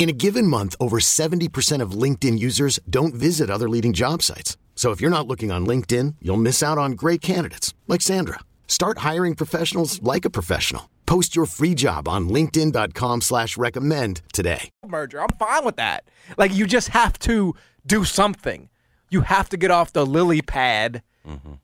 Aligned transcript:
In 0.00 0.08
a 0.08 0.12
given 0.14 0.46
month, 0.46 0.74
over 0.80 0.98
70% 0.98 1.82
of 1.82 1.90
LinkedIn 1.90 2.38
users 2.38 2.80
don't 2.88 3.12
visit 3.12 3.50
other 3.50 3.68
leading 3.68 3.92
job 3.92 4.22
sites. 4.22 4.56
So 4.74 4.92
if 4.92 5.00
you're 5.02 5.10
not 5.10 5.26
looking 5.26 5.52
on 5.52 5.66
LinkedIn, 5.66 6.14
you'll 6.22 6.38
miss 6.38 6.62
out 6.62 6.78
on 6.78 6.92
great 6.92 7.20
candidates 7.20 7.74
like 7.86 8.00
Sandra. 8.00 8.38
Start 8.66 8.98
hiring 8.98 9.34
professionals 9.34 10.02
like 10.02 10.24
a 10.24 10.30
professional. 10.30 10.88
Post 11.04 11.36
your 11.36 11.44
free 11.44 11.74
job 11.74 12.08
on 12.08 12.30
LinkedIn.com 12.30 13.20
slash 13.20 13.58
recommend 13.58 14.22
today. 14.32 14.70
Merger. 14.86 15.20
I'm 15.20 15.36
fine 15.38 15.66
with 15.66 15.76
that. 15.76 16.04
Like 16.38 16.54
you 16.54 16.66
just 16.66 16.88
have 16.88 17.18
to 17.20 17.54
do 17.84 18.06
something. 18.06 18.70
You 19.10 19.20
have 19.20 19.50
to 19.50 19.58
get 19.58 19.70
off 19.70 19.92
the 19.92 20.06
lily 20.06 20.40
pad, 20.40 21.02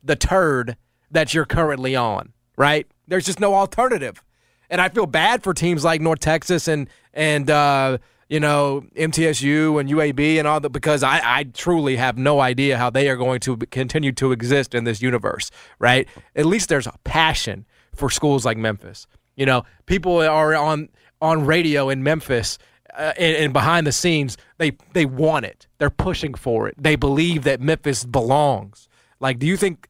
the 0.03 0.15
turd 0.15 0.77
that 1.09 1.33
you're 1.33 1.45
currently 1.45 1.95
on, 1.95 2.33
right? 2.55 2.85
There's 3.07 3.25
just 3.25 3.39
no 3.39 3.55
alternative. 3.55 4.21
And 4.69 4.79
I 4.79 4.89
feel 4.89 5.07
bad 5.07 5.41
for 5.41 5.55
teams 5.55 5.83
like 5.83 6.01
North 6.01 6.19
Texas 6.19 6.67
and 6.67 6.87
and 7.13 7.49
uh, 7.49 7.97
you 8.29 8.39
know 8.39 8.83
MTSU 8.95 9.79
and 9.79 9.89
UAB 9.89 10.37
and 10.37 10.47
all 10.47 10.59
that 10.59 10.69
because 10.69 11.03
I, 11.03 11.21
I 11.23 11.43
truly 11.43 11.95
have 11.95 12.17
no 12.17 12.39
idea 12.39 12.77
how 12.77 12.89
they 12.89 13.09
are 13.09 13.15
going 13.15 13.39
to 13.41 13.57
continue 13.57 14.11
to 14.13 14.31
exist 14.31 14.73
in 14.75 14.83
this 14.83 15.01
universe, 15.01 15.51
right? 15.79 16.07
At 16.35 16.45
least 16.45 16.69
there's 16.69 16.87
a 16.87 16.95
passion 17.03 17.65
for 17.95 18.09
schools 18.09 18.45
like 18.45 18.57
Memphis. 18.57 19.07
You 19.35 19.45
know, 19.45 19.63
people 19.85 20.17
are 20.17 20.55
on 20.55 20.89
on 21.21 21.45
radio 21.45 21.89
in 21.89 22.03
Memphis 22.03 22.57
uh, 22.97 23.13
and, 23.17 23.37
and 23.37 23.53
behind 23.53 23.85
the 23.85 23.91
scenes, 23.91 24.37
they 24.57 24.71
they 24.93 25.05
want 25.05 25.45
it. 25.45 25.67
They're 25.77 25.89
pushing 25.89 26.33
for 26.33 26.67
it. 26.67 26.75
They 26.77 26.95
believe 26.95 27.43
that 27.43 27.61
Memphis 27.61 28.03
belongs. 28.03 28.89
Like, 29.19 29.37
do 29.39 29.45
you 29.45 29.55
think 29.55 29.87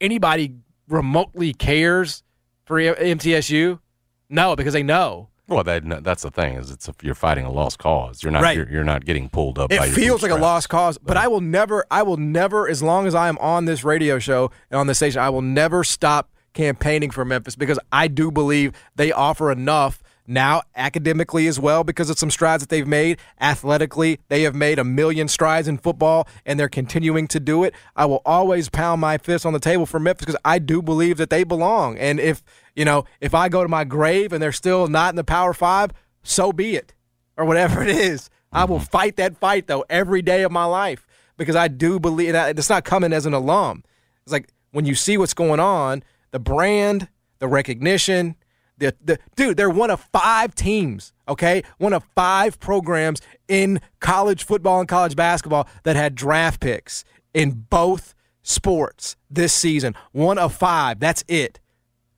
anybody 0.00 0.56
remotely 0.88 1.54
cares 1.54 2.22
for 2.66 2.78
MTSU? 2.78 3.80
No, 4.28 4.56
because 4.56 4.74
they 4.74 4.82
know. 4.82 5.29
Well, 5.50 5.64
that, 5.64 6.04
that's 6.04 6.22
the 6.22 6.30
thing 6.30 6.54
is 6.54 6.70
it's 6.70 6.88
a, 6.88 6.94
you're 7.02 7.14
fighting 7.14 7.44
a 7.44 7.50
lost 7.50 7.78
cause. 7.78 8.22
You're 8.22 8.30
not 8.32 8.42
Right. 8.42 8.56
you're, 8.56 8.70
you're 8.70 8.84
not 8.84 9.04
getting 9.04 9.28
pulled 9.28 9.58
up. 9.58 9.72
It 9.72 9.80
feels 9.90 10.22
like 10.22 10.30
a 10.30 10.36
lost 10.36 10.68
cause, 10.68 10.96
but 10.98 11.16
I 11.16 11.26
will 11.28 11.40
never, 11.40 11.84
I 11.90 12.02
will 12.02 12.16
never, 12.16 12.68
as 12.68 12.82
long 12.82 13.06
as 13.06 13.14
I 13.14 13.28
am 13.28 13.36
on 13.38 13.64
this 13.64 13.82
radio 13.82 14.18
show 14.18 14.50
and 14.70 14.78
on 14.78 14.86
this 14.86 14.98
station, 14.98 15.20
I 15.20 15.28
will 15.30 15.42
never 15.42 15.82
stop 15.82 16.30
campaigning 16.52 17.10
for 17.10 17.24
Memphis 17.24 17.56
because 17.56 17.78
I 17.92 18.08
do 18.08 18.30
believe 18.30 18.72
they 18.96 19.12
offer 19.12 19.50
enough 19.52 20.02
now 20.26 20.62
academically 20.76 21.48
as 21.48 21.58
well 21.58 21.82
because 21.82 22.08
of 22.08 22.16
some 22.18 22.30
strides 22.30 22.62
that 22.62 22.68
they've 22.68 22.86
made 22.86 23.18
athletically 23.40 24.20
they 24.28 24.42
have 24.42 24.54
made 24.54 24.78
a 24.78 24.84
million 24.84 25.26
strides 25.26 25.66
in 25.66 25.76
football 25.76 26.28
and 26.46 26.58
they're 26.60 26.68
continuing 26.68 27.26
to 27.26 27.40
do 27.40 27.64
it 27.64 27.74
i 27.96 28.04
will 28.06 28.22
always 28.24 28.68
pound 28.68 29.00
my 29.00 29.18
fist 29.18 29.44
on 29.44 29.52
the 29.52 29.58
table 29.58 29.86
for 29.86 29.98
memphis 29.98 30.24
because 30.26 30.40
i 30.44 30.56
do 30.58 30.80
believe 30.80 31.16
that 31.16 31.30
they 31.30 31.42
belong 31.42 31.98
and 31.98 32.20
if 32.20 32.44
you 32.74 32.84
know 32.84 33.04
if 33.20 33.34
i 33.34 33.48
go 33.48 33.62
to 33.62 33.68
my 33.68 33.84
grave 33.84 34.32
and 34.32 34.42
they're 34.42 34.52
still 34.52 34.86
not 34.86 35.10
in 35.10 35.16
the 35.16 35.24
power 35.24 35.52
five 35.52 35.90
so 36.22 36.52
be 36.52 36.76
it 36.76 36.94
or 37.36 37.44
whatever 37.44 37.82
it 37.82 37.88
is. 37.88 38.30
I 38.52 38.64
will 38.64 38.76
mm-hmm. 38.76 38.84
fight 38.84 39.16
that 39.16 39.38
fight 39.38 39.66
though 39.66 39.84
every 39.88 40.22
day 40.22 40.42
of 40.42 40.52
my 40.52 40.64
life 40.64 41.06
because 41.36 41.56
I 41.56 41.68
do 41.68 41.98
believe 41.98 42.32
that 42.32 42.58
it's 42.58 42.68
not 42.68 42.84
coming 42.84 43.12
as 43.12 43.26
an 43.26 43.32
alum. 43.32 43.84
It's 44.24 44.32
like 44.32 44.48
when 44.72 44.84
you 44.84 44.94
see 44.94 45.16
what's 45.16 45.34
going 45.34 45.60
on, 45.60 46.02
the 46.32 46.38
brand, 46.38 47.08
the 47.38 47.48
recognition, 47.48 48.36
the, 48.78 48.94
the 49.02 49.18
dude, 49.36 49.56
they're 49.56 49.70
one 49.70 49.90
of 49.90 50.00
five 50.12 50.54
teams, 50.54 51.12
okay? 51.28 51.62
One 51.78 51.92
of 51.92 52.04
five 52.14 52.60
programs 52.60 53.20
in 53.48 53.80
college 54.00 54.44
football 54.44 54.80
and 54.80 54.88
college 54.88 55.16
basketball 55.16 55.68
that 55.84 55.96
had 55.96 56.14
draft 56.14 56.60
picks 56.60 57.04
in 57.32 57.66
both 57.70 58.14
sports 58.42 59.16
this 59.30 59.52
season. 59.52 59.94
One 60.12 60.38
of 60.38 60.54
five. 60.54 61.00
That's 61.00 61.24
it 61.28 61.60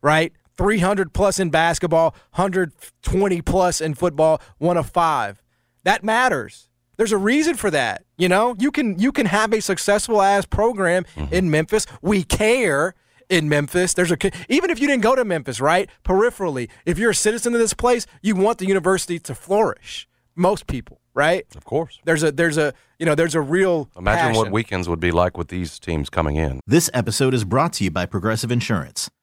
right? 0.03 0.33
300 0.63 1.13
plus 1.13 1.41
in 1.41 1.51
basketball, 1.51 2.15
120 2.37 3.43
plus 3.43 3.81
in 3.81 3.95
football, 3.95 4.41
one 4.59 4.77
of 4.77 4.89
five. 4.89 5.43
That 5.83 6.05
matters. 6.05 6.69
There's 6.97 7.11
a 7.11 7.19
reason 7.19 7.57
for 7.57 7.69
that. 7.73 8.05
You 8.17 8.29
know, 8.29 8.55
you 8.61 8.71
can 8.71 8.97
you 8.97 9.11
can 9.11 9.27
have 9.27 9.53
a 9.53 9.61
successful 9.61 10.23
ass 10.23 10.47
program 10.47 11.05
mm-hmm. 11.17 11.35
in 11.35 11.51
Memphis. 11.51 11.85
We 12.01 12.23
care 12.23 12.95
in 13.29 13.49
Memphis. 13.49 13.93
There's 13.95 14.13
a 14.13 14.17
even 14.49 14.71
if 14.71 14.79
you 14.79 14.87
didn't 14.87 15.03
go 15.03 15.17
to 15.17 15.25
Memphis, 15.25 15.61
right? 15.61 15.91
Peripherally, 16.05 16.69
if 16.87 16.97
you're 16.97 17.11
a 17.11 17.15
citizen 17.15 17.55
of 17.55 17.59
this 17.59 17.75
place, 17.75 18.07
you 18.23 18.37
want 18.37 18.59
the 18.59 18.67
university 18.67 19.19
to 19.19 19.35
flourish. 19.35 20.07
Most 20.37 20.69
people, 20.69 21.01
right? 21.13 21.45
Of 21.57 21.65
course. 21.65 21.99
There's 22.05 22.23
a 22.23 22.31
there's 22.31 22.57
a 22.57 22.73
you 23.01 23.07
know 23.07 23.17
there's 23.17 23.35
a 23.35 23.41
real 23.41 23.91
Imagine 23.97 24.37
what 24.37 24.53
weekends 24.53 24.89
would 24.89 25.01
be 25.01 25.11
like 25.11 25.37
with 25.37 25.49
these 25.49 25.81
teams 25.81 26.09
coming 26.09 26.37
in. 26.37 26.61
This 26.69 26.89
episode 26.95 27.35
is 27.35 27.43
brought 27.43 27.73
to 27.75 27.85
you 27.85 27.91
by 27.91 28.07
Progressive 28.07 28.53
Insurance. 28.53 29.11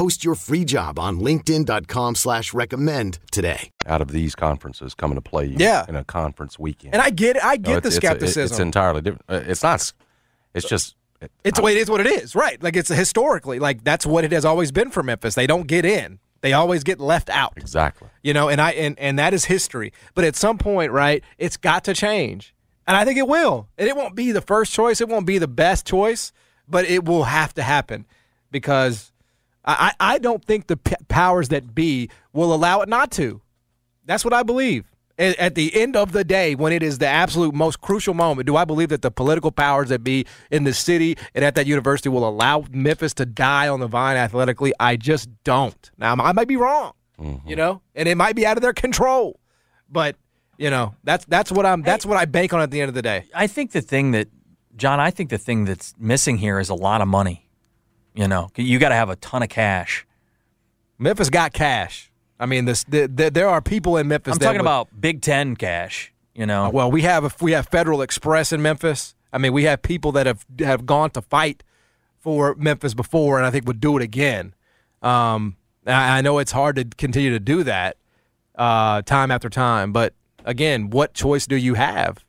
Post 0.00 0.24
your 0.24 0.34
free 0.34 0.64
job 0.64 0.98
on 0.98 1.20
linkedin.com 1.20 2.14
slash 2.14 2.54
recommend 2.54 3.18
today. 3.30 3.70
Out 3.84 4.00
of 4.00 4.12
these 4.12 4.34
conferences 4.34 4.94
coming 4.94 5.14
to 5.16 5.20
play 5.20 5.44
you 5.44 5.56
Yeah. 5.58 5.84
in 5.90 5.94
a 5.94 6.04
conference 6.04 6.58
weekend. 6.58 6.94
And 6.94 7.02
I 7.02 7.10
get 7.10 7.36
it. 7.36 7.44
I 7.44 7.56
No, 7.56 7.62
get 7.64 7.76
it's- 7.76 7.82
the 7.82 7.88
it's- 7.88 7.96
skepticism. 7.96 8.44
It's, 8.44 8.58
entirely 8.60 9.02
different. 9.02 9.24
Uh, 9.28 9.42
It's 9.46 9.62
not. 9.62 9.92
It's 10.54 10.66
just. 10.66 10.96
It, 11.20 11.30
It's 11.44 11.58
the 11.58 11.62
way 11.62 11.72
it 11.72 11.76
is 11.76 11.90
what 11.90 12.00
it 12.00 12.06
is, 12.06 12.34
right? 12.34 12.62
Like 12.62 12.76
it's 12.76 12.88
historically 12.88 13.58
like 13.58 13.84
that's 13.84 14.06
what 14.06 14.24
it 14.24 14.32
has 14.32 14.46
always 14.46 14.72
been 14.72 14.88
for 14.90 15.02
Memphis. 15.02 15.34
They 15.34 15.46
don't 15.46 15.66
get 15.66 15.84
in. 15.84 16.18
They 16.40 16.54
always 16.54 16.82
get 16.82 16.98
left 16.98 17.28
out. 17.28 17.52
exactly. 17.58 18.08
You 18.22 18.32
know, 18.32 18.48
and 18.48 18.58
I 18.58 18.70
and, 18.70 18.98
and 18.98 19.18
that 19.18 19.34
is 19.34 19.44
history. 19.44 19.92
But 20.14 20.24
at 20.24 20.34
some 20.34 20.56
point, 20.56 20.92
right, 20.92 21.22
it's 21.36 21.58
got 21.58 21.84
to 21.84 21.92
change. 21.92 22.54
And 22.86 22.96
I 22.96 23.04
think 23.04 23.18
it 23.18 23.28
will. 23.28 23.68
And 23.76 23.86
it 23.86 23.94
won't 23.94 24.14
be 24.14 24.32
the 24.32 24.40
first 24.40 24.72
choice, 24.72 25.02
it 25.02 25.10
won't 25.10 25.26
be 25.26 25.36
the 25.36 25.46
best 25.46 25.86
choice, 25.86 26.32
but 26.66 26.86
it 26.86 27.04
will 27.04 27.24
have 27.24 27.52
to 27.52 27.62
happen 27.62 28.06
because 28.50 29.12
I, 29.64 29.92
I 30.00 30.14
I 30.14 30.18
don't 30.18 30.44
think 30.44 30.66
the 30.66 30.76
p- 30.76 30.96
powers 31.08 31.48
that 31.48 31.74
be 31.74 32.10
will 32.32 32.52
allow 32.54 32.80
it 32.80 32.88
not 32.88 33.10
to. 33.12 33.40
That's 34.04 34.24
what 34.24 34.34
I 34.34 34.42
believe. 34.42 34.90
At 35.18 35.36
at 35.36 35.54
the 35.54 35.74
end 35.74 35.96
of 35.96 36.12
the 36.12 36.24
day, 36.24 36.54
when 36.54 36.72
it 36.72 36.82
is 36.82 36.98
the 36.98 37.06
absolute 37.06 37.54
most 37.54 37.80
crucial 37.80 38.14
moment, 38.14 38.46
do 38.46 38.56
I 38.56 38.64
believe 38.64 38.88
that 38.88 39.02
the 39.02 39.10
political 39.10 39.52
powers 39.52 39.90
that 39.90 40.02
be 40.02 40.26
in 40.50 40.64
the 40.64 40.72
city 40.72 41.16
and 41.34 41.44
at 41.44 41.54
that 41.56 41.66
university 41.66 42.08
will 42.08 42.26
allow 42.26 42.64
Memphis 42.70 43.14
to 43.14 43.26
die 43.26 43.68
on 43.68 43.80
the 43.80 43.86
vine 43.86 44.16
athletically? 44.16 44.72
I 44.80 44.96
just 44.96 45.28
don't. 45.44 45.90
Now, 45.98 46.14
I 46.14 46.32
might 46.32 46.48
be 46.48 46.56
wrong, 46.56 46.92
mm-hmm. 47.18 47.48
you 47.48 47.56
know, 47.56 47.82
and 47.94 48.08
it 48.08 48.16
might 48.16 48.34
be 48.34 48.46
out 48.46 48.56
of 48.56 48.62
their 48.62 48.72
control, 48.72 49.38
but 49.90 50.16
you 50.60 50.70
know, 50.70 50.94
that's 51.04 51.24
that's 51.24 51.50
what 51.50 51.64
I'm 51.64 51.82
that's 51.82 52.04
what 52.04 52.18
I 52.18 52.26
bank 52.26 52.52
on 52.52 52.60
at 52.60 52.70
the 52.70 52.80
end 52.80 52.90
of 52.90 52.94
the 52.94 53.02
day. 53.02 53.24
I 53.34 53.46
think 53.46 53.72
the 53.72 53.80
thing 53.80 54.10
that, 54.10 54.28
John, 54.76 55.00
I 55.00 55.10
think 55.10 55.30
the 55.30 55.38
thing 55.38 55.64
that's 55.64 55.94
missing 55.98 56.36
here 56.36 56.58
is 56.58 56.68
a 56.68 56.74
lot 56.74 57.00
of 57.00 57.08
money. 57.08 57.46
You 58.14 58.28
know, 58.28 58.50
you 58.56 58.78
got 58.78 58.88
to 58.90 58.94
have 58.94 59.08
a 59.08 59.16
ton 59.16 59.42
of 59.42 59.48
cash. 59.48 60.06
Memphis 60.98 61.30
got 61.30 61.52
cash. 61.52 62.10
I 62.38 62.46
mean, 62.46 62.64
this 62.64 62.84
the, 62.84 63.06
the, 63.06 63.30
there 63.30 63.48
are 63.48 63.60
people 63.60 63.96
in 63.96 64.08
Memphis. 64.08 64.34
I'm 64.34 64.38
talking 64.38 64.58
would- 64.58 64.62
about 64.62 64.88
Big 65.00 65.22
Ten 65.22 65.56
cash. 65.56 66.12
You 66.34 66.46
know, 66.46 66.70
Well, 66.70 66.90
we 66.90 67.02
have 67.02 67.40
we 67.42 67.52
have 67.52 67.68
Federal 67.68 68.02
Express 68.02 68.52
in 68.52 68.62
Memphis. 68.62 69.14
I 69.32 69.38
mean, 69.38 69.52
we 69.52 69.64
have 69.64 69.82
people 69.82 70.12
that 70.12 70.26
have 70.26 70.46
have 70.60 70.86
gone 70.86 71.10
to 71.10 71.22
fight 71.22 71.62
for 72.18 72.54
Memphis 72.54 72.94
before, 72.94 73.36
and 73.36 73.46
I 73.46 73.50
think 73.50 73.66
would 73.66 73.80
do 73.80 73.96
it 73.96 74.02
again. 74.02 74.54
Um, 75.02 75.56
I, 75.86 76.18
I 76.18 76.20
know 76.20 76.38
it's 76.38 76.52
hard 76.52 76.76
to 76.76 76.84
continue 76.84 77.30
to 77.30 77.40
do 77.40 77.62
that 77.64 77.96
uh, 78.54 79.02
time 79.02 79.30
after 79.30 79.48
time, 79.50 79.92
but 79.92 80.14
again, 80.44 80.90
what 80.90 81.14
choice 81.14 81.46
do 81.46 81.56
you 81.56 81.74
have? 81.74 82.24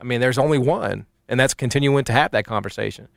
I 0.00 0.04
mean, 0.04 0.20
there's 0.20 0.38
only 0.38 0.58
one, 0.58 1.06
and 1.28 1.38
that's 1.40 1.54
continuing 1.54 2.04
to 2.04 2.12
have 2.12 2.30
that 2.30 2.44
conversation. 2.46 3.08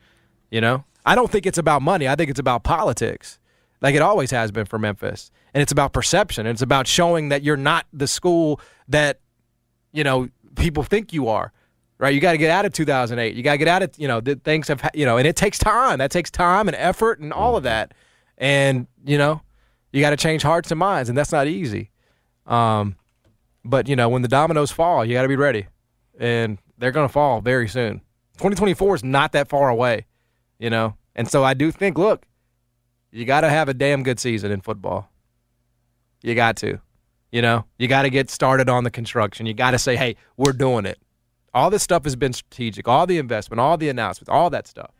You 0.52 0.60
know, 0.60 0.84
I 1.06 1.14
don't 1.14 1.32
think 1.32 1.46
it's 1.46 1.56
about 1.56 1.80
money. 1.80 2.06
I 2.06 2.14
think 2.14 2.28
it's 2.28 2.38
about 2.38 2.62
politics, 2.62 3.38
like 3.80 3.94
it 3.94 4.02
always 4.02 4.30
has 4.32 4.52
been 4.52 4.66
for 4.66 4.78
Memphis, 4.78 5.30
and 5.54 5.62
it's 5.62 5.72
about 5.72 5.94
perception. 5.94 6.46
And 6.46 6.54
it's 6.54 6.60
about 6.60 6.86
showing 6.86 7.30
that 7.30 7.42
you're 7.42 7.56
not 7.56 7.86
the 7.90 8.06
school 8.06 8.60
that 8.88 9.18
you 9.92 10.04
know 10.04 10.28
people 10.54 10.82
think 10.82 11.14
you 11.14 11.28
are. 11.28 11.52
Right, 11.96 12.12
you 12.14 12.20
got 12.20 12.32
to 12.32 12.38
get 12.38 12.50
out 12.50 12.66
of 12.66 12.72
2008. 12.72 13.34
You 13.34 13.42
got 13.42 13.52
to 13.52 13.58
get 13.58 13.68
out 13.68 13.82
of 13.82 13.92
you 13.96 14.06
know 14.06 14.20
the 14.20 14.34
things 14.34 14.68
have 14.68 14.90
you 14.92 15.06
know, 15.06 15.16
and 15.16 15.26
it 15.26 15.36
takes 15.36 15.58
time. 15.58 15.98
That 15.98 16.10
takes 16.10 16.30
time 16.30 16.68
and 16.68 16.76
effort 16.76 17.18
and 17.18 17.32
all 17.32 17.56
of 17.56 17.62
that. 17.62 17.94
And 18.36 18.86
you 19.06 19.16
know, 19.16 19.40
you 19.90 20.02
got 20.02 20.10
to 20.10 20.16
change 20.18 20.42
hearts 20.42 20.70
and 20.70 20.78
minds, 20.78 21.08
and 21.08 21.16
that's 21.16 21.32
not 21.32 21.46
easy. 21.46 21.90
Um, 22.46 22.96
but 23.64 23.88
you 23.88 23.96
know, 23.96 24.10
when 24.10 24.20
the 24.20 24.28
dominoes 24.28 24.70
fall, 24.70 25.02
you 25.02 25.14
got 25.14 25.22
to 25.22 25.28
be 25.28 25.36
ready, 25.36 25.66
and 26.18 26.58
they're 26.76 26.90
going 26.90 27.08
to 27.08 27.12
fall 27.12 27.40
very 27.40 27.68
soon. 27.68 28.02
2024 28.36 28.96
is 28.96 29.04
not 29.04 29.32
that 29.32 29.48
far 29.48 29.70
away, 29.70 30.04
you 30.62 30.70
know. 30.70 30.94
And 31.14 31.28
so 31.28 31.44
I 31.44 31.52
do 31.54 31.70
think, 31.70 31.98
look, 31.98 32.24
you 33.10 33.24
got 33.26 33.42
to 33.42 33.50
have 33.50 33.68
a 33.68 33.74
damn 33.74 34.02
good 34.02 34.18
season 34.20 34.50
in 34.50 34.60
football. 34.62 35.10
You 36.22 36.34
got 36.34 36.56
to, 36.58 36.78
you 37.30 37.42
know, 37.42 37.64
you 37.78 37.88
got 37.88 38.02
to 38.02 38.10
get 38.10 38.30
started 38.30 38.68
on 38.68 38.84
the 38.84 38.90
construction. 38.90 39.44
You 39.44 39.54
got 39.54 39.72
to 39.72 39.78
say, 39.78 39.96
hey, 39.96 40.16
we're 40.36 40.52
doing 40.52 40.86
it. 40.86 40.98
All 41.52 41.68
this 41.68 41.82
stuff 41.82 42.04
has 42.04 42.16
been 42.16 42.32
strategic. 42.32 42.88
All 42.88 43.06
the 43.06 43.18
investment, 43.18 43.60
all 43.60 43.76
the 43.76 43.88
announcements, 43.90 44.30
all 44.30 44.48
that 44.50 44.66
stuff. 44.66 44.90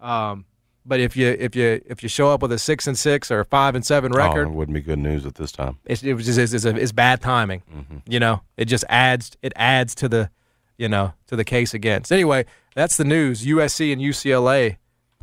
Um, 0.00 0.46
but 0.86 0.98
if 0.98 1.14
you 1.14 1.26
if 1.38 1.54
you 1.54 1.82
if 1.84 2.02
you 2.02 2.08
show 2.08 2.30
up 2.32 2.40
with 2.40 2.52
a 2.52 2.58
six 2.58 2.86
and 2.86 2.98
six 2.98 3.30
or 3.30 3.40
a 3.40 3.44
five 3.44 3.74
and 3.74 3.84
seven 3.84 4.12
record, 4.12 4.46
Oh, 4.46 4.50
it 4.50 4.54
wouldn't 4.54 4.74
be 4.74 4.80
good 4.80 4.98
news 4.98 5.26
at 5.26 5.34
this 5.34 5.52
time. 5.52 5.76
it's 5.84 6.02
it 6.02 6.14
was 6.14 6.24
just 6.24 6.38
it's, 6.38 6.54
it's, 6.54 6.64
it's 6.64 6.92
bad 6.92 7.20
timing. 7.20 7.62
You 8.08 8.18
know, 8.18 8.40
it 8.56 8.64
just 8.64 8.84
adds 8.88 9.36
it 9.42 9.52
adds 9.56 9.94
to 9.96 10.08
the 10.08 10.30
you 10.78 10.88
know 10.88 11.12
to 11.26 11.36
the 11.36 11.44
case 11.44 11.74
against. 11.74 12.10
Anyway, 12.10 12.46
that's 12.74 12.96
the 12.96 13.04
news. 13.04 13.44
USC 13.44 13.92
and 13.92 14.00
UCLA, 14.00 14.78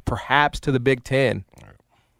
perhaps 0.07 0.59
to 0.61 0.71
the 0.71 0.79
Big 0.79 1.03
Ten, 1.03 1.45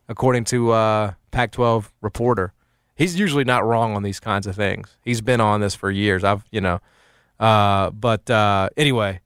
according 0.08 0.44
to 0.46 0.72
uh, 0.72 1.14
Pac-12 1.32 1.90
reporter. 2.02 2.54
He's 2.96 3.20
usually 3.20 3.44
not 3.44 3.66
wrong 3.66 3.96
on 3.96 4.04
these 4.04 4.20
kinds 4.20 4.46
of 4.46 4.56
things. 4.56 4.98
He's 5.02 5.22
been 5.22 5.42
on 5.42 5.62
this 5.62 5.74
for 5.74 5.90
years. 5.90 6.24
I've 6.24 6.44
you 6.52 6.62
know, 6.62 6.80
uh, 7.40 7.90
but 7.92 8.30
uh, 8.30 8.70
anyway, 8.78 9.22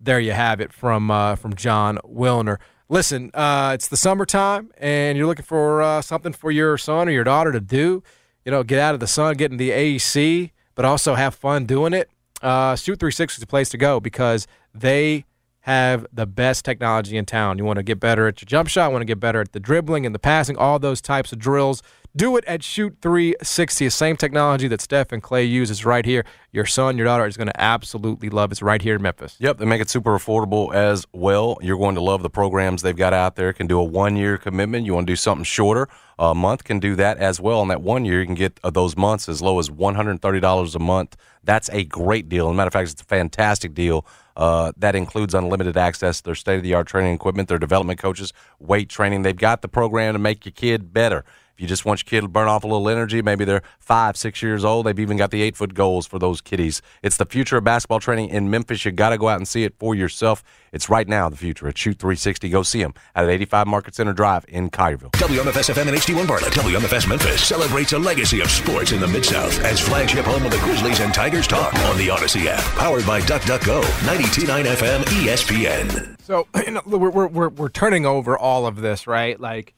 there 0.00 0.18
you 0.18 0.32
have 0.32 0.60
it 0.60 0.72
from 0.72 1.10
uh, 1.10 1.36
from 1.36 1.54
Jon 1.54 1.98
Wilner. 1.98 2.58
Listen, 2.88 3.30
uh, 3.34 3.72
it's 3.74 3.88
the 3.88 3.96
summertime, 3.96 4.70
and 4.78 5.18
you're 5.18 5.26
looking 5.26 5.44
for 5.44 5.82
uh, 5.82 6.00
something 6.00 6.32
for 6.32 6.50
your 6.50 6.78
son 6.78 7.08
or 7.08 7.12
your 7.12 7.24
daughter 7.24 7.52
to 7.52 7.60
do. 7.60 8.02
You 8.44 8.52
know, 8.52 8.62
get 8.62 8.78
out 8.78 8.94
of 8.94 9.00
the 9.00 9.08
sun, 9.08 9.36
get 9.36 9.50
in 9.50 9.56
the 9.56 9.72
AC, 9.72 10.52
but 10.76 10.84
also 10.84 11.16
have 11.16 11.34
fun 11.34 11.66
doing 11.66 11.92
it. 11.92 12.08
Uh, 12.40 12.76
Shoot 12.76 13.00
360 13.00 13.38
is 13.38 13.40
the 13.40 13.46
place 13.46 13.68
to 13.70 13.76
go 13.78 13.98
because 13.98 14.46
they 14.72 15.25
have 15.66 16.06
the 16.12 16.26
best 16.26 16.64
technology 16.64 17.16
in 17.16 17.26
town. 17.26 17.58
You 17.58 17.64
want 17.64 17.78
to 17.78 17.82
get 17.82 17.98
better 17.98 18.28
at 18.28 18.40
your 18.40 18.46
jump 18.46 18.68
shot, 18.68 18.92
want 18.92 19.02
to 19.02 19.06
get 19.06 19.18
better 19.18 19.40
at 19.40 19.50
the 19.50 19.58
dribbling 19.58 20.06
and 20.06 20.14
the 20.14 20.20
passing, 20.20 20.56
all 20.56 20.78
those 20.78 21.00
types 21.00 21.32
of 21.32 21.40
drills. 21.40 21.82
Do 22.16 22.38
it 22.38 22.46
at 22.46 22.62
Shoot 22.62 22.96
360. 23.02 23.84
The 23.84 23.90
same 23.90 24.16
technology 24.16 24.68
that 24.68 24.80
Steph 24.80 25.12
and 25.12 25.22
Clay 25.22 25.44
use 25.44 25.70
is 25.70 25.84
right 25.84 26.06
here. 26.06 26.24
Your 26.50 26.64
son, 26.64 26.96
your 26.96 27.04
daughter 27.04 27.26
is 27.26 27.36
going 27.36 27.48
to 27.48 27.60
absolutely 27.60 28.30
love. 28.30 28.50
It's 28.50 28.62
right 28.62 28.80
here 28.80 28.94
in 28.94 29.02
Memphis. 29.02 29.36
Yep, 29.38 29.58
they 29.58 29.66
make 29.66 29.82
it 29.82 29.90
super 29.90 30.16
affordable 30.16 30.74
as 30.74 31.06
well. 31.12 31.58
You're 31.60 31.76
going 31.76 31.94
to 31.96 32.00
love 32.00 32.22
the 32.22 32.30
programs 32.30 32.80
they've 32.80 32.96
got 32.96 33.12
out 33.12 33.36
there. 33.36 33.52
Can 33.52 33.66
do 33.66 33.78
a 33.78 33.84
one 33.84 34.16
year 34.16 34.38
commitment. 34.38 34.86
You 34.86 34.94
want 34.94 35.06
to 35.06 35.10
do 35.10 35.16
something 35.16 35.44
shorter, 35.44 35.90
a 36.18 36.34
month 36.34 36.64
can 36.64 36.80
do 36.80 36.96
that 36.96 37.18
as 37.18 37.38
well. 37.38 37.60
And 37.60 37.70
that 37.70 37.82
one 37.82 38.06
year, 38.06 38.20
you 38.20 38.26
can 38.26 38.34
get 38.34 38.58
uh, 38.64 38.70
those 38.70 38.96
months 38.96 39.28
as 39.28 39.42
low 39.42 39.58
as 39.58 39.68
$130 39.68 40.74
a 40.74 40.78
month. 40.78 41.16
That's 41.44 41.68
a 41.70 41.84
great 41.84 42.30
deal. 42.30 42.48
As 42.48 42.52
a 42.52 42.54
matter 42.54 42.68
of 42.68 42.72
fact, 42.72 42.92
it's 42.92 43.02
a 43.02 43.04
fantastic 43.04 43.74
deal. 43.74 44.06
Uh, 44.36 44.72
that 44.78 44.94
includes 44.94 45.34
unlimited 45.34 45.76
access 45.76 46.18
to 46.18 46.24
their 46.24 46.34
state 46.34 46.56
of 46.56 46.62
the 46.62 46.72
art 46.72 46.86
training 46.86 47.14
equipment, 47.14 47.48
their 47.48 47.58
development 47.58 47.98
coaches, 47.98 48.32
weight 48.58 48.88
training. 48.88 49.20
They've 49.20 49.36
got 49.36 49.60
the 49.60 49.68
program 49.68 50.14
to 50.14 50.18
make 50.18 50.46
your 50.46 50.52
kid 50.52 50.94
better. 50.94 51.24
If 51.56 51.62
you 51.62 51.66
just 51.68 51.86
want 51.86 52.02
your 52.02 52.10
kid 52.10 52.20
to 52.20 52.28
burn 52.28 52.48
off 52.48 52.64
a 52.64 52.66
little 52.66 52.86
energy, 52.86 53.22
maybe 53.22 53.46
they're 53.46 53.62
five, 53.78 54.18
six 54.18 54.42
years 54.42 54.62
old, 54.62 54.84
they've 54.84 54.98
even 54.98 55.16
got 55.16 55.30
the 55.30 55.40
eight 55.40 55.56
foot 55.56 55.72
goals 55.72 56.06
for 56.06 56.18
those 56.18 56.42
kiddies. 56.42 56.82
It's 57.02 57.16
the 57.16 57.24
future 57.24 57.56
of 57.56 57.64
basketball 57.64 57.98
training 57.98 58.28
in 58.28 58.50
Memphis. 58.50 58.84
You 58.84 58.92
got 58.92 59.08
to 59.08 59.16
go 59.16 59.30
out 59.30 59.38
and 59.38 59.48
see 59.48 59.64
it 59.64 59.74
for 59.78 59.94
yourself. 59.94 60.44
It's 60.70 60.90
right 60.90 61.08
now 61.08 61.30
the 61.30 61.36
future 61.38 61.66
at 61.66 61.78
Shoot 61.78 61.98
360. 61.98 62.50
Go 62.50 62.62
see 62.62 62.82
them 62.82 62.92
at 63.14 63.26
85 63.26 63.68
Market 63.68 63.94
Center 63.94 64.12
Drive 64.12 64.44
in 64.48 64.68
Collierville. 64.68 65.12
WMFS 65.12 65.72
FM 65.72 65.88
and 65.88 65.96
HD1 65.96 66.28
Bartlett. 66.28 66.52
WMFS 66.52 67.08
Memphis 67.08 67.42
celebrates 67.42 67.94
a 67.94 67.98
legacy 67.98 68.42
of 68.42 68.50
sports 68.50 68.92
in 68.92 69.00
the 69.00 69.08
Mid 69.08 69.24
South 69.24 69.58
as 69.64 69.80
flagship 69.80 70.26
home 70.26 70.44
of 70.44 70.50
the 70.50 70.58
Grizzlies 70.58 71.00
and 71.00 71.14
Tigers 71.14 71.46
talk 71.46 71.72
on 71.72 71.96
the 71.96 72.08
Audacy 72.08 72.44
app. 72.44 72.62
Powered 72.76 73.06
by 73.06 73.22
DuckDuckGo. 73.22 73.80
92.9 73.80 74.64
FM 74.64 75.02
ESPN. 75.04 76.20
So 76.20 76.48
you 76.66 76.72
know, 76.72 76.82
we're, 76.84 77.08
we're 77.08 77.26
we're 77.28 77.48
we're 77.48 77.68
turning 77.70 78.04
over 78.04 78.36
all 78.36 78.66
of 78.66 78.82
this, 78.82 79.06
right? 79.06 79.40
Like 79.40 79.72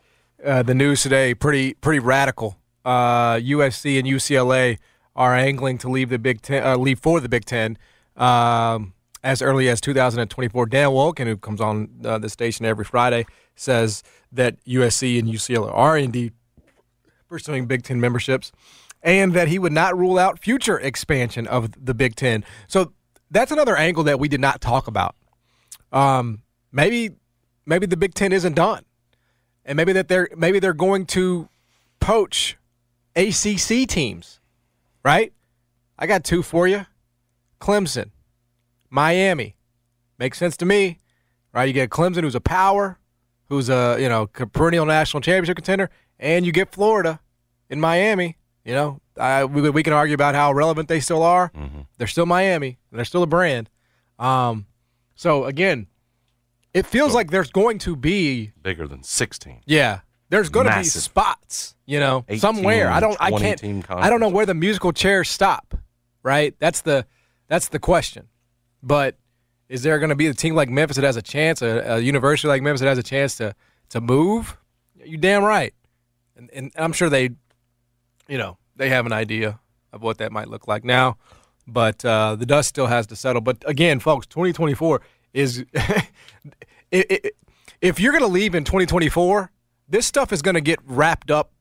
uh, 0.44 0.62
the 0.62 0.74
news 0.74 1.02
today, 1.02 1.34
pretty 1.34 1.74
pretty 1.74 1.98
radical. 1.98 2.56
Uh, 2.84 3.34
USC 3.34 3.98
and 3.98 4.06
UCLA 4.06 4.78
are 5.14 5.34
angling 5.34 5.78
to 5.78 5.88
leave 5.88 6.10
the 6.10 6.18
Big 6.18 6.42
Ten, 6.42 6.64
uh, 6.64 6.76
leave 6.76 7.00
for 7.00 7.20
the 7.20 7.28
Big 7.28 7.44
Ten 7.44 7.76
um, 8.16 8.94
as 9.22 9.42
early 9.42 9.68
as 9.68 9.80
2024. 9.80 10.66
Dan 10.66 10.88
Wolken, 10.88 11.26
who 11.26 11.36
comes 11.36 11.60
on 11.60 11.90
uh, 12.04 12.18
the 12.18 12.28
station 12.28 12.64
every 12.64 12.84
Friday, 12.84 13.26
says 13.56 14.02
that 14.32 14.62
USC 14.64 15.18
and 15.18 15.28
UCLA 15.28 15.74
are 15.74 15.98
indeed 15.98 16.32
pursuing 17.28 17.66
Big 17.66 17.82
Ten 17.82 18.00
memberships, 18.00 18.52
and 19.02 19.34
that 19.34 19.48
he 19.48 19.58
would 19.58 19.72
not 19.72 19.96
rule 19.96 20.18
out 20.18 20.38
future 20.38 20.78
expansion 20.78 21.46
of 21.46 21.84
the 21.84 21.94
Big 21.94 22.14
Ten. 22.14 22.44
So 22.68 22.92
that's 23.30 23.52
another 23.52 23.76
angle 23.76 24.04
that 24.04 24.18
we 24.18 24.28
did 24.28 24.40
not 24.40 24.60
talk 24.60 24.86
about. 24.86 25.14
Um, 25.92 26.42
maybe 26.72 27.10
maybe 27.66 27.86
the 27.86 27.96
Big 27.96 28.14
Ten 28.14 28.32
isn't 28.32 28.54
done, 28.54 28.84
and 29.68 29.76
maybe 29.76 29.92
that 29.92 30.08
they're 30.08 30.28
maybe 30.36 30.58
they're 30.58 30.72
going 30.72 31.06
to 31.06 31.48
poach 32.00 32.56
ACC 33.14 33.86
teams, 33.86 34.40
right? 35.04 35.32
I 35.98 36.06
got 36.06 36.24
two 36.24 36.42
for 36.42 36.66
you: 36.66 36.86
Clemson, 37.60 38.10
Miami. 38.90 39.54
Makes 40.18 40.38
sense 40.38 40.56
to 40.56 40.66
me, 40.66 40.98
right? 41.52 41.64
You 41.64 41.72
get 41.72 41.90
Clemson, 41.90 42.22
who's 42.22 42.34
a 42.34 42.40
power, 42.40 42.98
who's 43.48 43.68
a 43.68 43.96
you 44.00 44.08
know 44.08 44.26
perennial 44.26 44.86
national 44.86 45.20
championship 45.20 45.56
contender, 45.56 45.90
and 46.18 46.44
you 46.46 46.50
get 46.50 46.72
Florida 46.72 47.20
in 47.68 47.78
Miami. 47.78 48.36
You 48.64 48.74
know, 48.74 49.00
I, 49.18 49.44
we, 49.44 49.68
we 49.70 49.82
can 49.82 49.92
argue 49.92 50.14
about 50.14 50.34
how 50.34 50.52
relevant 50.52 50.88
they 50.88 51.00
still 51.00 51.22
are. 51.22 51.52
They're 51.98 52.06
still 52.06 52.26
Miami. 52.26 52.78
They're 52.90 53.04
still 53.04 53.22
a 53.22 53.26
brand. 53.26 53.70
Um, 54.18 54.66
so 55.14 55.44
again, 55.44 55.86
it 56.74 56.86
feels 56.86 57.14
like 57.14 57.30
there's 57.30 57.50
going 57.50 57.78
to 57.80 57.96
be 57.96 58.52
Bigger 58.62 58.86
than 58.86 59.02
16. 59.02 59.62
yeah, 59.66 60.00
there's 60.30 60.48
going 60.48 60.66
to 60.66 60.76
be 60.76 60.84
spots, 60.84 61.74
you 61.86 61.98
know, 61.98 62.24
18, 62.28 62.40
somewhere. 62.40 62.90
I 62.90 63.00
don't, 63.00 63.16
I 63.20 63.30
can't, 63.30 63.90
I 63.90 64.10
don't 64.10 64.20
know 64.20 64.28
where 64.28 64.46
the 64.46 64.54
musical 64.54 64.92
chairs 64.92 65.28
stop. 65.30 65.74
Right? 66.22 66.54
That's 66.58 66.82
the, 66.82 67.06
that's 67.46 67.68
the 67.68 67.78
question. 67.78 68.28
But 68.82 69.16
is 69.68 69.82
there 69.82 69.98
going 69.98 70.10
to 70.10 70.16
be 70.16 70.26
a 70.26 70.34
team 70.34 70.54
like 70.54 70.68
Memphis 70.68 70.96
that 70.96 71.04
has 71.04 71.16
a 71.16 71.22
chance, 71.22 71.62
a, 71.62 71.94
a 71.94 71.98
university 71.98 72.48
like 72.48 72.62
Memphis 72.62 72.80
that 72.80 72.88
has 72.88 72.98
a 72.98 73.02
chance 73.02 73.36
to 73.36 73.54
to 73.90 74.00
move? 74.00 74.56
You 75.02 75.16
damn 75.16 75.44
right. 75.44 75.72
And, 76.36 76.50
and 76.52 76.72
I'm 76.76 76.92
sure 76.92 77.08
they, 77.08 77.30
you 78.28 78.36
know, 78.38 78.58
they 78.76 78.90
have 78.90 79.06
an 79.06 79.12
idea 79.12 79.58
of 79.92 80.02
what 80.02 80.18
that 80.18 80.32
might 80.32 80.48
look 80.48 80.68
like 80.68 80.84
now. 80.84 81.16
But 81.66 82.04
uh, 82.04 82.36
the 82.36 82.46
dust 82.46 82.68
still 82.68 82.86
has 82.86 83.06
to 83.08 83.16
settle. 83.16 83.40
But 83.40 83.58
again, 83.66 84.00
folks, 84.00 84.26
2024 84.26 85.00
is. 85.32 85.64
it, 85.74 86.06
it, 86.90 87.36
if 87.80 88.00
you're 88.00 88.12
going 88.12 88.22
to 88.22 88.28
leave 88.28 88.54
in 88.54 88.64
2024, 88.64 89.52
this 89.88 90.06
stuff 90.06 90.32
is 90.32 90.42
going 90.42 90.54
to 90.54 90.60
get 90.60 90.78
wrapped 90.84 91.30
up 91.30 91.52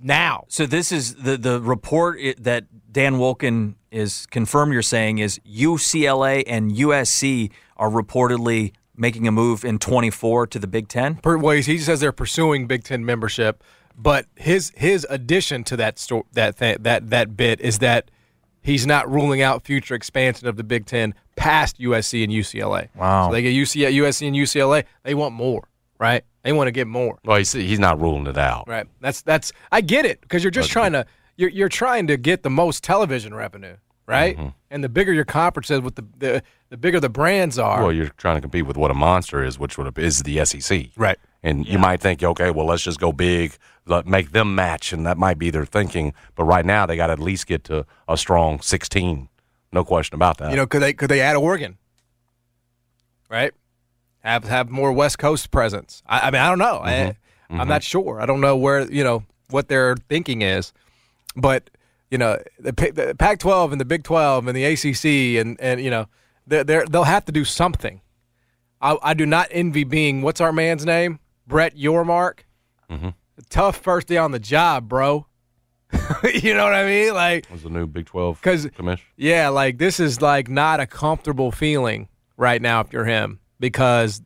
now. 0.00 0.44
So 0.48 0.66
this 0.66 0.92
is 0.92 1.16
the 1.16 1.36
the 1.36 1.60
report 1.60 2.20
that 2.38 2.92
Dan 2.92 3.14
Wolken 3.14 3.74
is 3.90 4.26
confirmed. 4.26 4.72
You're 4.72 4.82
saying 4.82 5.18
is 5.18 5.40
UCLA 5.40 6.44
and 6.46 6.72
USC 6.72 7.50
are 7.76 7.90
reportedly 7.90 8.72
making 8.96 9.26
a 9.26 9.32
move 9.32 9.64
in 9.64 9.78
24 9.78 10.46
to 10.48 10.58
the 10.58 10.66
Big 10.66 10.88
Ten. 10.88 11.16
Per, 11.16 11.36
well, 11.36 11.56
he 11.56 11.78
says 11.78 12.00
they're 12.00 12.12
pursuing 12.12 12.66
Big 12.66 12.84
Ten 12.84 13.04
membership, 13.04 13.64
but 13.96 14.26
his 14.36 14.72
his 14.76 15.06
addition 15.10 15.64
to 15.64 15.76
that 15.76 15.98
sto- 15.98 16.26
that 16.32 16.58
th- 16.58 16.78
that 16.80 17.10
that 17.10 17.36
bit 17.36 17.60
is 17.60 17.78
that 17.78 18.10
he's 18.64 18.86
not 18.86 19.08
ruling 19.08 19.42
out 19.42 19.64
future 19.64 19.94
expansion 19.94 20.48
of 20.48 20.56
the 20.56 20.64
Big 20.64 20.86
Ten 20.86 21.14
past 21.36 21.78
USC 21.78 22.24
and 22.24 22.32
UCLA. 22.32 22.88
Wow. 22.96 23.28
So 23.28 23.32
they 23.34 23.42
get 23.42 23.50
UC, 23.50 23.88
USC 23.92 24.26
and 24.26 24.34
UCLA. 24.34 24.84
They 25.04 25.14
want 25.14 25.34
more, 25.34 25.68
right? 26.00 26.24
They 26.42 26.52
want 26.52 26.66
to 26.66 26.72
get 26.72 26.86
more, 26.86 27.18
Well, 27.24 27.38
he's, 27.38 27.52
he's 27.52 27.78
not 27.78 28.00
ruling 28.00 28.26
it 28.26 28.36
out. 28.36 28.68
right? 28.68 28.86
That's 29.00 29.22
that's 29.22 29.52
I 29.70 29.80
get 29.80 30.04
it 30.04 30.20
because 30.20 30.42
you're 30.42 30.50
just 30.50 30.70
trying 30.70 30.92
to 30.92 31.06
you're 31.36 31.50
you're 31.50 31.68
trying 31.68 32.06
to 32.08 32.16
get 32.16 32.42
the 32.42 32.50
most 32.50 32.82
television 32.84 33.32
revenue, 33.34 33.76
right? 34.06 34.36
Mm-hmm. 34.36 34.48
And 34.70 34.82
the 34.84 34.88
bigger 34.88 35.12
your 35.12 35.24
conference 35.24 35.70
is, 35.70 35.80
with 35.80 35.94
the 35.94 36.04
the, 36.18 36.42
the 36.70 36.76
bigger 36.76 37.00
the 37.00 37.08
brands 37.08 37.58
are. 37.58 37.82
Well, 37.82 37.92
you're 37.92 38.08
trying 38.18 38.36
to 38.36 38.40
compete 38.40 38.66
with 38.66 38.76
what 38.76 38.90
a 38.90 38.94
monster 38.94 39.42
is, 39.42 39.58
which 39.58 39.78
would 39.78 39.96
is 39.98 40.22
the 40.22 40.44
SEC. 40.44 40.88
Right. 40.96 41.16
And 41.44 41.68
you 41.68 41.78
might 41.78 42.00
think, 42.00 42.22
okay, 42.22 42.50
well, 42.50 42.64
let's 42.64 42.82
just 42.82 42.98
go 42.98 43.12
big, 43.12 43.58
let, 43.84 44.06
make 44.06 44.32
them 44.32 44.54
match, 44.54 44.94
and 44.94 45.06
that 45.06 45.18
might 45.18 45.38
be 45.38 45.50
their 45.50 45.66
thinking. 45.66 46.14
But 46.34 46.44
right 46.44 46.64
now, 46.64 46.86
they 46.86 46.96
got 46.96 47.08
to 47.08 47.12
at 47.12 47.18
least 47.18 47.46
get 47.46 47.64
to 47.64 47.84
a 48.08 48.16
strong 48.16 48.60
16. 48.60 49.28
No 49.70 49.84
question 49.84 50.14
about 50.14 50.38
that. 50.38 50.50
You 50.50 50.56
know, 50.56 50.66
could 50.66 50.80
they 50.80 50.94
could 50.94 51.10
they 51.10 51.20
add 51.20 51.36
Oregon? 51.36 51.76
Right? 53.28 53.52
Have 54.20 54.44
have 54.44 54.70
more 54.70 54.90
West 54.90 55.18
Coast 55.18 55.50
presence. 55.50 56.02
I, 56.06 56.28
I 56.28 56.30
mean, 56.30 56.40
I 56.40 56.48
don't 56.48 56.58
know. 56.58 56.80
I, 56.82 56.90
mm-hmm. 56.92 57.54
I'm 57.54 57.60
mm-hmm. 57.60 57.68
not 57.68 57.82
sure. 57.82 58.20
I 58.20 58.26
don't 58.26 58.40
know 58.40 58.56
where 58.56 58.90
you 58.90 59.04
know 59.04 59.24
what 59.50 59.68
their 59.68 59.96
thinking 60.08 60.40
is, 60.40 60.72
but 61.36 61.68
you 62.10 62.16
know, 62.16 62.38
the, 62.58 62.72
the 62.72 63.14
Pac-12 63.18 63.72
and 63.72 63.80
the 63.80 63.84
Big 63.84 64.04
12 64.04 64.46
and 64.46 64.56
the 64.56 64.64
ACC 64.64 65.44
and 65.44 65.60
and 65.60 65.82
you 65.82 65.90
know, 65.90 66.06
they're, 66.46 66.86
they'll 66.86 67.04
have 67.04 67.26
to 67.26 67.32
do 67.32 67.44
something. 67.44 68.00
I, 68.80 68.96
I 69.02 69.14
do 69.14 69.26
not 69.26 69.48
envy 69.50 69.84
being 69.84 70.22
what's 70.22 70.40
our 70.40 70.52
man's 70.52 70.86
name, 70.86 71.18
Brett 71.46 71.76
Yormark. 71.76 72.40
Mhm. 72.90 73.14
Tough 73.50 73.76
first 73.76 74.06
day 74.08 74.16
on 74.16 74.30
the 74.30 74.38
job, 74.38 74.88
bro. 74.88 75.26
you 76.34 76.54
know 76.54 76.64
what 76.64 76.74
I 76.74 76.84
mean? 76.86 77.14
Like 77.14 77.50
was 77.50 77.62
the 77.62 77.70
new 77.70 77.86
Big 77.86 78.06
Twelve 78.06 78.40
commission. 78.42 79.04
yeah, 79.16 79.48
like 79.48 79.78
this 79.78 80.00
is 80.00 80.20
like 80.20 80.48
not 80.48 80.80
a 80.80 80.86
comfortable 80.86 81.52
feeling 81.52 82.08
right 82.36 82.60
now 82.60 82.80
if 82.80 82.92
you're 82.92 83.04
him 83.04 83.38
because 83.60 84.20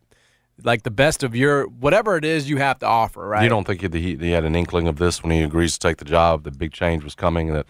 like 0.64 0.82
the 0.82 0.90
best 0.90 1.22
of 1.22 1.36
your 1.36 1.66
whatever 1.66 2.16
it 2.16 2.24
is 2.24 2.48
you 2.48 2.56
have 2.56 2.78
to 2.80 2.86
offer, 2.86 3.26
right? 3.28 3.42
You 3.42 3.48
don't 3.48 3.66
think 3.66 3.80
he, 3.94 4.16
he 4.16 4.30
had 4.30 4.44
an 4.44 4.56
inkling 4.56 4.88
of 4.88 4.96
this 4.96 5.22
when 5.22 5.30
he 5.30 5.42
agrees 5.42 5.74
to 5.74 5.78
take 5.78 5.98
the 5.98 6.04
job? 6.04 6.44
The 6.44 6.50
big 6.50 6.72
change 6.72 7.04
was 7.04 7.14
coming 7.14 7.52
that 7.52 7.66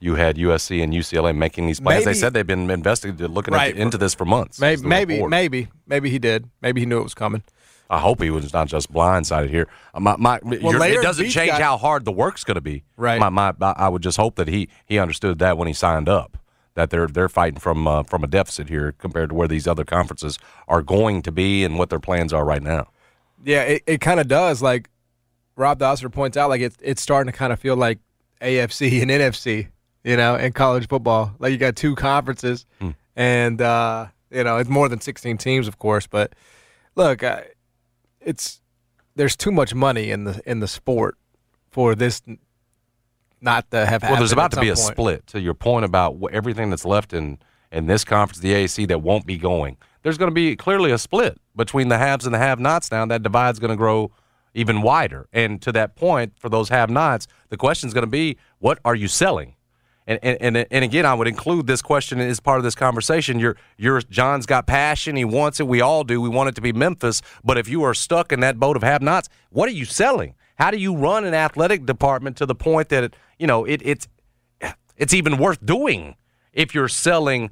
you 0.00 0.14
had 0.16 0.36
USC 0.36 0.82
and 0.82 0.92
UCLA 0.92 1.34
making 1.36 1.66
these 1.66 1.80
plans. 1.80 2.04
They 2.04 2.14
said 2.14 2.32
they've 2.32 2.46
been 2.46 2.70
investigating, 2.70 3.26
looking 3.34 3.54
Right. 3.54 3.76
into 3.76 3.96
this 3.98 4.14
for 4.14 4.24
months. 4.24 4.58
maybe 4.60 4.82
maybe 4.82 5.14
report. 5.14 5.30
maybe 5.30 5.68
maybe 5.86 6.10
he 6.10 6.18
did. 6.18 6.48
Maybe 6.62 6.80
he 6.80 6.86
knew 6.86 6.98
it 6.98 7.04
was 7.04 7.14
coming. 7.14 7.42
I 7.88 7.98
hope 8.00 8.20
he 8.20 8.30
was 8.30 8.52
not 8.52 8.68
just 8.68 8.92
blindsided 8.92 9.48
here. 9.50 9.68
Uh, 9.94 10.00
My, 10.00 10.16
my, 10.16 10.38
you're- 10.42 10.88
it 10.90 11.02
doesn't 11.02 11.28
change 11.30 11.50
got- 11.52 11.62
how 11.62 11.76
hard 11.76 12.04
the 12.04 12.12
work's 12.12 12.42
going 12.44 12.56
to 12.56 12.60
be. 12.60 12.82
Right. 12.96 13.18
My, 13.20 13.28
my, 13.30 13.54
I 13.60 13.88
would 13.88 14.02
just 14.02 14.16
hope 14.16 14.34
that 14.36 14.48
he 14.48 14.68
he 14.84 14.98
understood 14.98 15.38
that 15.38 15.56
when 15.58 15.68
he 15.68 15.74
signed 15.74 16.08
up. 16.08 16.36
That 16.74 16.90
they're 16.90 17.06
they're 17.06 17.28
fighting 17.30 17.58
from 17.58 17.86
uh, 17.86 18.02
from 18.02 18.22
a 18.22 18.26
deficit 18.26 18.68
here 18.68 18.92
compared 18.98 19.30
to 19.30 19.34
where 19.34 19.48
these 19.48 19.66
other 19.66 19.84
conferences 19.84 20.38
are 20.68 20.82
going 20.82 21.22
to 21.22 21.32
be 21.32 21.64
and 21.64 21.78
what 21.78 21.88
their 21.88 21.98
plans 22.00 22.34
are 22.34 22.44
right 22.44 22.62
now. 22.62 22.88
Yeah, 23.42 23.62
it, 23.62 23.82
it 23.86 24.00
kind 24.02 24.20
of 24.20 24.28
does. 24.28 24.60
Like 24.60 24.90
Rob 25.56 25.78
Dosser 25.78 26.10
points 26.12 26.36
out, 26.36 26.50
like 26.50 26.60
it's 26.60 26.76
it's 26.82 27.00
starting 27.00 27.32
to 27.32 27.38
kind 27.38 27.50
of 27.50 27.58
feel 27.60 27.76
like 27.76 27.98
AFC 28.42 29.00
and 29.00 29.10
NFC, 29.10 29.68
you 30.04 30.18
know, 30.18 30.34
in 30.36 30.52
college 30.52 30.86
football. 30.86 31.32
Like 31.38 31.52
you 31.52 31.56
got 31.56 31.76
two 31.76 31.94
conferences, 31.94 32.66
and 33.16 33.62
uh, 33.62 34.08
you 34.30 34.44
know 34.44 34.58
it's 34.58 34.68
more 34.68 34.90
than 34.90 35.00
sixteen 35.00 35.38
teams, 35.38 35.68
of 35.68 35.78
course. 35.78 36.06
But 36.06 36.34
look, 36.94 37.22
uh, 37.22 37.40
it's 38.26 38.60
there's 39.14 39.36
too 39.36 39.50
much 39.50 39.74
money 39.74 40.10
in 40.10 40.24
the 40.24 40.42
in 40.44 40.60
the 40.60 40.68
sport 40.68 41.16
for 41.70 41.94
this 41.94 42.20
not 43.40 43.70
to 43.70 43.86
have. 43.86 44.02
Well, 44.02 44.16
there's 44.16 44.32
about 44.32 44.50
to 44.52 44.60
be 44.60 44.68
a 44.68 44.74
point. 44.74 44.86
split. 44.86 45.26
To 45.28 45.40
your 45.40 45.54
point 45.54 45.84
about 45.84 46.18
everything 46.32 46.68
that's 46.68 46.84
left 46.84 47.12
in 47.12 47.38
in 47.72 47.86
this 47.86 48.04
conference, 48.04 48.40
the 48.40 48.52
AAC, 48.52 48.88
that 48.88 49.02
won't 49.02 49.26
be 49.26 49.38
going. 49.38 49.76
There's 50.02 50.18
going 50.18 50.30
to 50.30 50.34
be 50.34 50.54
clearly 50.54 50.92
a 50.92 50.98
split 50.98 51.38
between 51.54 51.88
the 51.88 51.98
haves 51.98 52.26
and 52.26 52.34
the 52.34 52.38
have-nots. 52.38 52.90
Now 52.90 53.06
that 53.06 53.22
divide's 53.22 53.58
going 53.58 53.70
to 53.70 53.76
grow 53.76 54.12
even 54.54 54.80
wider. 54.82 55.28
And 55.32 55.60
to 55.62 55.72
that 55.72 55.96
point, 55.96 56.34
for 56.38 56.48
those 56.48 56.68
have-nots, 56.68 57.26
the 57.48 57.56
question 57.56 57.88
is 57.88 57.94
going 57.94 58.04
to 58.04 58.10
be, 58.10 58.38
what 58.58 58.78
are 58.84 58.94
you 58.94 59.08
selling? 59.08 59.56
And, 60.06 60.20
and 60.22 60.38
and 60.40 60.66
and 60.70 60.84
again, 60.84 61.04
I 61.04 61.14
would 61.14 61.26
include 61.26 61.66
this 61.66 61.82
question 61.82 62.20
as 62.20 62.38
part 62.38 62.58
of 62.58 62.64
this 62.64 62.76
conversation. 62.76 63.40
Your 63.40 63.56
your 63.76 64.00
John's 64.02 64.46
got 64.46 64.66
passion. 64.66 65.16
He 65.16 65.24
wants 65.24 65.58
it. 65.58 65.66
We 65.66 65.80
all 65.80 66.04
do. 66.04 66.20
We 66.20 66.28
want 66.28 66.48
it 66.48 66.54
to 66.54 66.60
be 66.60 66.72
Memphis. 66.72 67.22
But 67.42 67.58
if 67.58 67.68
you 67.68 67.82
are 67.82 67.94
stuck 67.94 68.30
in 68.30 68.40
that 68.40 68.58
boat 68.58 68.76
of 68.76 68.84
have-nots, 68.84 69.28
what 69.50 69.68
are 69.68 69.72
you 69.72 69.84
selling? 69.84 70.34
How 70.56 70.70
do 70.70 70.76
you 70.78 70.96
run 70.96 71.24
an 71.24 71.34
athletic 71.34 71.86
department 71.86 72.36
to 72.36 72.46
the 72.46 72.54
point 72.54 72.88
that 72.90 73.04
it, 73.04 73.16
you 73.38 73.46
know 73.48 73.64
it, 73.64 73.82
it's 73.84 74.06
it's 74.96 75.12
even 75.12 75.38
worth 75.38 75.64
doing 75.64 76.14
if 76.52 76.74
you're 76.74 76.88
selling? 76.88 77.50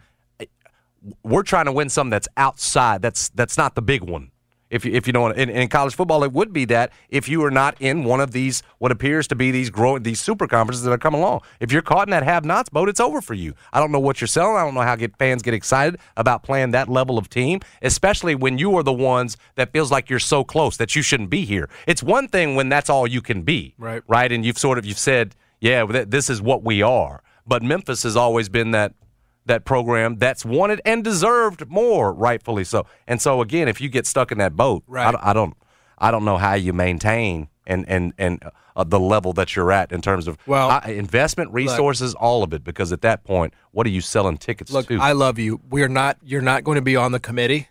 We're 1.23 1.43
trying 1.43 1.67
to 1.67 1.73
win 1.73 1.89
something 1.89 2.11
that's 2.11 2.29
outside. 2.37 3.03
That's 3.03 3.31
that's 3.31 3.59
not 3.59 3.75
the 3.75 3.83
big 3.83 4.03
one. 4.03 4.31
If 4.75 4.85
you, 4.85 4.93
if 4.93 5.07
you 5.07 5.13
don't, 5.13 5.39
in, 5.39 5.51
in 5.51 5.69
college 5.69 5.95
football, 5.95 6.25
it 6.25 6.33
would 6.33 6.53
be 6.53 6.65
that 6.65 6.91
if 7.09 7.29
you 7.29 7.45
are 7.45 7.51
not 7.51 7.77
in 7.81 8.03
one 8.03 8.19
of 8.19 8.33
these, 8.33 8.65
what 8.79 8.91
appears 8.91 9.29
to 9.29 9.37
be 9.37 9.53
these 9.53 9.71
growing, 9.71 10.03
these 10.03 10.21
super 10.21 10.49
conferences 10.49 10.83
that 10.83 10.91
are 10.91 10.99
coming 10.99 11.21
along. 11.21 11.43
If 11.61 11.71
you're 11.71 11.81
caught 11.81 12.09
in 12.09 12.11
that 12.11 12.25
have-nots 12.25 12.71
boat, 12.71 12.89
it's 12.89 12.99
over 12.99 13.21
for 13.21 13.35
you. 13.35 13.55
I 13.73 13.79
don't 13.79 13.93
know 13.93 14.01
what 14.01 14.21
you're 14.21 14.27
selling. 14.27 14.57
I 14.57 14.65
don't 14.65 14.75
know 14.75 14.81
how 14.81 14.97
get 14.97 15.17
fans 15.17 15.43
get 15.43 15.55
excited 15.55 16.01
about 16.17 16.43
playing 16.43 16.73
that 16.73 16.89
level 16.89 17.19
of 17.19 17.31
team, 17.31 17.61
especially 17.83 18.35
when 18.35 18.59
you 18.59 18.77
are 18.77 18.83
the 18.83 18.93
ones 18.93 19.37
that 19.55 19.73
feels 19.73 19.93
like 19.93 20.11
you're 20.11 20.19
so 20.19 20.43
close 20.43 20.77
that 20.79 20.97
you 20.97 21.03
shouldn't 21.03 21.31
be 21.31 21.45
here. 21.45 21.69
It's 21.87 22.03
one 22.03 22.27
thing 22.27 22.57
when 22.57 22.69
that's 22.69 22.91
all 22.91 23.07
you 23.07 23.23
can 23.23 23.43
be, 23.43 23.75
Right. 23.79 24.03
Right, 24.09 24.33
and 24.33 24.45
you've 24.45 24.59
sort 24.59 24.79
of 24.79 24.85
you've 24.85 24.99
said, 24.99 25.37
yeah, 25.61 25.85
this 25.87 26.29
is 26.29 26.43
what 26.43 26.65
we 26.65 26.83
are. 26.83 27.23
But 27.47 27.63
Memphis 27.63 28.03
has 28.03 28.17
always 28.17 28.49
been 28.49 28.73
that 28.73 28.93
that 29.47 29.65
program 29.65 30.17
that's 30.17 30.45
wanted 30.45 30.81
and 30.85 31.05
deserved 31.05 31.69
more, 31.69 32.13
rightfully 32.13 32.65
so. 32.65 32.87
And 33.07 33.21
so 33.21 33.41
again, 33.41 33.69
if 33.69 33.81
you 33.81 33.89
get 33.89 34.07
stuck 34.07 34.33
in 34.33 34.39
that 34.39 34.57
boat, 34.57 34.83
Right. 34.87 35.07
I, 35.07 35.13
don't- 35.13 35.25
I 35.25 35.33
don't, 35.33 35.55
I 35.99 36.11
don't 36.11 36.25
know 36.25 36.37
how 36.39 36.55
you 36.55 36.73
maintain 36.73 37.49
and 37.67 37.89
and 37.89 38.13
and 38.19 38.43
uh, 38.77 38.85
the 38.85 39.01
level 39.01 39.33
that 39.33 39.55
you're 39.57 39.73
at 39.73 39.91
in 39.93 40.03
terms 40.03 40.27
of 40.27 40.37
Well, 40.47 40.71
uh, 40.71 40.81
investment, 40.87 41.53
resources, 41.53 42.15
all 42.15 42.43
of 42.43 42.53
it. 42.53 42.63
Because 42.65 42.93
at 42.93 43.01
that 43.03 43.25
point, 43.25 43.55
what 43.71 43.87
are 43.87 43.91
you 43.91 44.01
selling 44.03 44.37
tickets 44.37 44.71
Look, 44.73 44.89
to? 44.89 44.99
I 45.01 45.13
love 45.13 45.39
you. 45.39 45.61
We're 45.71 45.89
not. 45.89 46.19
You're 46.23 46.43
not 46.43 46.65
going 46.65 46.77
to 46.77 46.83
be 46.83 46.97
on 46.97 47.13
the 47.13 47.21
committee 47.21 47.69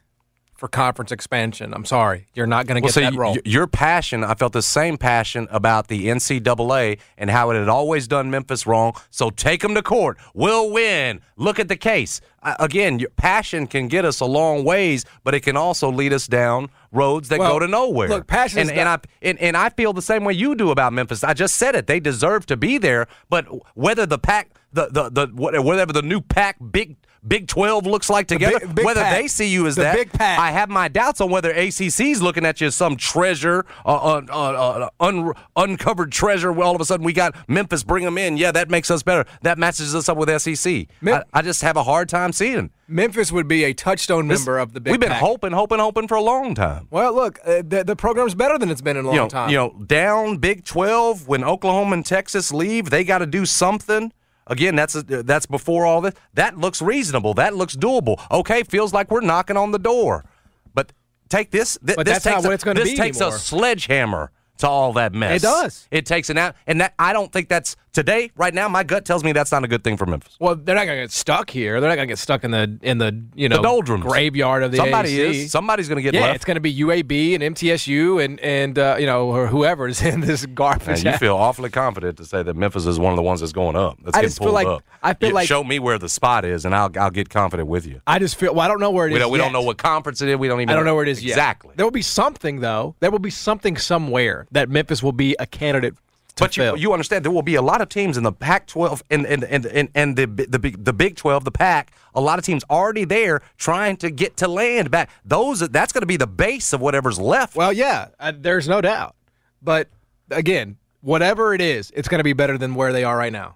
for 0.64 0.70
conference 0.70 1.12
expansion. 1.12 1.74
I'm 1.74 1.84
sorry. 1.84 2.26
You're 2.34 2.48
not 2.48 2.68
going 2.68 2.78
to 2.78 2.82
well, 2.82 2.88
get 2.88 2.94
so 2.94 3.02
that 3.02 3.16
role. 3.16 3.34
y- 3.34 3.42
your 3.44 3.68
passion, 3.68 4.24
I 4.24 4.34
felt 4.34 4.54
the 4.54 4.62
same 4.62 4.98
passion 4.98 5.46
about 5.52 5.90
the 5.90 6.08
NCAA 6.08 7.00
and 7.18 7.30
how 7.30 7.52
it 7.52 7.60
had 7.60 7.68
always 7.68 8.08
done 8.08 8.32
Memphis 8.32 8.66
wrong. 8.66 8.94
So 9.10 9.30
take 9.30 9.60
them 9.60 9.76
to 9.76 9.82
court. 9.82 10.18
We'll 10.34 10.72
win. 10.72 11.20
Look 11.36 11.60
at 11.60 11.68
the 11.68 11.76
case. 11.76 12.22
Uh, 12.42 12.56
again, 12.62 12.98
your 12.98 13.10
passion 13.10 13.68
can 13.68 13.90
get 13.90 14.06
us 14.06 14.22
a 14.22 14.26
long 14.26 14.64
ways, 14.64 15.04
but 15.26 15.36
it 15.36 15.42
can 15.42 15.58
also 15.58 15.92
lead 15.92 16.14
us 16.14 16.28
down 16.28 16.70
roads 16.94 17.28
that 17.28 17.40
Well, 17.40 17.52
go 17.52 17.60
to 17.60 17.68
nowhere. 17.68 18.08
look, 18.08 18.28
passion 18.28 18.60
and, 18.60 18.72
and 18.72 18.88
I 18.88 19.00
and, 19.22 19.38
and 19.40 19.58
I 19.58 19.68
feel 19.68 19.92
the 19.92 20.02
same 20.02 20.24
way 20.24 20.32
you 20.32 20.56
do 20.56 20.72
about 20.72 20.94
Memphis. 20.94 21.26
I 21.26 21.34
just 21.34 21.56
said 21.56 21.76
it; 21.76 21.88
they 21.88 22.00
deserve 22.00 22.46
to 22.46 22.56
be 22.56 22.78
there. 22.78 23.08
But 23.30 23.48
whether 23.76 24.06
the 24.06 24.20
pack, 24.20 24.52
the 24.72 24.88
the 24.88 25.10
the 25.10 25.28
whatever 25.62 25.92
the 25.92 26.02
new 26.04 26.22
pack, 26.22 26.56
big 26.72 26.96
Big 27.26 27.48
12 27.48 27.86
looks 27.86 28.10
like 28.10 28.28
together. 28.28 28.60
big- 28.60 28.76
big 28.76 28.86
whether 28.86 29.02
pack. 29.02 29.18
they 29.22 29.28
see 29.28 29.48
you 29.48 29.66
as 29.66 29.76
The 29.76 29.84
that, 29.84 29.96
big 29.96 30.12
pack. 30.12 30.38
I 30.40 30.52
have 30.52 30.70
my 30.70 30.88
doubts 30.90 31.22
on 31.22 31.30
whether 31.30 31.52
ACC's 31.54 32.22
looking 32.22 32.46
at 32.46 32.60
you 32.60 32.68
as 32.68 32.76
some 32.76 32.98
treasure, 32.98 33.66
uh, 33.86 33.90
uh, 33.96 34.22
uh, 34.30 34.34
uh, 34.34 34.90
un- 35.00 35.32
uncovered 35.56 36.12
treasure. 36.12 36.52
Well, 36.52 36.68
all 36.68 36.76
of 36.76 36.82
a 36.82 36.86
sudden 36.86 37.06
we 37.06 37.14
got 37.14 37.36
Memphis, 37.48 37.84
bring 37.84 38.04
them 38.04 38.18
in. 38.18 38.36
Yeah, 38.38 38.52
that 38.52 38.70
makes 38.70 38.92
us 38.92 39.04
better. 39.04 39.26
That 39.42 39.58
matches 39.58 39.96
us 39.96 40.10
up 40.10 40.18
with 40.18 40.30
SEC. 40.42 40.88
Mem- 41.02 41.24
I, 41.34 41.40
I 41.40 41.42
just 41.42 41.62
have 41.62 41.78
a 41.78 41.84
hard 41.84 42.10
time 42.10 42.34
seeing. 42.34 42.72
Memphis 42.90 43.32
would 43.32 43.48
be 43.48 43.64
a 43.64 43.74
touchstone 43.74 44.28
This- 44.28 44.40
member 44.42 44.60
of 44.60 44.74
the 44.74 44.82
big 44.82 44.92
We've 44.92 45.00
been 45.00 45.10
pack. 45.10 45.22
hoping, 45.22 45.54
hoping, 45.54 45.80
hoping 45.80 46.08
for 46.10 46.16
a 46.16 46.22
long 46.22 46.54
time. 46.56 46.88
Well, 46.92 47.14
look, 47.14 47.40
uh, 47.46 47.62
the, 47.66 47.84
the 47.86 47.96
program's 47.96 48.36
better 48.36 48.58
than 48.58 48.70
it's 48.70 48.82
been 48.82 48.98
in 48.98 49.06
a 49.06 49.08
long 49.08 49.16
you 49.16 49.22
know, 49.22 49.30
time. 49.30 49.50
You 49.50 49.56
know, 49.58 49.84
down 49.86 50.38
Big 50.38 50.66
12 50.66 51.28
when 51.28 51.44
Oklahoma 51.44 51.94
and 51.94 52.06
Texas 52.06 52.52
leave, 52.52 52.90
they 52.90 53.04
got 53.06 53.20
to 53.20 53.26
do 53.26 53.46
something. 53.46 54.12
Again, 54.48 54.76
that's 54.76 54.94
that's 55.08 55.46
before 55.46 55.86
all 55.86 56.02
this. 56.02 56.14
That 56.34 56.58
looks 56.58 56.82
reasonable. 56.82 57.34
That 57.36 57.56
looks 57.56 57.76
doable. 57.76 58.20
Okay, 58.32 58.64
feels 58.64 58.94
like 58.94 59.10
we're 59.10 59.22
knocking 59.22 59.56
on 59.58 59.72
the 59.72 59.80
door. 59.80 60.26
But 60.74 60.92
take 61.30 61.52
this. 61.52 61.78
Th- 61.86 61.96
But 61.96 62.06
this 62.06 62.24
that's 62.24 62.44
not 62.44 62.50
takes 62.52 62.66
a, 62.66 62.74
This 62.74 62.98
takes 62.98 63.22
anymore. 63.22 63.36
a 63.36 63.40
sledgehammer 63.40 64.32
to 64.58 64.68
all 64.68 64.94
that 64.94 65.14
mess. 65.14 65.42
It 65.42 65.46
does. 65.46 65.88
It 65.92 66.06
takes 66.06 66.30
an 66.30 66.38
out, 66.38 66.56
and 66.68 66.82
that 66.82 66.94
I 67.00 67.14
don't 67.14 67.32
think 67.32 67.48
that's 67.50 67.76
today. 67.94 68.32
Right 68.36 68.54
now, 68.54 68.68
my 68.68 68.84
gut 68.84 69.06
tells 69.06 69.24
me 69.24 69.32
that's 69.32 69.52
not 69.52 69.64
a 69.64 69.68
good 69.68 69.84
thing 69.84 69.96
for 69.98 70.06
Memphis. 70.06 70.36
well, 70.40 70.56
they're 70.56 70.76
not 70.76 70.86
going 70.86 70.98
to 70.98 71.04
get 71.04 71.12
stuck 71.12 71.50
here. 71.50 71.80
They're 71.80 71.90
not 71.90 71.96
going 71.96 72.08
to 72.08 72.12
get 72.12 72.20
stuck 72.20 72.44
in 72.44 72.52
the 72.52 72.78
in 72.82 72.98
the 72.98 73.24
you 73.36 73.48
know 73.48 73.62
doldrums. 73.62 74.04
graveyard 74.04 74.64
of 74.64 74.72
the 74.72 74.78
Somebody 74.78 75.18
AAC. 75.18 75.30
is. 75.46 75.52
Somebody's 75.52 75.88
going 75.88 75.98
to 75.98 76.02
get 76.02 76.14
yeah, 76.14 76.22
left. 76.22 76.36
it's 76.38 76.46
going 76.46 76.56
to 76.56 76.62
be 76.62 76.76
UAB 76.80 77.36
and 77.40 77.56
MTSU 77.56 78.24
and 78.24 78.40
and 78.42 78.78
uh, 78.78 78.98
you 79.00 79.06
know 79.06 79.28
or 79.28 79.48
whoever 79.48 79.88
is 79.88 80.02
in 80.06 80.20
this 80.22 80.46
garbage. 80.46 80.88
And 80.88 81.04
you 81.04 81.18
feel 81.18 81.36
awfully 81.38 81.70
confident 81.70 82.18
to 82.18 82.26
say 82.26 82.44
that 82.44 82.56
Memphis 82.56 82.86
is 82.86 83.00
one 83.00 83.14
of 83.14 83.18
the 83.18 83.24
ones 83.24 83.40
that's 83.40 83.54
going 83.54 83.76
up. 83.76 83.98
That's 84.04 84.18
I 84.18 84.22
getting 84.22 84.28
just 84.30 84.38
feel 84.40 84.46
pulled 84.48 84.56
like- 84.56 84.68
up. 84.68 84.84
I 85.06 85.14
feel 85.14 85.30
You 85.30 85.36
like- 85.36 85.48
show 85.48 85.64
me 85.64 85.80
where 85.80 85.98
the 86.00 86.10
spot 86.10 86.46
is, 86.46 86.66
and 86.66 86.74
I'll 86.74 86.90
I'll 86.98 87.12
get 87.12 87.30
confident 87.30 87.70
with 87.70 87.86
you. 87.86 88.02
I 88.08 88.20
just 88.20 88.36
feel. 88.36 88.54
Well, 88.54 88.62
I 88.66 88.68
don't 88.68 88.80
know 88.80 88.92
where 88.92 89.06
it 89.08 89.12
is. 89.12 89.14
We 89.14 89.20
don't 89.20 89.32
we 89.32 89.38
yet. 89.38 89.46
don't 89.46 89.54
know 89.54 89.62
what 89.62 89.78
conference 89.78 90.22
it 90.22 90.30
is. 90.30 90.38
We 90.38 90.48
don't 90.48 90.62
even. 90.62 90.70
I 90.70 90.76
don't 90.76 90.86
know 90.86 90.96
where 90.96 91.04
it 91.04 91.10
is 91.10 91.24
yet. 91.24 91.32
exactly. 91.32 91.74
There 91.76 91.86
will 91.86 91.92
be 91.92 92.02
something 92.02 92.62
though. 92.62 92.96
There 93.02 93.12
will 93.12 93.20
be 93.20 93.30
something 93.30 93.78
somewhere 93.78 94.48
that 94.52 94.70
Memphis 94.70 95.04
will 95.04 95.12
be 95.12 95.36
a 95.40 95.46
candidate 95.46 95.94
But 96.38 96.58
you, 96.58 96.76
you 96.76 96.94
understand 96.94 97.24
there 97.24 97.32
will 97.32 97.44
be 97.44 97.56
a 97.56 97.62
lot 97.62 97.82
of 97.82 97.90
teams 97.90 98.18
in 98.18 98.24
the 98.24 98.32
Pac-12 98.32 99.04
and 99.12 99.26
and 99.26 99.44
and 99.44 99.66
and, 99.66 99.90
and 99.94 100.16
the 100.16 100.26
the 100.26 100.58
big 100.58 100.84
the 100.84 100.94
Big 100.94 101.16
12, 101.16 101.44
the 101.44 101.52
Pac. 101.52 101.92
A 102.16 102.22
lot 102.22 102.40
of 102.40 102.46
teams 102.46 102.64
already 102.70 103.06
there 103.06 103.42
trying 103.58 103.98
to 103.98 104.10
get 104.10 104.38
to 104.38 104.48
land 104.48 104.90
back. 104.90 105.10
Those 105.24 105.60
that's 105.60 105.94
going 105.94 106.02
to 106.02 106.08
be 106.08 106.18
the 106.18 106.28
base 106.28 106.74
of 106.74 106.82
whatever's 106.82 107.20
left. 107.20 107.56
Well, 107.56 107.72
yeah, 107.72 108.08
uh, 108.20 108.34
there's 108.36 108.68
no 108.68 108.82
doubt. 108.82 109.16
But 109.62 109.90
again, 110.32 110.78
whatever 111.02 111.54
it 111.54 111.62
is, 111.62 111.92
it's 111.96 112.08
going 112.08 112.20
to 112.20 112.24
be 112.24 112.34
better 112.34 112.58
than 112.58 112.74
where 112.76 112.92
they 112.92 113.04
are 113.04 113.18
right 113.18 113.32
now. 113.32 113.56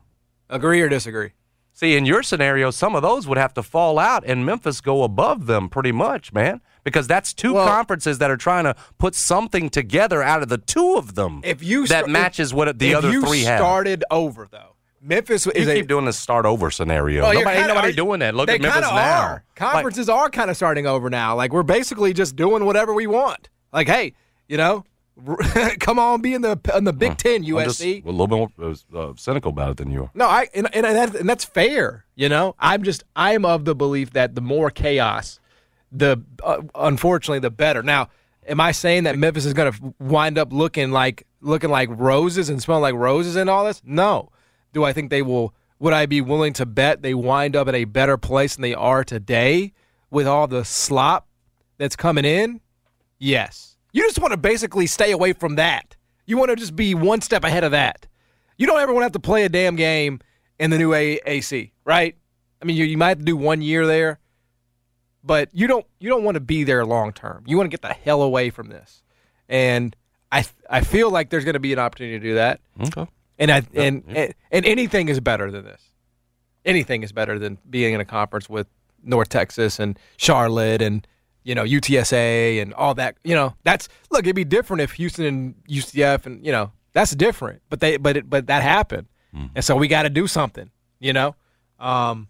Agree 0.49 0.81
or 0.81 0.89
disagree? 0.89 1.31
See, 1.73 1.95
in 1.95 2.05
your 2.05 2.23
scenario, 2.23 2.71
some 2.71 2.95
of 2.95 3.03
those 3.03 3.27
would 3.27 3.37
have 3.37 3.53
to 3.53 3.61
fall 3.61 3.99
out, 3.99 4.23
and 4.25 4.43
Memphis 4.43 4.81
go 4.81 5.03
above 5.03 5.45
them 5.45 5.69
pretty 5.69 5.91
much, 5.91 6.33
man, 6.33 6.61
because 6.87 7.05
that's 7.05 7.33
two 7.33 7.53
Well- 7.55 7.67
conferences 7.67 8.19
that 8.19 8.31
are 8.31 8.37
trying 8.37 8.63
to 8.63 8.73
put 8.97 9.13
something 9.13 9.69
together 9.69 10.23
out 10.23 10.41
of 10.41 10.47
the 10.47 10.57
two 10.57 10.95
of 10.95 11.15
them. 11.15 11.41
If 11.43 11.61
you 11.61 11.85
that 11.87 12.07
matches 12.09 12.53
what 12.53 12.79
the 12.79 12.95
other 12.95 13.11
you 13.11 13.25
three 13.25 13.43
have. 13.43 13.59
started 13.59 14.05
over 14.09 14.47
though, 14.49 14.75
Memphis 15.01 15.45
You 15.45 15.51
is 15.53 15.67
a 15.67 15.75
keep 15.75 15.87
doing 15.87 16.05
this 16.05 16.17
start 16.17 16.45
over 16.45 16.71
scenario. 16.71 17.23
Well, 17.23 17.33
nobody, 17.33 17.57
kinda- 17.57 17.73
nobody 17.73 17.89
are- 17.93 17.95
doing 17.95 18.19
that. 18.21 18.35
Look 18.35 18.49
at 18.49 18.61
Memphis 18.61 18.81
now. 18.81 19.21
Are. 19.21 19.43
Conferences 19.55 20.07
are 20.07 20.29
kind 20.29 20.49
of 20.49 20.55
starting 20.55 20.87
over 20.87 21.09
now. 21.09 21.35
Like 21.35 21.51
we're 21.51 21.63
basically 21.63 22.13
just 22.13 22.35
doing 22.37 22.63
whatever 22.65 22.93
we 22.93 23.05
want. 23.05 23.49
Like, 23.73 23.87
hey, 23.87 24.13
you 24.47 24.55
know, 24.55 24.85
come 25.79 25.99
on, 25.99 26.21
be 26.21 26.33
in 26.33 26.41
the 26.41 26.59
in 26.75 26.83
the 26.83 26.93
Big 26.93 27.17
Ten, 27.17 27.43
I'm 27.43 27.63
just 27.65 27.81
USC. 27.81 28.03
a 28.05 28.09
little 28.09 28.27
bit 28.27 28.37
more 28.57 28.75
uh, 28.95 29.13
cynical 29.17 29.49
about 29.49 29.71
it 29.71 29.77
than 29.77 29.89
you 29.91 30.03
are. 30.03 30.11
No, 30.13 30.25
I 30.27 30.47
and, 30.53 30.67
and, 30.75 30.85
that, 30.85 31.15
and 31.15 31.27
that's 31.27 31.43
fair. 31.43 32.05
You 32.15 32.29
know, 32.29 32.55
I'm 32.59 32.83
just 32.83 33.03
I'm 33.15 33.43
of 33.43 33.65
the 33.65 33.75
belief 33.75 34.11
that 34.13 34.35
the 34.35 34.41
more 34.41 34.69
chaos, 34.69 35.39
the 35.91 36.21
uh, 36.43 36.61
unfortunately 36.75 37.39
the 37.39 37.51
better. 37.51 37.83
Now, 37.83 38.09
am 38.47 38.59
I 38.59 38.71
saying 38.71 39.03
that 39.03 39.17
Memphis 39.17 39.45
is 39.45 39.53
going 39.53 39.71
to 39.71 39.93
wind 39.99 40.37
up 40.37 40.51
looking 40.51 40.91
like 40.91 41.25
looking 41.41 41.69
like 41.69 41.89
roses 41.91 42.49
and 42.49 42.61
smelling 42.61 42.81
like 42.81 42.95
roses 42.95 43.35
and 43.35 43.49
all 43.49 43.65
this? 43.65 43.81
No. 43.85 44.29
Do 44.73 44.83
I 44.83 44.93
think 44.93 45.09
they 45.09 45.21
will? 45.21 45.53
Would 45.79 45.93
I 45.93 46.05
be 46.07 46.21
willing 46.21 46.53
to 46.53 46.65
bet 46.65 47.01
they 47.01 47.13
wind 47.13 47.55
up 47.55 47.67
in 47.67 47.75
a 47.75 47.85
better 47.85 48.17
place 48.17 48.55
than 48.55 48.63
they 48.63 48.73
are 48.73 49.03
today 49.03 49.73
with 50.09 50.27
all 50.27 50.47
the 50.47 50.65
slop 50.65 51.27
that's 51.77 51.95
coming 51.95 52.25
in? 52.25 52.61
Yes. 53.19 53.77
You 53.93 54.03
just 54.03 54.19
want 54.19 54.31
to 54.31 54.37
basically 54.37 54.87
stay 54.87 55.11
away 55.11 55.33
from 55.33 55.55
that. 55.55 55.95
You 56.25 56.37
want 56.37 56.49
to 56.49 56.55
just 56.55 56.75
be 56.75 56.93
one 56.93 57.21
step 57.21 57.43
ahead 57.43 57.63
of 57.63 57.71
that. 57.71 58.07
You 58.57 58.67
don't 58.67 58.79
ever 58.79 58.91
want 58.91 59.03
to 59.03 59.05
have 59.05 59.11
to 59.13 59.19
play 59.19 59.43
a 59.43 59.49
damn 59.49 59.75
game 59.75 60.19
in 60.59 60.71
the 60.71 60.77
new 60.77 60.91
AAC, 60.91 61.71
right? 61.85 62.15
I 62.61 62.65
mean, 62.65 62.75
you, 62.75 62.85
you 62.85 62.97
might 62.97 63.09
have 63.09 63.19
to 63.19 63.23
do 63.25 63.37
one 63.37 63.61
year 63.61 63.85
there, 63.85 64.19
but 65.27 65.49
you 65.53 65.67
don't 65.67 65.85
you 65.99 66.09
don't 66.09 66.23
want 66.23 66.35
to 66.35 66.41
be 66.41 66.63
there 66.63 66.85
long 66.85 67.11
term. 67.13 67.43
You 67.45 67.57
want 67.57 67.67
to 67.67 67.71
get 67.71 67.81
the 67.81 67.93
hell 67.93 68.21
away 68.21 68.49
from 68.49 68.69
this, 68.69 69.03
and 69.49 69.95
I 70.31 70.45
I 70.69 70.81
feel 70.81 71.11
like 71.11 71.29
there's 71.29 71.43
going 71.45 71.53
to 71.53 71.59
be 71.59 71.73
an 71.73 71.79
opportunity 71.79 72.17
to 72.19 72.25
do 72.29 72.35
that, 72.35 72.59
Okay. 72.81 73.05
and 73.37 73.51
I 73.51 73.61
and, 73.75 74.03
and 74.07 74.33
and 74.51 74.65
anything 74.65 75.09
is 75.09 75.19
better 75.19 75.51
than 75.51 75.65
this. 75.65 75.81
Anything 76.65 77.03
is 77.03 77.11
better 77.11 77.37
than 77.39 77.57
being 77.69 77.93
in 77.93 78.01
a 78.01 78.05
conference 78.05 78.49
with 78.49 78.67
North 79.03 79.29
Texas 79.29 79.79
and 79.79 79.97
Charlotte 80.17 80.81
and 80.81 81.05
you 81.43 81.55
know 81.55 81.63
UTSA 81.63 82.61
and 82.61 82.73
all 82.73 82.93
that. 82.95 83.15
You 83.23 83.35
know 83.35 83.55
that's 83.63 83.87
look. 84.11 84.21
It'd 84.25 84.35
be 84.35 84.43
different 84.43 84.81
if 84.81 84.93
Houston 84.93 85.25
and 85.25 85.55
UCF 85.69 86.25
and 86.25 86.45
you 86.45 86.51
know 86.51 86.71
that's 86.93 87.15
different. 87.15 87.61
But 87.69 87.79
they 87.79 87.97
but 87.97 88.17
it, 88.17 88.29
but 88.29 88.47
that 88.47 88.63
happened, 88.63 89.07
and 89.55 89.63
so 89.63 89.75
we 89.77 89.87
got 89.87 90.03
to 90.03 90.09
do 90.09 90.27
something. 90.27 90.71
You 90.99 91.13
know, 91.13 91.35
um, 91.79 92.27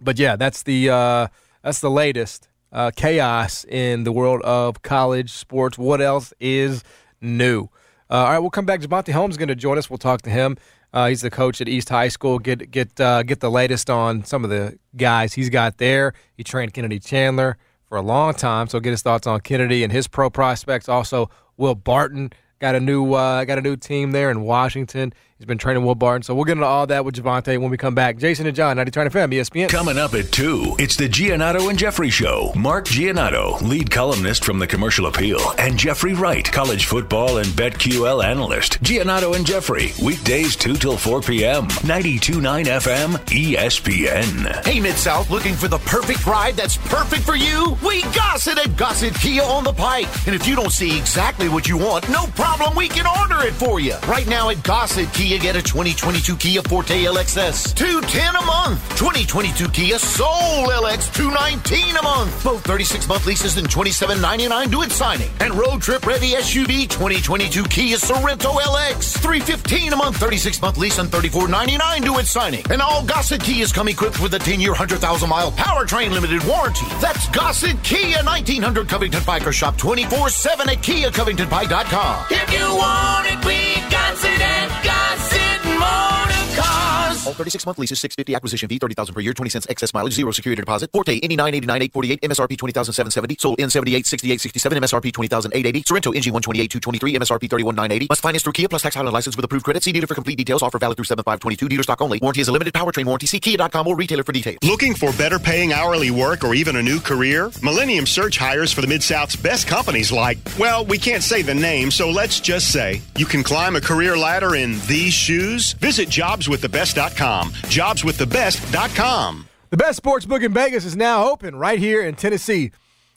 but 0.00 0.18
yeah, 0.18 0.36
that's 0.36 0.64
the 0.64 0.90
uh, 0.90 1.26
that's 1.62 1.80
the 1.80 1.90
latest 1.90 2.48
uh, 2.72 2.90
chaos 2.94 3.64
in 3.64 4.04
the 4.04 4.12
world 4.12 4.42
of 4.42 4.82
college 4.82 5.32
sports. 5.32 5.78
What 5.78 6.00
else 6.00 6.32
is 6.40 6.82
new? 7.20 7.64
Uh, 8.10 8.14
all 8.14 8.24
right, 8.24 8.38
we'll 8.38 8.50
come 8.50 8.66
back. 8.66 8.80
Javante 8.80 9.12
Holmes 9.12 9.34
is 9.34 9.38
going 9.38 9.48
to 9.48 9.54
join 9.54 9.78
us. 9.78 9.88
We'll 9.88 9.98
talk 9.98 10.22
to 10.22 10.30
him. 10.30 10.56
Uh, 10.92 11.08
he's 11.08 11.22
the 11.22 11.30
coach 11.30 11.60
at 11.60 11.68
East 11.68 11.88
High 11.88 12.08
School. 12.08 12.38
Get 12.38 12.70
get 12.70 13.00
uh, 13.00 13.22
get 13.22 13.40
the 13.40 13.50
latest 13.50 13.88
on 13.88 14.24
some 14.24 14.44
of 14.44 14.50
the 14.50 14.78
guys 14.96 15.32
he's 15.32 15.48
got 15.48 15.78
there. 15.78 16.12
He 16.36 16.44
trained 16.44 16.74
Kennedy 16.74 16.98
Chandler 16.98 17.56
for 17.86 17.96
a 17.96 18.02
long 18.02 18.34
time, 18.34 18.68
so 18.68 18.78
get 18.80 18.90
his 18.90 19.02
thoughts 19.02 19.26
on 19.26 19.40
Kennedy 19.40 19.84
and 19.84 19.92
his 19.92 20.06
pro 20.06 20.28
prospects. 20.28 20.88
Also, 20.88 21.30
Will 21.56 21.74
Barton 21.74 22.32
got 22.58 22.74
a 22.74 22.80
new 22.80 23.14
uh, 23.14 23.44
got 23.44 23.58
a 23.58 23.62
new 23.62 23.76
team 23.76 24.12
there 24.12 24.30
in 24.30 24.42
Washington. 24.42 25.14
He's 25.42 25.46
been 25.48 25.58
training 25.58 25.84
Will 25.84 25.96
Barton, 25.96 26.22
so 26.22 26.36
we'll 26.36 26.44
get 26.44 26.52
into 26.52 26.66
all 26.66 26.86
that 26.86 27.04
with 27.04 27.16
Javante 27.16 27.58
when 27.58 27.68
we 27.68 27.76
come 27.76 27.96
back. 27.96 28.16
Jason 28.16 28.46
and 28.46 28.54
John, 28.54 28.76
99 28.76 29.08
FM, 29.08 29.32
ESPN. 29.32 29.68
Coming 29.68 29.98
up 29.98 30.14
at 30.14 30.30
2, 30.30 30.76
it's 30.78 30.94
the 30.94 31.08
Giannotto 31.08 31.68
and 31.68 31.76
Jeffrey 31.76 32.10
Show. 32.10 32.52
Mark 32.54 32.84
Giannotto, 32.84 33.60
lead 33.60 33.90
columnist 33.90 34.44
from 34.44 34.60
the 34.60 34.68
Commercial 34.68 35.06
Appeal, 35.06 35.40
and 35.58 35.76
Jeffrey 35.76 36.14
Wright, 36.14 36.44
college 36.52 36.86
football 36.86 37.38
and 37.38 37.48
BetQL 37.48 38.22
analyst. 38.24 38.80
Giannotto 38.84 39.34
and 39.34 39.44
Jeffrey, 39.44 39.90
weekdays 40.00 40.54
2 40.54 40.74
till 40.74 40.96
4 40.96 41.22
p.m. 41.22 41.66
92.9 41.66 42.66
FM, 42.66 43.16
ESPN. 43.26 44.64
Hey, 44.64 44.78
Mid 44.78 44.94
South, 44.94 45.28
looking 45.28 45.54
for 45.54 45.66
the 45.66 45.78
perfect 45.78 46.24
ride 46.24 46.54
that's 46.54 46.76
perfect 46.76 47.24
for 47.24 47.34
you? 47.34 47.76
We 47.84 48.02
got 48.14 48.46
it 48.46 48.58
at 48.58 48.76
Gossett 48.76 49.14
Kia 49.14 49.42
on 49.42 49.64
the 49.64 49.72
Pike. 49.72 50.06
And 50.28 50.36
if 50.36 50.46
you 50.46 50.54
don't 50.54 50.70
see 50.70 50.96
exactly 50.96 51.48
what 51.48 51.66
you 51.66 51.78
want, 51.78 52.08
no 52.08 52.26
problem, 52.36 52.76
we 52.76 52.86
can 52.86 53.08
order 53.08 53.44
it 53.44 53.54
for 53.54 53.80
you. 53.80 53.96
Right 54.06 54.28
now 54.28 54.50
at 54.50 54.62
Gossett 54.62 55.12
Kia, 55.12 55.31
get 55.38 55.56
a 55.56 55.62
2022 55.62 56.36
Kia 56.36 56.62
Forte 56.62 57.04
LXS, 57.04 57.74
210 57.74 58.36
a 58.36 58.44
month. 58.44 58.80
2022 58.96 59.68
Kia 59.68 59.98
Soul 59.98 60.68
LX, 60.68 61.12
219 61.14 61.96
a 61.96 62.02
month. 62.02 62.44
Both 62.44 62.64
36 62.64 63.08
month 63.08 63.26
leases 63.26 63.56
and 63.56 63.68
27.99 63.68 64.70
due 64.70 64.82
at 64.82 64.90
signing. 64.90 65.30
And 65.40 65.54
road 65.54 65.80
trip 65.82 66.06
ready 66.06 66.32
SUV 66.32 66.88
2022 66.88 67.64
Kia 67.64 67.96
Sorento 67.96 68.52
LX, 68.60 69.18
315 69.18 69.92
a 69.92 69.96
month, 69.96 70.16
36 70.16 70.60
month 70.62 70.78
lease 70.78 70.98
and 70.98 71.08
34.99 71.10 72.04
due 72.04 72.18
at 72.18 72.26
signing. 72.26 72.64
And 72.70 72.82
all 72.82 73.04
Gossett 73.04 73.40
Kias 73.40 73.72
come 73.72 73.88
equipped 73.88 74.20
with 74.20 74.34
a 74.34 74.38
10 74.38 74.60
year, 74.60 74.70
100,000 74.70 75.28
mile 75.28 75.52
powertrain 75.52 76.10
limited 76.10 76.44
warranty. 76.44 76.86
That's 77.00 77.28
Gossett 77.30 77.82
Kia, 77.82 78.22
1900 78.24 78.88
Covington 78.88 79.20
Biker 79.20 79.52
Shop, 79.52 79.76
24 79.76 80.30
7 80.30 80.68
at 80.68 80.78
KiaCovingtonPike.com. 80.78 82.26
If 82.30 82.52
you 82.52 82.66
want 82.76 83.26
it, 83.26 83.44
we 83.44 83.81
it 84.24 84.40
at 84.40 84.70
Gossett 84.84 85.64
Motor 85.78 86.60
Cars. 86.60 87.01
All 87.24 87.32
36 87.34 87.66
month 87.66 87.78
leases, 87.78 88.00
650 88.00 88.34
acquisition 88.34 88.68
fee, 88.68 88.78
30000 88.78 89.14
per 89.14 89.20
year, 89.20 89.32
20 89.32 89.48
cents 89.48 89.66
excess 89.70 89.94
mileage, 89.94 90.14
zero 90.14 90.32
security 90.32 90.60
deposit. 90.60 90.90
Forte, 90.90 91.12
89, 91.22 91.54
89, 91.54 91.82
848, 91.82 92.20
MSRP 92.20 92.58
20770, 92.58 93.36
sold 93.38 93.60
in 93.60 93.70
78, 93.70 94.06
68, 94.06 94.40
67, 94.40 94.82
MSRP 94.82 95.12
20880. 95.12 95.82
Sorento, 95.84 96.10
NG 96.10 96.32
128, 96.32 96.68
223, 96.68 97.14
MSRP 97.14 97.48
31980. 97.48 98.06
Must 98.10 98.20
finance 98.20 98.42
through 98.42 98.52
Kia 98.54 98.68
plus 98.68 98.82
tax 98.82 98.96
Highland 98.96 99.14
license 99.14 99.36
with 99.36 99.44
approved 99.44 99.64
credit. 99.64 99.84
See 99.84 99.92
dealer 99.92 100.08
for 100.08 100.14
complete 100.14 100.36
details. 100.36 100.62
Offer 100.62 100.78
valid 100.78 100.96
through 100.96 101.04
7522. 101.04 101.68
Dealer 101.68 101.82
stock 101.84 102.00
only. 102.00 102.18
Warranty 102.20 102.40
is 102.40 102.48
a 102.48 102.52
limited 102.52 102.74
powertrain 102.74 103.04
warranty. 103.04 103.26
See 103.26 103.38
Kia.com 103.38 103.86
or 103.86 103.94
retailer 103.94 104.24
for 104.24 104.32
details. 104.32 104.58
Looking 104.64 104.94
for 104.94 105.12
better 105.12 105.38
paying 105.38 105.72
hourly 105.72 106.10
work 106.10 106.42
or 106.42 106.54
even 106.54 106.74
a 106.76 106.82
new 106.82 106.98
career? 106.98 107.52
Millennium 107.62 108.04
Search 108.04 108.36
hires 108.36 108.72
for 108.72 108.80
the 108.80 108.88
Mid 108.88 109.02
South's 109.02 109.36
best 109.36 109.68
companies 109.68 110.10
like, 110.10 110.38
well, 110.58 110.84
we 110.84 110.98
can't 110.98 111.22
say 111.22 111.42
the 111.42 111.54
name, 111.54 111.92
so 111.92 112.10
let's 112.10 112.40
just 112.40 112.72
say 112.72 113.00
you 113.16 113.26
can 113.26 113.44
climb 113.44 113.76
a 113.76 113.80
career 113.80 114.18
ladder 114.18 114.56
in 114.56 114.80
these 114.88 115.14
shoes. 115.14 115.74
Visit 115.74 116.08
jobswiththebest.com. 116.08 117.11
Jobswiththebest.com. 117.14 119.48
The 119.70 119.76
best 119.76 119.96
sports 119.96 120.26
book 120.26 120.42
in 120.42 120.52
Vegas 120.52 120.84
is 120.84 120.96
now 120.96 121.28
open 121.28 121.56
right 121.56 121.78
here 121.78 122.02
in 122.02 122.14
Tennessee. 122.14 122.72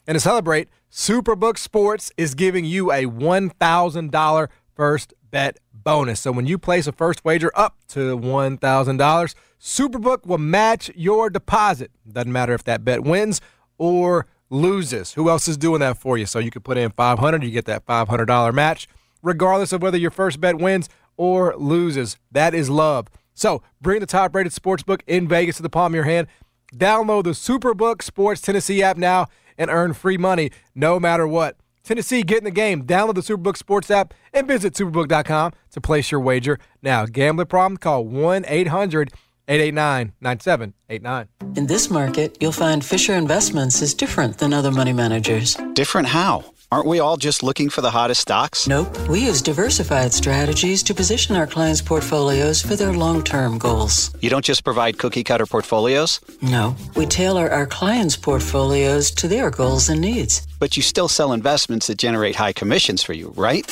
And 0.06 0.16
to 0.16 0.20
celebrate, 0.20 0.68
Superbook 0.90 1.58
Sports 1.58 2.12
is 2.16 2.34
giving 2.34 2.64
you 2.64 2.92
a 2.92 3.06
$1,000 3.06 4.48
first 4.74 5.14
bet 5.30 5.58
bonus. 5.72 6.20
So 6.20 6.32
when 6.32 6.46
you 6.46 6.58
place 6.58 6.86
a 6.86 6.92
first 6.92 7.24
wager 7.24 7.50
up 7.54 7.76
to 7.88 8.18
$1,000, 8.18 9.34
Superbook 9.60 10.26
will 10.26 10.38
match 10.38 10.90
your 10.94 11.28
deposit. 11.28 11.90
Doesn't 12.10 12.32
matter 12.32 12.54
if 12.54 12.64
that 12.64 12.84
bet 12.84 13.02
wins 13.02 13.40
or 13.78 14.26
loses. 14.48 15.14
Who 15.14 15.28
else 15.28 15.48
is 15.48 15.56
doing 15.56 15.80
that 15.80 15.98
for 15.98 16.16
you? 16.16 16.26
So 16.26 16.38
you 16.38 16.50
can 16.50 16.62
put 16.62 16.78
in 16.78 16.90
500, 16.90 17.42
you 17.42 17.50
get 17.50 17.64
that 17.66 17.86
$500 17.86 18.54
match 18.54 18.88
regardless 19.26 19.72
of 19.72 19.82
whether 19.82 19.98
your 19.98 20.10
first 20.10 20.40
bet 20.40 20.56
wins 20.56 20.88
or 21.16 21.54
loses. 21.56 22.16
That 22.30 22.54
is 22.54 22.70
love. 22.70 23.08
So 23.36 23.62
bring 23.80 24.00
the 24.00 24.06
top 24.06 24.34
rated 24.34 24.52
sports 24.52 24.82
book 24.82 25.04
in 25.06 25.28
Vegas 25.28 25.58
to 25.58 25.62
the 25.62 25.68
palm 25.68 25.92
of 25.92 25.94
your 25.94 26.04
hand. 26.04 26.26
Download 26.74 27.22
the 27.22 27.30
Superbook 27.30 28.02
Sports 28.02 28.40
Tennessee 28.40 28.82
app 28.82 28.96
now 28.96 29.28
and 29.56 29.70
earn 29.70 29.92
free 29.92 30.18
money 30.18 30.50
no 30.74 30.98
matter 30.98 31.28
what. 31.28 31.56
Tennessee, 31.84 32.24
get 32.24 32.38
in 32.38 32.44
the 32.44 32.50
game. 32.50 32.84
Download 32.84 33.14
the 33.14 33.20
Superbook 33.20 33.56
Sports 33.56 33.90
app 33.92 34.12
and 34.32 34.48
visit 34.48 34.74
superbook.com 34.74 35.52
to 35.70 35.80
place 35.80 36.10
your 36.10 36.18
wager. 36.18 36.58
Now, 36.82 37.06
gambling 37.06 37.46
problem? 37.46 37.76
Call 37.76 38.04
1 38.04 38.44
800 38.48 39.12
889 39.46 40.12
9789. 40.20 41.28
In 41.56 41.66
this 41.68 41.88
market, 41.88 42.36
you'll 42.40 42.50
find 42.50 42.84
Fisher 42.84 43.14
Investments 43.14 43.80
is 43.82 43.94
different 43.94 44.38
than 44.38 44.52
other 44.52 44.72
money 44.72 44.92
managers. 44.92 45.56
Different 45.74 46.08
how? 46.08 46.44
Aren't 46.72 46.88
we 46.88 46.98
all 46.98 47.16
just 47.16 47.44
looking 47.44 47.70
for 47.70 47.80
the 47.80 47.92
hottest 47.92 48.22
stocks? 48.22 48.66
Nope. 48.66 48.88
We 49.08 49.20
use 49.20 49.40
diversified 49.40 50.12
strategies 50.12 50.82
to 50.82 50.94
position 50.94 51.36
our 51.36 51.46
clients' 51.46 51.80
portfolios 51.80 52.60
for 52.60 52.74
their 52.74 52.92
long 52.92 53.22
term 53.22 53.56
goals. 53.56 54.12
You 54.20 54.30
don't 54.30 54.44
just 54.44 54.64
provide 54.64 54.98
cookie 54.98 55.22
cutter 55.22 55.46
portfolios? 55.46 56.18
No. 56.42 56.74
We 56.96 57.06
tailor 57.06 57.48
our 57.48 57.66
clients' 57.66 58.16
portfolios 58.16 59.12
to 59.12 59.28
their 59.28 59.48
goals 59.50 59.88
and 59.88 60.00
needs. 60.00 60.44
But 60.58 60.76
you 60.76 60.82
still 60.82 61.08
sell 61.08 61.32
investments 61.32 61.86
that 61.88 61.98
generate 61.98 62.36
high 62.36 62.52
commissions 62.52 63.02
for 63.02 63.12
you, 63.12 63.32
right? 63.36 63.66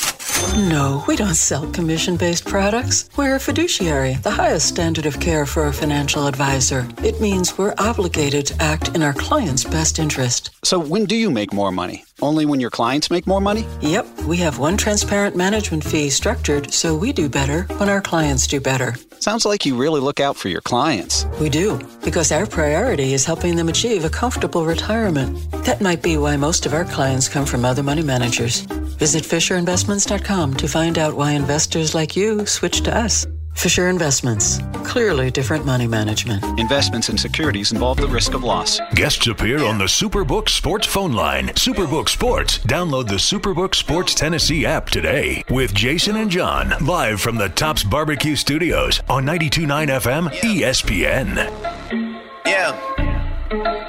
No, 0.56 1.02
we 1.08 1.16
don't 1.16 1.34
sell 1.34 1.70
commission 1.70 2.16
based 2.16 2.46
products. 2.46 3.08
We're 3.16 3.36
a 3.36 3.40
fiduciary, 3.40 4.14
the 4.14 4.30
highest 4.30 4.68
standard 4.68 5.06
of 5.06 5.18
care 5.18 5.46
for 5.46 5.66
a 5.66 5.72
financial 5.72 6.26
advisor. 6.26 6.86
It 7.02 7.20
means 7.20 7.56
we're 7.56 7.74
obligated 7.78 8.46
to 8.46 8.62
act 8.62 8.94
in 8.94 9.02
our 9.02 9.14
client's 9.14 9.64
best 9.64 9.98
interest. 9.98 10.50
So, 10.62 10.78
when 10.78 11.06
do 11.06 11.16
you 11.16 11.30
make 11.30 11.52
more 11.52 11.72
money? 11.72 12.04
Only 12.20 12.46
when 12.46 12.60
your 12.60 12.70
clients 12.70 13.10
make 13.10 13.26
more 13.26 13.40
money? 13.40 13.66
Yep, 13.80 14.06
we 14.22 14.36
have 14.38 14.58
one 14.58 14.76
transparent 14.76 15.34
management 15.34 15.82
fee 15.82 16.10
structured 16.10 16.72
so 16.72 16.94
we 16.94 17.12
do 17.12 17.28
better 17.28 17.62
when 17.78 17.88
our 17.88 18.00
clients 18.00 18.46
do 18.46 18.60
better. 18.60 18.94
Sounds 19.18 19.46
like 19.46 19.64
you 19.64 19.74
really 19.74 20.00
look 20.00 20.20
out 20.20 20.36
for 20.36 20.48
your 20.48 20.60
clients. 20.60 21.26
We 21.40 21.48
do, 21.48 21.80
because 22.04 22.30
our 22.30 22.46
priority 22.46 23.14
is 23.14 23.24
helping 23.24 23.56
them 23.56 23.68
achieve 23.68 24.04
a 24.04 24.10
comfortable 24.10 24.66
retirement. 24.66 25.38
That 25.64 25.80
might 25.80 26.02
be 26.02 26.18
why 26.18 26.36
most 26.36 26.66
of 26.66 26.73
our 26.74 26.84
clients 26.84 27.28
come 27.28 27.46
from 27.46 27.64
other 27.64 27.82
money 27.82 28.02
managers. 28.02 28.60
Visit 28.98 29.24
FisherInvestments.com 29.24 30.54
to 30.54 30.68
find 30.68 30.98
out 30.98 31.16
why 31.16 31.32
investors 31.32 31.94
like 31.94 32.16
you 32.16 32.44
switch 32.46 32.82
to 32.82 32.96
us. 32.96 33.26
Fisher 33.54 33.88
Investments. 33.88 34.58
Clearly 34.84 35.30
different 35.30 35.64
money 35.64 35.86
management. 35.86 36.44
Investments 36.58 37.08
in 37.08 37.16
securities 37.16 37.72
involve 37.72 37.98
the 37.98 38.08
risk 38.08 38.34
of 38.34 38.44
loss. 38.44 38.80
Guests 38.94 39.26
appear 39.26 39.64
on 39.64 39.78
the 39.78 39.84
Superbook 39.84 40.48
Sports 40.48 40.86
phone 40.86 41.12
line. 41.12 41.48
Superbook 41.48 42.08
Sports. 42.08 42.58
Download 42.58 43.06
the 43.06 43.14
Superbook 43.14 43.74
Sports 43.74 44.14
Tennessee 44.14 44.66
app 44.66 44.90
today 44.90 45.42
with 45.48 45.72
Jason 45.72 46.16
and 46.16 46.30
John 46.30 46.74
live 46.84 47.20
from 47.20 47.36
the 47.36 47.48
Tops 47.48 47.84
Barbecue 47.84 48.36
Studios 48.36 49.00
on 49.08 49.24
92.9 49.24 49.88
FM 49.88 50.28
ESPN. 50.40 52.14
Yeah. 52.44 53.83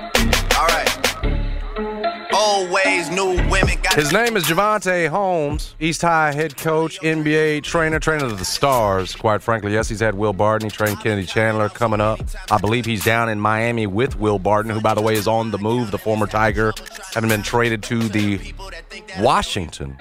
All 2.45 2.65
right. 2.65 2.65
Old 2.65 2.69
ways, 2.71 3.09
new 3.09 3.35
women. 3.49 3.77
Got 3.81 3.95
His 3.95 4.11
name 4.11 4.37
is 4.37 4.43
Javante 4.43 5.09
Holmes, 5.09 5.75
East 5.79 6.01
High 6.01 6.31
head 6.31 6.55
coach, 6.57 6.99
NBA 7.01 7.63
trainer, 7.63 7.99
trainer 7.99 8.25
of 8.25 8.39
the 8.39 8.45
stars. 8.45 9.15
Quite 9.15 9.41
frankly, 9.41 9.73
yes, 9.73 9.89
he's 9.89 9.99
had 9.99 10.15
Will 10.15 10.33
Barton. 10.33 10.69
He 10.69 10.75
trained 10.75 10.99
Kennedy 10.99 11.25
Chandler 11.25 11.69
coming 11.69 12.01
up. 12.01 12.19
I 12.51 12.57
believe 12.57 12.85
he's 12.85 13.03
down 13.03 13.29
in 13.29 13.39
Miami 13.39 13.87
with 13.87 14.17
Will 14.19 14.39
Barton, 14.39 14.71
who, 14.71 14.81
by 14.81 14.93
the 14.93 15.01
way, 15.01 15.15
is 15.15 15.27
on 15.27 15.51
the 15.51 15.57
move. 15.57 15.91
The 15.91 15.97
former 15.97 16.27
Tiger, 16.27 16.73
having 17.13 17.29
been 17.29 17.43
traded 17.43 17.83
to 17.83 17.99
the 18.09 18.53
Washington 19.19 19.97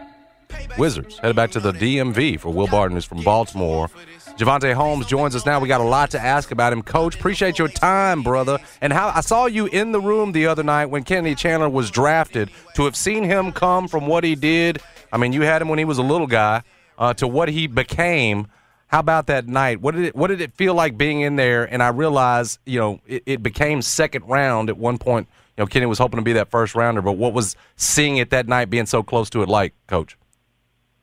Wizards, 0.78 1.18
headed 1.18 1.36
back 1.36 1.50
to 1.52 1.60
the 1.60 1.72
DMV 1.72 2.38
for 2.40 2.50
Will 2.50 2.68
Barton, 2.68 2.96
who's 2.96 3.04
from 3.04 3.22
Baltimore. 3.22 3.90
Javante 4.36 4.74
Holmes 4.74 5.06
joins 5.06 5.36
us 5.36 5.46
now. 5.46 5.60
We 5.60 5.68
got 5.68 5.80
a 5.80 5.84
lot 5.84 6.10
to 6.10 6.20
ask 6.20 6.50
about 6.50 6.72
him. 6.72 6.82
Coach, 6.82 7.14
appreciate 7.14 7.56
your 7.56 7.68
time, 7.68 8.24
brother. 8.24 8.58
And 8.80 8.92
how 8.92 9.12
I 9.14 9.20
saw 9.20 9.46
you 9.46 9.66
in 9.66 9.92
the 9.92 10.00
room 10.00 10.32
the 10.32 10.48
other 10.48 10.64
night 10.64 10.86
when 10.86 11.04
Kennedy 11.04 11.36
Chandler 11.36 11.68
was 11.68 11.88
drafted. 11.88 12.50
To 12.74 12.84
have 12.84 12.96
seen 12.96 13.22
him 13.22 13.52
come 13.52 13.86
from 13.86 14.08
what 14.08 14.24
he 14.24 14.34
did, 14.34 14.82
I 15.12 15.18
mean, 15.18 15.32
you 15.32 15.42
had 15.42 15.62
him 15.62 15.68
when 15.68 15.78
he 15.78 15.84
was 15.84 15.98
a 15.98 16.02
little 16.02 16.26
guy, 16.26 16.64
uh, 16.98 17.14
to 17.14 17.28
what 17.28 17.48
he 17.48 17.68
became. 17.68 18.48
How 18.88 18.98
about 18.98 19.28
that 19.28 19.46
night? 19.46 19.80
What 19.80 19.94
did 19.94 20.06
it 20.06 20.16
What 20.16 20.28
did 20.28 20.40
it 20.40 20.52
feel 20.54 20.74
like 20.74 20.98
being 20.98 21.20
in 21.20 21.36
there? 21.36 21.64
And 21.64 21.80
I 21.80 21.88
realized, 21.88 22.58
you 22.66 22.80
know, 22.80 23.00
it, 23.06 23.22
it 23.26 23.42
became 23.42 23.82
second 23.82 24.28
round 24.28 24.68
at 24.68 24.76
one 24.76 24.98
point. 24.98 25.28
You 25.56 25.62
know, 25.62 25.66
Kenny 25.68 25.86
was 25.86 25.98
hoping 25.98 26.18
to 26.18 26.24
be 26.24 26.32
that 26.32 26.50
first 26.50 26.74
rounder, 26.74 27.02
but 27.02 27.12
what 27.12 27.32
was 27.32 27.54
seeing 27.76 28.16
it 28.16 28.30
that 28.30 28.48
night, 28.48 28.68
being 28.68 28.86
so 28.86 29.04
close 29.04 29.30
to 29.30 29.42
it, 29.42 29.48
like, 29.48 29.74
Coach? 29.86 30.18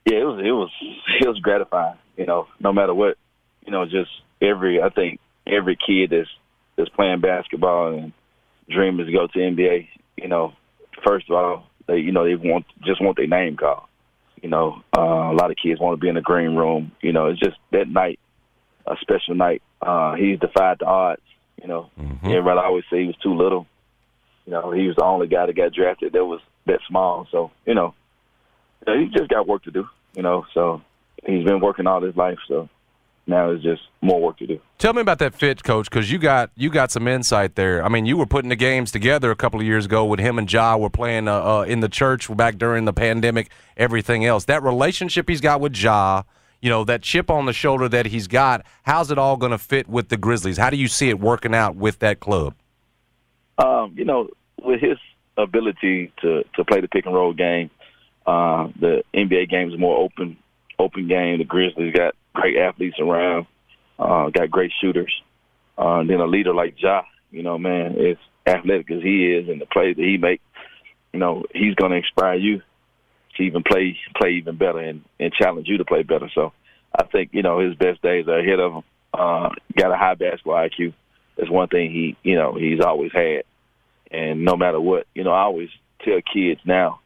Yeah, 0.05 0.17
it 0.17 0.23
was 0.25 0.39
it 0.39 0.51
was 0.51 0.69
it 1.21 1.27
was 1.29 1.39
gratifying. 1.39 1.97
You 2.17 2.25
know, 2.25 2.47
no 2.59 2.73
matter 2.73 2.93
what, 2.93 3.17
you 3.65 3.71
know, 3.71 3.85
just 3.85 4.09
every 4.41 4.81
I 4.81 4.89
think 4.89 5.19
every 5.47 5.75
kid 5.77 6.09
that's 6.11 6.29
that's 6.77 6.89
playing 6.89 7.21
basketball 7.21 7.93
and 7.93 8.13
dreaming 8.69 9.05
to 9.05 9.11
go 9.11 9.27
to 9.27 9.39
NBA. 9.39 9.87
You 10.17 10.27
know, 10.27 10.53
first 11.05 11.29
of 11.29 11.35
all, 11.35 11.67
they 11.87 11.97
you 11.97 12.11
know 12.11 12.23
they 12.25 12.35
want 12.35 12.65
just 12.83 13.01
want 13.01 13.17
their 13.17 13.27
name 13.27 13.57
called. 13.57 13.83
You 14.41 14.49
know, 14.49 14.81
uh, 14.97 15.01
a 15.01 15.35
lot 15.35 15.51
of 15.51 15.57
kids 15.61 15.79
want 15.79 15.97
to 15.97 16.01
be 16.01 16.09
in 16.09 16.15
the 16.15 16.21
green 16.21 16.55
room. 16.55 16.91
You 17.01 17.13
know, 17.13 17.27
it's 17.27 17.39
just 17.39 17.57
that 17.71 17.87
night, 17.87 18.19
a 18.87 18.95
special 19.01 19.35
night. 19.35 19.61
Uh, 19.81 20.15
he's 20.15 20.39
defied 20.39 20.77
the 20.79 20.85
odds. 20.85 21.21
You 21.61 21.67
know, 21.67 21.89
Mm-hmm. 21.99 22.25
everybody 22.27 22.59
always 22.59 22.83
say 22.89 23.01
he 23.01 23.07
was 23.07 23.17
too 23.17 23.35
little. 23.35 23.67
You 24.45 24.53
know, 24.53 24.71
he 24.71 24.87
was 24.87 24.95
the 24.95 25.03
only 25.03 25.27
guy 25.27 25.45
that 25.45 25.55
got 25.55 25.73
drafted 25.73 26.13
that 26.13 26.25
was 26.25 26.41
that 26.65 26.79
small. 26.87 27.27
So 27.31 27.51
you 27.65 27.75
know, 27.75 27.93
you 28.85 28.93
know, 28.93 28.99
he 28.99 29.07
just 29.15 29.29
got 29.29 29.47
work 29.47 29.63
to 29.63 29.71
do. 29.71 29.87
You 30.15 30.23
know, 30.23 30.45
so 30.53 30.81
he's 31.25 31.45
been 31.45 31.59
working 31.61 31.85
all 31.87 32.01
his 32.01 32.15
life. 32.17 32.39
So 32.47 32.67
now 33.31 33.49
it's 33.49 33.63
just 33.63 33.81
more 34.01 34.21
work 34.21 34.37
to 34.37 34.45
do. 34.45 34.59
Tell 34.77 34.93
me 34.93 35.01
about 35.01 35.19
that 35.19 35.33
fit, 35.33 35.63
coach, 35.63 35.89
because 35.89 36.11
you 36.11 36.19
got 36.19 36.51
you 36.55 36.69
got 36.69 36.91
some 36.91 37.07
insight 37.07 37.55
there. 37.55 37.83
I 37.83 37.89
mean, 37.89 38.05
you 38.05 38.17
were 38.17 38.25
putting 38.27 38.49
the 38.49 38.55
games 38.55 38.91
together 38.91 39.31
a 39.31 39.35
couple 39.35 39.59
of 39.59 39.65
years 39.65 39.85
ago 39.85 40.05
when 40.05 40.19
him 40.19 40.37
and 40.37 40.51
Ja 40.51 40.77
were 40.77 40.89
playing 40.89 41.27
uh, 41.27 41.33
uh, 41.33 41.65
in 41.67 41.79
the 41.79 41.89
church 41.89 42.35
back 42.35 42.57
during 42.57 42.85
the 42.85 42.93
pandemic. 42.93 43.49
Everything 43.77 44.25
else, 44.25 44.45
that 44.45 44.61
relationship 44.61 45.27
he's 45.27 45.41
got 45.41 45.61
with 45.61 45.75
Ja, 45.75 46.23
you 46.61 46.69
know, 46.69 46.83
that 46.83 47.01
chip 47.01 47.31
on 47.31 47.45
the 47.45 47.53
shoulder 47.53 47.89
that 47.89 48.05
he's 48.05 48.27
got. 48.27 48.65
How's 48.83 49.09
it 49.09 49.17
all 49.17 49.37
going 49.37 49.51
to 49.51 49.57
fit 49.57 49.87
with 49.87 50.09
the 50.09 50.17
Grizzlies? 50.17 50.57
How 50.57 50.69
do 50.69 50.77
you 50.77 50.87
see 50.87 51.09
it 51.09 51.19
working 51.19 51.55
out 51.55 51.75
with 51.75 51.99
that 51.99 52.19
club? 52.19 52.53
Um, 53.57 53.93
you 53.95 54.05
know, 54.05 54.29
with 54.61 54.81
his 54.81 54.97
ability 55.37 56.11
to 56.21 56.43
to 56.55 56.63
play 56.65 56.81
the 56.81 56.87
pick 56.87 57.05
and 57.05 57.15
roll 57.15 57.33
game, 57.33 57.69
uh, 58.25 58.67
the 58.79 59.03
NBA 59.13 59.49
game 59.49 59.71
is 59.71 59.79
more 59.79 59.97
open 59.97 60.37
open 60.79 61.07
game. 61.07 61.37
The 61.37 61.43
Grizzlies 61.45 61.93
got 61.93 62.15
great 62.33 62.57
athletes 62.57 62.97
around, 62.99 63.47
uh, 63.99 64.29
got 64.29 64.51
great 64.51 64.71
shooters. 64.81 65.13
Uh, 65.77 65.99
and 65.99 66.09
then 66.09 66.19
a 66.19 66.25
leader 66.25 66.53
like 66.53 66.75
Ja, 66.77 67.03
you 67.31 67.43
know, 67.43 67.57
man, 67.57 67.95
is 67.97 68.17
athletic 68.45 68.91
as 68.91 69.01
he 69.01 69.33
is, 69.33 69.49
and 69.49 69.61
the 69.61 69.65
plays 69.65 69.95
that 69.95 70.03
he 70.03 70.17
make, 70.17 70.41
you 71.13 71.19
know, 71.19 71.43
he's 71.53 71.75
going 71.75 71.91
to 71.91 71.97
inspire 71.97 72.35
you 72.35 72.61
to 73.37 73.43
even 73.43 73.63
play 73.63 73.97
play 74.15 74.31
even 74.31 74.57
better 74.57 74.79
and, 74.79 75.03
and 75.19 75.33
challenge 75.33 75.67
you 75.67 75.77
to 75.77 75.85
play 75.85 76.03
better. 76.03 76.29
So 76.33 76.53
I 76.93 77.05
think 77.05 77.29
you 77.33 77.41
know 77.41 77.59
his 77.59 77.75
best 77.75 78.01
days 78.01 78.27
are 78.27 78.39
ahead 78.39 78.59
of 78.59 78.73
him. 78.73 78.83
Uh, 79.13 79.49
got 79.75 79.91
a 79.91 79.97
high 79.97 80.15
basketball 80.15 80.55
IQ. 80.55 80.93
That's 81.37 81.49
one 81.49 81.67
thing 81.67 81.91
he 81.91 82.17
you 82.23 82.35
know 82.35 82.55
he's 82.55 82.81
always 82.81 83.11
had. 83.13 83.43
And 84.11 84.43
no 84.43 84.57
matter 84.57 84.79
what, 84.79 85.07
you 85.15 85.23
know, 85.23 85.31
I 85.31 85.43
always 85.43 85.69
tell 86.03 86.19
kids 86.33 86.59
now, 86.65 86.99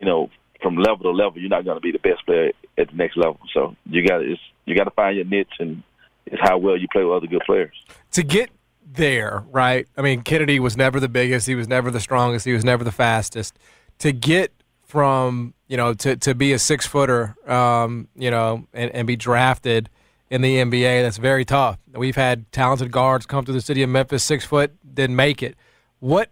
you 0.00 0.06
know, 0.06 0.30
from 0.62 0.76
level 0.76 1.04
to 1.04 1.10
level, 1.10 1.38
you're 1.38 1.50
not 1.50 1.66
going 1.66 1.76
to 1.76 1.82
be 1.82 1.92
the 1.92 1.98
best 1.98 2.24
player 2.24 2.52
at 2.78 2.88
the 2.90 2.96
next 2.96 3.16
level. 3.16 3.38
So 3.52 3.76
you 3.86 4.06
got 4.06 4.18
to 4.18 4.36
you 4.66 4.76
got 4.76 4.84
to 4.84 4.90
find 4.90 5.16
your 5.16 5.24
niche, 5.24 5.54
and 5.58 5.82
it's 6.26 6.40
how 6.40 6.58
well 6.58 6.76
you 6.76 6.88
play 6.92 7.04
with 7.04 7.16
other 7.16 7.26
good 7.26 7.42
players. 7.46 7.74
To 8.12 8.22
get 8.22 8.50
there, 8.86 9.44
right? 9.50 9.86
I 9.96 10.02
mean, 10.02 10.22
Kennedy 10.22 10.60
was 10.60 10.76
never 10.76 11.00
the 11.00 11.08
biggest. 11.08 11.46
He 11.46 11.54
was 11.54 11.68
never 11.68 11.90
the 11.90 12.00
strongest. 12.00 12.44
He 12.44 12.52
was 12.52 12.64
never 12.64 12.84
the 12.84 12.92
fastest. 12.92 13.58
To 13.98 14.12
get 14.12 14.52
from 14.84 15.54
you 15.68 15.76
know 15.76 15.94
to 15.94 16.16
to 16.16 16.34
be 16.34 16.52
a 16.52 16.58
six 16.58 16.86
footer, 16.86 17.36
um, 17.46 18.08
you 18.16 18.30
know, 18.30 18.66
and, 18.72 18.90
and 18.92 19.06
be 19.06 19.16
drafted 19.16 19.88
in 20.30 20.42
the 20.42 20.56
NBA, 20.56 21.02
that's 21.02 21.16
very 21.16 21.44
tough. 21.44 21.78
We've 21.92 22.16
had 22.16 22.50
talented 22.52 22.92
guards 22.92 23.26
come 23.26 23.44
to 23.44 23.52
the 23.52 23.60
city 23.60 23.82
of 23.82 23.90
Memphis, 23.90 24.22
six 24.22 24.44
foot, 24.44 24.72
didn't 24.94 25.16
make 25.16 25.42
it. 25.42 25.56
What 25.98 26.30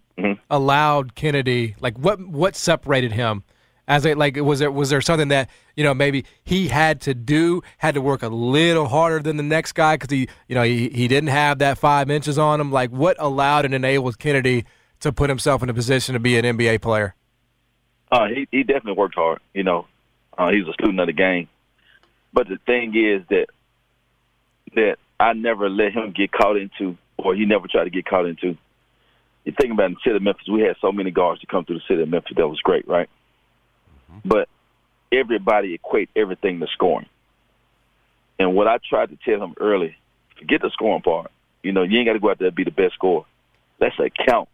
allowed 0.50 1.14
Kennedy? 1.14 1.76
Like 1.80 1.98
what 1.98 2.20
what 2.20 2.56
separated 2.56 3.12
him 3.12 3.44
As 3.88 4.04
a 4.04 4.12
like, 4.12 4.36
was 4.36 4.58
there 4.58 4.70
was 4.70 4.90
there 4.90 5.00
something 5.00 5.28
that 5.28 5.48
you 5.74 5.82
know 5.82 5.94
maybe 5.94 6.26
he 6.44 6.68
had 6.68 7.00
to 7.02 7.14
do, 7.14 7.62
had 7.78 7.94
to 7.94 8.02
work 8.02 8.22
a 8.22 8.28
little 8.28 8.86
harder 8.86 9.20
than 9.20 9.38
the 9.38 9.42
next 9.42 9.72
guy 9.72 9.96
because 9.96 10.10
he 10.10 10.28
you 10.46 10.54
know 10.54 10.62
he 10.62 10.90
he 10.90 11.08
didn't 11.08 11.30
have 11.30 11.58
that 11.60 11.78
five 11.78 12.10
inches 12.10 12.38
on 12.38 12.60
him. 12.60 12.70
Like, 12.70 12.90
what 12.90 13.16
allowed 13.18 13.64
and 13.64 13.72
enabled 13.72 14.18
Kennedy 14.18 14.66
to 15.00 15.10
put 15.10 15.30
himself 15.30 15.62
in 15.62 15.70
a 15.70 15.74
position 15.74 16.12
to 16.12 16.20
be 16.20 16.36
an 16.36 16.44
NBA 16.44 16.82
player? 16.82 17.14
Uh, 18.12 18.26
he 18.28 18.46
he 18.50 18.62
definitely 18.62 18.92
worked 18.92 19.14
hard. 19.14 19.40
You 19.54 19.64
know, 19.64 19.86
uh, 20.36 20.50
he's 20.50 20.68
a 20.68 20.74
student 20.74 21.00
of 21.00 21.06
the 21.06 21.14
game. 21.14 21.48
But 22.34 22.46
the 22.48 22.58
thing 22.66 22.94
is 22.94 23.26
that 23.30 23.46
that 24.74 24.98
I 25.18 25.32
never 25.32 25.70
let 25.70 25.92
him 25.92 26.12
get 26.12 26.30
caught 26.30 26.58
into, 26.58 26.98
or 27.16 27.34
he 27.34 27.46
never 27.46 27.66
tried 27.66 27.84
to 27.84 27.90
get 27.90 28.04
caught 28.04 28.26
into. 28.26 28.58
You 29.44 29.54
think 29.58 29.72
about 29.72 29.92
the 29.92 29.96
city 30.04 30.16
of 30.16 30.22
Memphis, 30.22 30.46
we 30.46 30.60
had 30.60 30.76
so 30.78 30.92
many 30.92 31.10
guards 31.10 31.40
to 31.40 31.46
come 31.46 31.64
through 31.64 31.76
the 31.76 31.84
city 31.88 32.02
of 32.02 32.08
Memphis. 32.10 32.34
That 32.36 32.48
was 32.48 32.60
great, 32.60 32.86
right? 32.86 33.08
But 34.24 34.48
everybody 35.12 35.74
equate 35.74 36.10
everything 36.16 36.60
to 36.60 36.66
scoring. 36.72 37.08
And 38.38 38.54
what 38.54 38.68
I 38.68 38.78
tried 38.88 39.10
to 39.10 39.18
tell 39.24 39.42
him 39.42 39.54
early, 39.58 39.96
forget 40.38 40.60
the 40.62 40.70
scoring 40.70 41.02
part. 41.02 41.30
You 41.62 41.72
know, 41.72 41.82
you 41.82 41.98
ain't 41.98 42.06
got 42.06 42.12
to 42.12 42.20
go 42.20 42.30
out 42.30 42.38
there 42.38 42.48
and 42.48 42.56
be 42.56 42.64
the 42.64 42.70
best 42.70 42.94
scorer. 42.94 43.24
Let's 43.80 43.96
account 43.98 44.48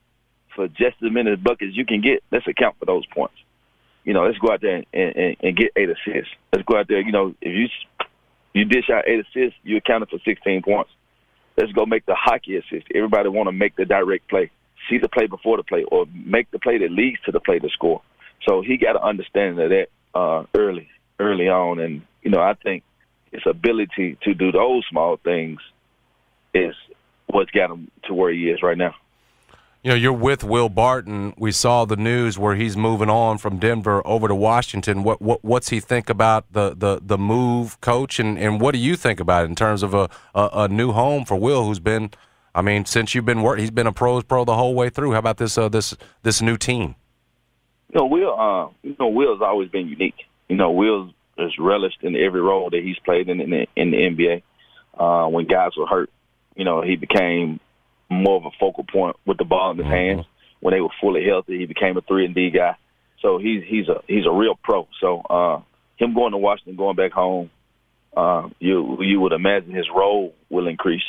for 0.55 0.69
just 0.69 0.97
as 1.05 1.13
many 1.13 1.37
buckets 1.37 1.77
you 1.77 1.85
can 1.85 2.01
get. 2.01 2.23
Let's 2.31 2.47
account 2.47 2.77
for 2.79 2.87
those 2.87 3.05
points. 3.07 3.35
You 4.05 4.13
know, 4.13 4.25
let's 4.25 4.39
go 4.39 4.53
out 4.53 4.61
there 4.61 4.85
and, 4.93 5.17
and, 5.17 5.37
and 5.43 5.57
get 5.57 5.73
eight 5.77 5.89
assists. 5.89 6.33
Let's 6.53 6.65
go 6.65 6.79
out 6.79 6.89
there. 6.89 7.01
You 7.01 7.13
know, 7.13 7.35
if 7.41 7.53
you 7.53 7.69
you 8.53 8.65
dish 8.65 8.89
out 8.91 9.09
eight 9.09 9.21
assists, 9.21 9.59
you 9.65 9.77
accounted 9.77 10.11
for 10.11 10.19
16 10.25 10.63
points. 10.63 10.91
Let's 11.57 11.73
go 11.73 11.87
make 11.87 12.07
the 12.07 12.15
hockey 12.15 12.57
assist. 12.57 12.87
Everybody 12.95 13.29
want 13.29 13.49
to 13.49 13.53
make 13.53 13.77
the 13.77 13.85
direct 13.85 14.29
play, 14.29 14.51
see 14.89 14.99
the 14.99 15.09
play 15.09 15.27
before 15.27 15.57
the 15.57 15.63
play, 15.63 15.85
or 15.85 16.07
make 16.13 16.51
the 16.51 16.59
play 16.59 16.79
that 16.79 16.91
leads 16.91 17.21
to 17.23 17.33
the 17.33 17.41
play 17.41 17.59
to 17.59 17.69
score. 17.71 18.03
So 18.47 18.63
he 18.63 18.77
got 18.77 18.97
an 18.97 19.03
understanding 19.03 19.65
of 19.65 19.71
that 19.71 19.89
uh, 20.15 20.45
early, 20.55 20.89
early 21.19 21.49
on, 21.49 21.79
and 21.79 22.03
you 22.23 22.31
know 22.31 22.41
I 22.41 22.55
think 22.55 22.83
his 23.33 23.43
ability 23.47 24.17
to 24.23 24.35
do 24.35 24.53
those 24.53 24.85
small 24.91 25.17
things 25.17 25.61
is 26.53 26.75
what's 27.27 27.51
got 27.51 27.71
him 27.71 27.91
to 28.05 28.15
where 28.15 28.33
he 28.33 28.49
is 28.49 28.63
right 28.63 28.79
now. 28.79 28.95
You 29.83 29.91
know, 29.91 29.97
you're 29.97 30.13
with 30.15 30.43
Will 30.43 30.71
Barton. 30.71 31.35
We 31.37 31.53
saw 31.53 31.85
the 31.85 31.97
news 31.97 32.39
where 32.39 32.55
he's 32.55 32.75
moving 32.75 33.11
on 33.11 33.37
from 33.37 33.59
Denver 33.59 34.01
over 34.07 34.29
to 34.29 34.35
Washington. 34.35 35.03
What, 35.03 35.21
what 35.21 35.45
what's 35.45 35.69
he 35.69 35.79
think 35.79 36.09
about 36.09 36.51
the, 36.53 36.75
the, 36.75 37.01
the 37.03 37.19
move, 37.19 37.79
coach, 37.83 38.19
and, 38.19 38.39
and 38.39 38.63
what 38.63 38.73
do 38.73 38.79
you 38.79 38.97
think 38.97 39.21
about 39.21 39.45
it 39.45 39.51
in 39.51 39.55
terms 39.55 39.83
of 39.83 39.93
a, 39.93 40.09
a, 40.35 40.49
a 40.55 40.69
new 40.69 40.93
home 40.93 41.27
for 41.27 41.37
Will, 41.37 41.67
who's 41.67 41.81
been, 41.81 42.13
I 42.55 42.63
mean, 42.63 42.87
since 42.87 43.15
you've 43.15 43.27
been 43.27 43.43
work, 43.43 43.59
he's 43.59 43.71
been 43.71 43.87
a 43.87 43.93
pros 43.93 44.25
pro 44.25 44.47
the 44.47 44.57
whole 44.57 44.75
way 44.75 44.89
through. 44.89 45.13
How 45.13 45.19
about 45.19 45.37
this 45.37 45.59
uh, 45.59 45.69
this 45.69 45.95
this 46.23 46.41
new 46.41 46.57
team? 46.57 46.95
You 47.95 48.01
know, 48.01 48.07
Will. 48.07 48.39
Uh, 48.39 48.69
you 48.83 48.97
know, 48.99 49.09
Will's 49.09 49.41
always 49.41 49.71
been 49.71 49.89
unique. 49.89 50.27
You 50.49 50.57
know, 50.57 50.73
Will's 50.73 51.13
is 51.39 51.53
relished 51.59 52.03
in 52.03 52.17
every 52.17 52.41
role 52.41 52.71
that 52.71 52.83
he's 52.83 52.99
played 52.99 53.29
in 53.29 53.41
in 53.41 53.51
the, 53.51 53.67
in 53.77 53.91
the 53.91 53.97
NBA. 53.97 54.43
Uh, 54.99 55.29
when 55.29 55.47
guys 55.47 55.73
were 55.77 55.87
hurt, 55.87 56.11
you 56.55 56.65
know, 56.65 56.83
he 56.83 56.97
became 56.97 57.61
more 58.09 58.37
of 58.37 58.45
a 58.45 58.51
focal 58.61 58.85
point 58.85 59.17
with 59.27 59.39
the 59.39 59.45
ball 59.45 59.73
in 59.73 59.79
his 59.79 59.87
mm-hmm. 59.87 59.95
hands. 59.95 60.27
When 60.61 60.73
they 60.73 60.81
were 60.81 60.91
fully 61.01 61.25
healthy, 61.25 61.59
he 61.59 61.67
became 61.67 61.97
a 61.97 62.01
three 62.01 62.25
and 62.25 62.35
D 62.35 62.51
guy. 62.51 62.77
So 63.21 63.39
he's 63.39 63.63
he's 63.65 63.89
a 63.89 64.03
he's 64.07 64.27
a 64.27 64.31
real 64.31 64.55
pro. 64.63 64.89
So 65.01 65.21
uh, 65.21 65.61
him 65.97 66.15
going 66.15 66.33
to 66.33 66.39
Washington, 66.39 66.77
going 66.77 66.97
back 66.97 67.13
home, 67.13 67.51
uh, 68.17 68.49
you 68.61 69.03
you 69.03 69.21
would 69.21 69.33
imagine 69.33 69.73
his 69.73 69.89
role 69.95 70.35
will 70.49 70.69
increase 70.69 71.03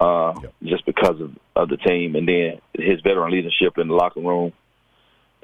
uh, 0.00 0.34
yep. 0.42 0.54
just 0.62 0.86
because 0.86 1.20
of, 1.20 1.36
of 1.54 1.68
the 1.68 1.76
team, 1.76 2.16
and 2.16 2.26
then 2.26 2.60
his 2.72 3.00
veteran 3.00 3.32
leadership 3.32 3.78
in 3.78 3.88
the 3.88 3.94
locker 3.94 4.20
room. 4.20 4.52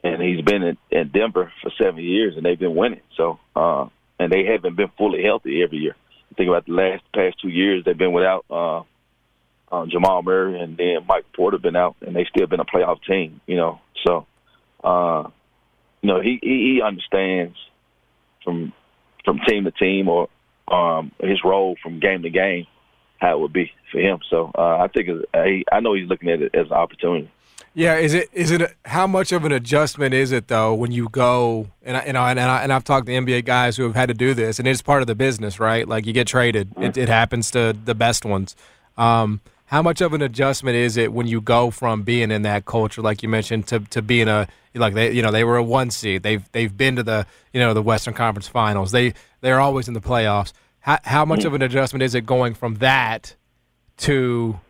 And 0.06 0.22
he's 0.22 0.44
been 0.44 0.62
in, 0.62 0.78
in 0.90 1.08
Denver 1.08 1.52
for 1.62 1.70
seven 1.82 2.02
years, 2.02 2.34
and 2.36 2.44
they've 2.44 2.58
been 2.58 2.76
winning. 2.76 3.00
So, 3.16 3.38
uh, 3.54 3.86
and 4.18 4.32
they 4.32 4.44
haven't 4.44 4.76
been 4.76 4.90
fully 4.96 5.22
healthy 5.22 5.62
every 5.62 5.78
year. 5.78 5.96
Think 6.36 6.48
about 6.48 6.66
the 6.66 6.72
last 6.72 7.02
past 7.14 7.40
two 7.40 7.48
years; 7.48 7.84
they've 7.84 7.96
been 7.96 8.12
without 8.12 8.44
uh, 8.50 8.82
uh, 9.70 9.86
Jamal 9.86 10.22
Murray 10.22 10.60
and 10.60 10.76
then 10.76 11.06
Mike 11.08 11.24
Porter 11.34 11.58
been 11.58 11.76
out, 11.76 11.96
and 12.00 12.14
they 12.14 12.24
still 12.24 12.46
been 12.46 12.60
a 12.60 12.64
playoff 12.64 13.02
team. 13.04 13.40
You 13.46 13.56
know, 13.56 13.80
so 14.06 14.26
uh, 14.84 15.28
you 16.02 16.08
know 16.08 16.20
he, 16.20 16.38
he 16.42 16.74
he 16.74 16.82
understands 16.82 17.56
from 18.44 18.72
from 19.24 19.40
team 19.46 19.64
to 19.64 19.70
team 19.72 20.08
or 20.08 20.28
um, 20.68 21.12
his 21.20 21.38
role 21.44 21.76
from 21.82 22.00
game 22.00 22.22
to 22.22 22.30
game 22.30 22.66
how 23.18 23.38
it 23.38 23.40
would 23.40 23.52
be 23.52 23.72
for 23.90 24.00
him. 24.00 24.18
So 24.30 24.50
uh, 24.56 24.78
I 24.78 24.88
think 24.88 25.08
uh, 25.08 25.42
he, 25.42 25.64
I 25.72 25.80
know 25.80 25.94
he's 25.94 26.08
looking 26.08 26.30
at 26.30 26.42
it 26.42 26.54
as 26.54 26.66
an 26.66 26.72
opportunity. 26.72 27.30
Yeah, 27.74 27.96
is 27.96 28.14
it 28.14 28.30
is 28.32 28.50
it 28.50 28.74
how 28.86 29.06
much 29.06 29.32
of 29.32 29.44
an 29.44 29.52
adjustment 29.52 30.14
is 30.14 30.32
it 30.32 30.48
though 30.48 30.74
when 30.74 30.92
you 30.92 31.10
go 31.10 31.68
and 31.82 31.98
I, 31.98 32.06
you 32.06 32.12
know 32.14 32.22
and, 32.24 32.40
I, 32.40 32.62
and 32.62 32.72
I've 32.72 32.84
talked 32.84 33.06
to 33.06 33.12
NBA 33.12 33.44
guys 33.44 33.76
who 33.76 33.82
have 33.82 33.94
had 33.94 34.08
to 34.08 34.14
do 34.14 34.32
this 34.32 34.58
and 34.58 34.66
it's 34.66 34.80
part 34.80 35.02
of 35.02 35.06
the 35.06 35.14
business, 35.14 35.60
right? 35.60 35.86
Like 35.86 36.06
you 36.06 36.14
get 36.14 36.26
traded, 36.26 36.72
it, 36.78 36.96
it 36.96 37.08
happens 37.08 37.50
to 37.50 37.76
the 37.84 37.94
best 37.94 38.24
ones. 38.24 38.56
Um, 38.96 39.42
how 39.66 39.82
much 39.82 40.00
of 40.00 40.14
an 40.14 40.22
adjustment 40.22 40.76
is 40.76 40.96
it 40.96 41.12
when 41.12 41.26
you 41.26 41.40
go 41.40 41.70
from 41.70 42.02
being 42.02 42.30
in 42.30 42.42
that 42.42 42.64
culture, 42.64 43.02
like 43.02 43.22
you 43.22 43.28
mentioned, 43.28 43.66
to, 43.66 43.80
to 43.80 44.00
being 44.00 44.28
a 44.28 44.48
like 44.74 44.94
they 44.94 45.12
you 45.12 45.22
know 45.22 45.30
they 45.30 45.44
were 45.44 45.56
a 45.56 45.62
one 45.62 45.90
seed. 45.90 46.22
They've 46.22 46.50
they've 46.52 46.74
been 46.74 46.96
to 46.96 47.02
the 47.02 47.26
you 47.52 47.60
know 47.60 47.74
the 47.74 47.82
Western 47.82 48.14
Conference 48.14 48.48
Finals. 48.48 48.92
They 48.92 49.12
they're 49.40 49.60
always 49.60 49.88
in 49.88 49.94
the 49.94 50.00
playoffs. 50.00 50.52
How 50.80 50.98
how 51.02 51.24
much 51.24 51.44
of 51.44 51.52
an 51.52 51.62
adjustment 51.62 52.02
is 52.02 52.14
it 52.14 52.24
going 52.24 52.54
from 52.54 52.76
that 52.76 53.34
to 53.98 54.60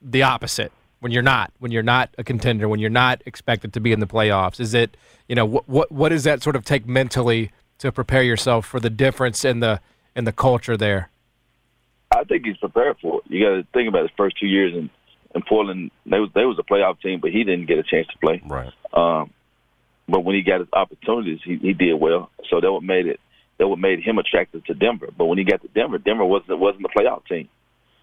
the 0.00 0.22
opposite 0.22 0.72
when 1.00 1.12
you're 1.12 1.22
not 1.22 1.52
when 1.58 1.72
you're 1.72 1.82
not 1.82 2.10
a 2.18 2.24
contender 2.24 2.68
when 2.68 2.80
you're 2.80 2.90
not 2.90 3.22
expected 3.26 3.72
to 3.74 3.80
be 3.80 3.92
in 3.92 4.00
the 4.00 4.06
playoffs? 4.06 4.60
Is 4.60 4.74
it 4.74 4.96
you 5.28 5.34
know 5.34 5.44
what 5.44 5.68
what 5.68 5.92
what 5.92 6.08
does 6.10 6.24
that 6.24 6.42
sort 6.42 6.56
of 6.56 6.64
take 6.64 6.86
mentally 6.86 7.50
to 7.78 7.92
prepare 7.92 8.22
yourself 8.22 8.66
for 8.66 8.80
the 8.80 8.90
difference 8.90 9.44
in 9.44 9.60
the 9.60 9.80
in 10.14 10.24
the 10.24 10.32
culture 10.32 10.76
there? 10.76 11.10
I 12.10 12.24
think 12.24 12.46
he's 12.46 12.56
prepared 12.56 12.96
for 13.00 13.18
it. 13.18 13.30
You 13.30 13.44
got 13.44 13.56
to 13.56 13.66
think 13.72 13.88
about 13.88 14.02
his 14.02 14.12
first 14.16 14.38
two 14.38 14.46
years 14.46 14.74
in 14.74 14.90
in 15.34 15.42
Portland. 15.42 15.90
They 16.06 16.18
was 16.18 16.30
they 16.34 16.44
was 16.44 16.58
a 16.58 16.62
playoff 16.62 17.00
team, 17.00 17.20
but 17.20 17.30
he 17.30 17.44
didn't 17.44 17.66
get 17.66 17.78
a 17.78 17.82
chance 17.82 18.06
to 18.08 18.18
play. 18.18 18.42
Right. 18.44 18.72
Um, 18.92 19.30
but 20.08 20.20
when 20.20 20.36
he 20.36 20.42
got 20.42 20.60
his 20.60 20.68
opportunities, 20.72 21.40
he, 21.44 21.56
he 21.56 21.72
did 21.72 21.94
well. 21.94 22.30
So 22.48 22.60
that 22.60 22.72
what 22.72 22.82
made 22.82 23.06
it 23.06 23.20
that 23.58 23.68
what 23.68 23.78
made 23.78 24.00
him 24.00 24.18
attractive 24.18 24.64
to 24.64 24.74
Denver. 24.74 25.08
But 25.16 25.26
when 25.26 25.38
he 25.38 25.44
got 25.44 25.62
to 25.62 25.68
Denver, 25.68 25.98
Denver 25.98 26.24
wasn't 26.24 26.58
wasn't 26.58 26.86
a 26.86 26.98
playoff 26.98 27.26
team. 27.26 27.48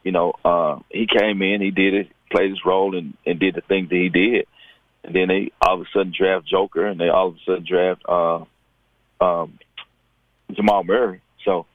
You 0.03 0.12
know, 0.12 0.34
uh, 0.43 0.79
he 0.89 1.08
came 1.08 1.41
in, 1.41 1.62
he 1.62 1.71
did 1.71 1.93
it, 1.93 2.08
played 2.34 2.50
his 2.50 2.65
role, 2.65 2.98
and 2.98 3.15
and 3.26 3.39
did 3.39 3.56
the 3.56 3.62
things 3.62 3.89
that 3.89 3.96
he 3.96 4.10
did. 4.10 4.48
And 5.04 5.15
then 5.15 5.28
they 5.28 5.52
all 5.62 5.76
of 5.76 5.82
a 5.82 5.86
sudden 5.93 6.13
draft 6.17 6.48
Joker, 6.48 6.86
and 6.88 7.00
they 7.00 7.10
all 7.10 7.30
of 7.30 7.36
a 7.36 7.39
sudden 7.46 7.65
draft 7.67 8.02
uh, 8.08 8.43
um, 9.24 9.60
Jamal 10.52 10.84
Murray. 10.84 11.22
So, 11.46 11.65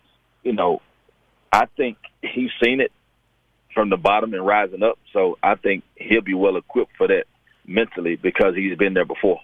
you 0.42 0.52
know, 0.52 0.80
I 1.52 1.66
think 1.76 1.98
he's 2.22 2.50
seen 2.62 2.80
it 2.80 2.92
from 3.74 3.90
the 3.90 3.96
bottom 3.96 4.34
and 4.34 4.46
rising 4.46 4.82
up. 4.82 4.98
So 5.12 5.38
I 5.42 5.54
think 5.54 5.84
he'll 5.96 6.22
be 6.22 6.34
well 6.34 6.56
equipped 6.56 6.96
for 6.96 7.06
that 7.08 7.24
mentally 7.66 8.16
because 8.16 8.54
he's 8.56 8.76
been 8.76 8.94
there 8.94 9.04
before. 9.04 9.40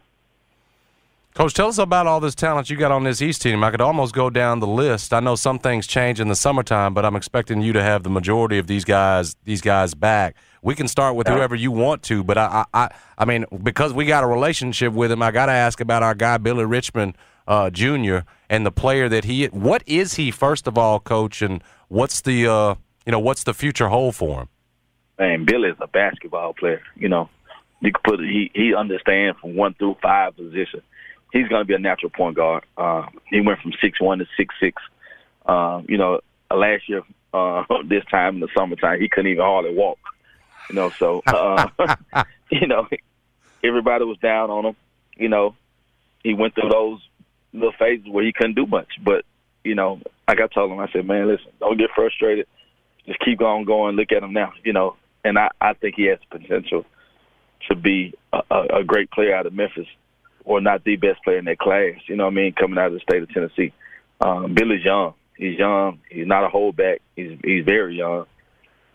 Coach, 1.34 1.52
tell 1.52 1.66
us 1.66 1.78
about 1.78 2.06
all 2.06 2.20
this 2.20 2.36
talent 2.36 2.70
you 2.70 2.76
got 2.76 2.92
on 2.92 3.02
this 3.02 3.20
East 3.20 3.42
team. 3.42 3.64
I 3.64 3.72
could 3.72 3.80
almost 3.80 4.14
go 4.14 4.30
down 4.30 4.60
the 4.60 4.68
list. 4.68 5.12
I 5.12 5.18
know 5.18 5.34
some 5.34 5.58
things 5.58 5.84
change 5.84 6.20
in 6.20 6.28
the 6.28 6.36
summertime, 6.36 6.94
but 6.94 7.04
I'm 7.04 7.16
expecting 7.16 7.60
you 7.60 7.72
to 7.72 7.82
have 7.82 8.04
the 8.04 8.08
majority 8.08 8.56
of 8.58 8.68
these 8.68 8.84
guys 8.84 9.34
these 9.42 9.60
guys 9.60 9.94
back. 9.94 10.36
We 10.62 10.76
can 10.76 10.86
start 10.86 11.16
with 11.16 11.26
whoever 11.26 11.56
you 11.56 11.72
want 11.72 12.04
to, 12.04 12.22
but 12.22 12.38
I 12.38 12.64
I 12.72 12.88
I 13.18 13.24
mean 13.24 13.46
because 13.64 13.92
we 13.92 14.04
got 14.04 14.22
a 14.22 14.28
relationship 14.28 14.92
with 14.92 15.10
him, 15.10 15.22
I 15.22 15.32
got 15.32 15.46
to 15.46 15.52
ask 15.52 15.80
about 15.80 16.04
our 16.04 16.14
guy 16.14 16.38
Billy 16.38 16.64
Richmond 16.64 17.18
uh, 17.48 17.68
Jr. 17.68 18.18
and 18.48 18.64
the 18.64 18.70
player 18.70 19.08
that 19.08 19.24
he. 19.24 19.46
What 19.46 19.82
is 19.86 20.14
he 20.14 20.30
first 20.30 20.68
of 20.68 20.78
all, 20.78 21.00
Coach, 21.00 21.42
and 21.42 21.64
what's 21.88 22.20
the 22.20 22.46
uh, 22.46 22.74
you 23.06 23.10
know 23.10 23.18
what's 23.18 23.42
the 23.42 23.54
future 23.54 23.88
hold 23.88 24.14
for 24.14 24.42
him? 24.42 24.48
Man, 25.18 25.44
Billy 25.46 25.70
is 25.70 25.76
a 25.80 25.88
basketball 25.88 26.54
player. 26.54 26.80
You 26.94 27.08
know, 27.08 27.28
you 27.80 27.90
could 27.90 28.04
put 28.04 28.20
he 28.20 28.52
he 28.54 28.72
understands 28.72 29.36
from 29.40 29.56
one 29.56 29.74
through 29.74 29.96
five 30.00 30.36
position. 30.36 30.80
He's 31.34 31.48
going 31.48 31.62
to 31.62 31.66
be 31.66 31.74
a 31.74 31.80
natural 31.80 32.10
point 32.10 32.36
guard. 32.36 32.64
Uh, 32.76 33.06
he 33.26 33.40
went 33.40 33.58
from 33.58 33.72
six 33.80 34.00
one 34.00 34.20
to 34.20 34.26
six 34.36 34.54
six. 34.60 34.80
Uh, 35.44 35.82
you 35.88 35.98
know, 35.98 36.20
last 36.48 36.88
year 36.88 37.02
uh, 37.34 37.64
this 37.84 38.04
time 38.08 38.36
in 38.36 38.40
the 38.40 38.48
summertime, 38.56 39.00
he 39.00 39.08
couldn't 39.08 39.32
even 39.32 39.42
hardly 39.42 39.74
walk. 39.74 39.98
You 40.70 40.76
know, 40.76 40.90
so 40.90 41.22
uh, 41.26 41.68
you 42.50 42.68
know, 42.68 42.86
everybody 43.64 44.04
was 44.04 44.16
down 44.18 44.50
on 44.50 44.64
him. 44.64 44.76
You 45.16 45.28
know, 45.28 45.56
he 46.22 46.34
went 46.34 46.54
through 46.54 46.70
those 46.70 47.00
little 47.52 47.74
phases 47.78 48.06
where 48.08 48.24
he 48.24 48.32
couldn't 48.32 48.54
do 48.54 48.66
much, 48.66 48.88
but 49.02 49.24
you 49.64 49.74
know, 49.74 50.00
like 50.28 50.40
I 50.40 50.46
told 50.46 50.70
him, 50.70 50.78
I 50.78 50.88
said, 50.92 51.04
man, 51.04 51.26
listen, 51.26 51.50
don't 51.58 51.78
get 51.78 51.90
frustrated. 51.96 52.46
Just 53.06 53.18
keep 53.20 53.40
on 53.40 53.64
going. 53.64 53.96
Look 53.96 54.12
at 54.12 54.22
him 54.22 54.32
now, 54.32 54.52
you 54.62 54.72
know. 54.72 54.96
And 55.24 55.36
I, 55.38 55.50
I 55.60 55.72
think 55.72 55.96
he 55.96 56.04
has 56.06 56.18
the 56.30 56.38
potential 56.38 56.84
to 57.68 57.74
be 57.74 58.14
a, 58.32 58.42
a, 58.50 58.78
a 58.80 58.84
great 58.84 59.10
player 59.10 59.34
out 59.34 59.46
of 59.46 59.52
Memphis, 59.52 59.86
or 60.44 60.60
not 60.60 60.84
the 60.84 60.96
best 60.96 61.22
player 61.24 61.38
in 61.38 61.46
that 61.46 61.58
class. 61.58 61.94
You 62.06 62.16
know 62.16 62.24
what 62.24 62.32
I 62.32 62.36
mean? 62.36 62.52
Coming 62.52 62.78
out 62.78 62.88
of 62.88 62.92
the 62.92 63.00
state 63.00 63.22
of 63.22 63.30
Tennessee, 63.30 63.72
um, 64.20 64.54
Billy's 64.54 64.84
young. 64.84 65.14
He's 65.36 65.58
young. 65.58 66.00
He's 66.10 66.26
not 66.26 66.44
a 66.44 66.48
holdback. 66.48 66.98
He's 67.16 67.38
he's 67.42 67.64
very 67.64 67.96
young, 67.96 68.26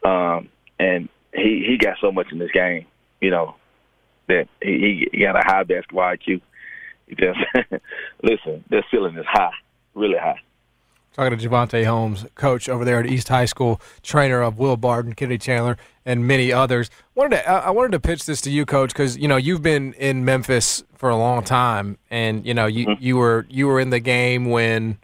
um, 0.05 0.49
and 0.79 1.09
he 1.33 1.65
he 1.67 1.77
got 1.77 1.97
so 1.99 2.11
much 2.11 2.27
in 2.31 2.39
this 2.39 2.51
game. 2.51 2.85
You 3.19 3.31
know 3.31 3.55
that 4.27 4.47
he, 4.61 5.09
he 5.11 5.19
got 5.19 5.35
a 5.35 5.43
high 5.45 5.63
basketball 5.63 6.03
IQ. 6.03 6.41
I'm 7.11 7.17
saying? 7.17 7.81
Listen, 8.23 8.63
their 8.69 8.85
ceiling 8.91 9.17
is 9.17 9.25
high, 9.27 9.51
really 9.95 10.17
high. 10.17 10.39
Talking 11.13 11.37
to 11.37 11.49
Javante 11.49 11.83
Holmes, 11.85 12.25
coach 12.35 12.69
over 12.69 12.85
there 12.85 12.99
at 12.99 13.07
East 13.07 13.27
High 13.27 13.45
School, 13.45 13.81
trainer 14.03 14.41
of 14.41 14.59
Will 14.59 14.77
Barton, 14.77 15.13
Kennedy 15.13 15.39
Chandler, 15.39 15.75
and 16.09 16.27
many 16.27 16.51
others. 16.51 16.89
Wanted 17.13 17.37
to, 17.37 17.49
I 17.49 17.69
wanted 17.69 17.91
to 17.91 17.99
pitch 17.99 18.25
this 18.25 18.41
to 18.41 18.49
you, 18.49 18.65
coach, 18.65 18.89
because 18.89 19.17
you 19.17 19.27
know 19.27 19.37
you've 19.37 19.61
been 19.61 19.93
in 19.93 20.25
Memphis 20.25 20.83
for 20.95 21.09
a 21.09 21.15
long 21.15 21.43
time, 21.43 21.97
and 22.09 22.45
you 22.45 22.53
know 22.53 22.65
you 22.65 22.87
mm-hmm. 22.87 23.03
you 23.03 23.17
were 23.17 23.45
you 23.49 23.67
were 23.67 23.79
in 23.79 23.91
the 23.91 23.99
game 23.99 24.49
when, 24.49 24.97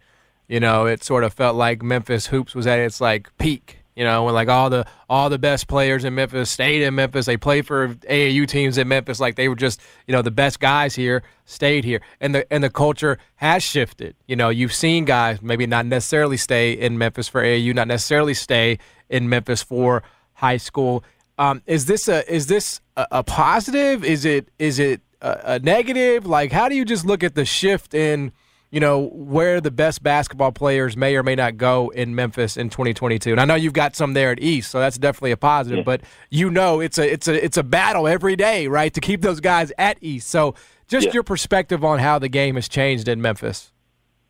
you 0.47 0.59
know, 0.59 0.87
it 0.87 1.03
sort 1.03 1.23
of 1.23 1.33
felt 1.33 1.55
like 1.55 1.83
Memphis 1.83 2.27
hoops 2.27 2.55
was 2.55 2.65
at 2.65 2.79
its 2.79 2.99
like 2.99 3.29
peak 3.37 3.85
you 3.95 4.03
know, 4.03 4.25
when 4.25 4.33
like 4.33 4.49
all 4.49 4.69
the 4.69 4.85
all 5.09 5.29
the 5.29 5.39
best 5.39 5.67
players 5.67 6.03
in 6.03 6.15
Memphis 6.15 6.51
stayed 6.51 6.81
in 6.81 6.95
Memphis. 6.95 7.25
They 7.25 7.37
played 7.37 7.65
for 7.65 7.95
AAU 7.95 8.45
teams 8.45 8.77
in 8.77 8.89
Memphis, 8.89 9.21
like 9.21 9.35
they 9.35 9.47
were 9.47 9.55
just 9.55 9.79
you 10.05 10.11
know 10.11 10.21
the 10.21 10.31
best 10.31 10.59
guys 10.59 10.95
here 10.95 11.23
stayed 11.45 11.85
here, 11.85 12.01
and 12.19 12.35
the 12.35 12.51
and 12.51 12.61
the 12.61 12.69
culture 12.69 13.17
has 13.35 13.63
shifted. 13.63 14.15
You 14.27 14.35
know, 14.35 14.49
you've 14.49 14.73
seen 14.73 15.05
guys 15.05 15.41
maybe 15.41 15.65
not 15.65 15.85
necessarily 15.85 16.35
stay 16.35 16.73
in 16.73 16.97
Memphis 16.97 17.29
for 17.29 17.41
AAU, 17.41 17.73
not 17.73 17.87
necessarily 17.87 18.33
stay 18.33 18.79
in 19.09 19.29
Memphis 19.29 19.63
for 19.63 20.03
high 20.35 20.57
school. 20.57 21.03
Um, 21.37 21.61
is 21.65 21.85
this 21.85 22.07
a 22.07 22.31
is 22.31 22.47
this 22.47 22.79
a, 22.95 23.07
a 23.11 23.23
positive? 23.23 24.05
Is 24.05 24.23
it 24.23 24.49
is 24.59 24.79
it 24.79 25.01
a, 25.21 25.55
a 25.55 25.59
negative? 25.59 26.25
Like, 26.25 26.51
how 26.51 26.69
do 26.69 26.75
you 26.75 26.85
just 26.85 27.05
look 27.05 27.23
at 27.23 27.35
the 27.35 27.45
shift 27.45 27.93
in? 27.93 28.31
you 28.75 28.81
know, 28.81 29.07
where 29.13 29.61
the 29.61 29.71
best 29.71 30.03
basketball 30.03 30.51
players 30.51 30.97
may 30.97 31.15
or 31.15 31.23
may 31.23 31.33
not 31.33 31.55
go 31.55 31.87
in 31.91 32.13
Memphis 32.13 32.57
in 32.57 32.69
2022. 32.69 33.31
And 33.31 33.39
I 33.39 33.45
know 33.45 33.55
you've 33.55 33.71
got 33.71 33.95
some 33.95 34.13
there 34.13 34.31
at 34.31 34.41
East, 34.41 34.69
so 34.69 34.79
that's 34.79 34.97
definitely 34.97 35.31
a 35.31 35.37
positive. 35.37 35.77
Yeah. 35.77 35.83
But 35.83 36.01
you 36.29 36.49
know, 36.49 36.81
it's 36.81 36.97
a 36.97 37.09
it's 37.09 37.29
a 37.29 37.41
it's 37.41 37.55
a 37.55 37.63
battle 37.63 38.05
every 38.05 38.35
day, 38.35 38.67
right, 38.67 38.93
to 38.93 38.99
keep 38.99 39.21
those 39.21 39.39
guys 39.39 39.71
at 39.77 39.97
East. 40.01 40.27
So, 40.29 40.55
just 40.89 41.07
yeah. 41.07 41.13
your 41.13 41.23
perspective 41.23 41.85
on 41.85 41.99
how 41.99 42.19
the 42.19 42.27
game 42.27 42.55
has 42.55 42.67
changed 42.67 43.07
in 43.07 43.21
Memphis. 43.21 43.71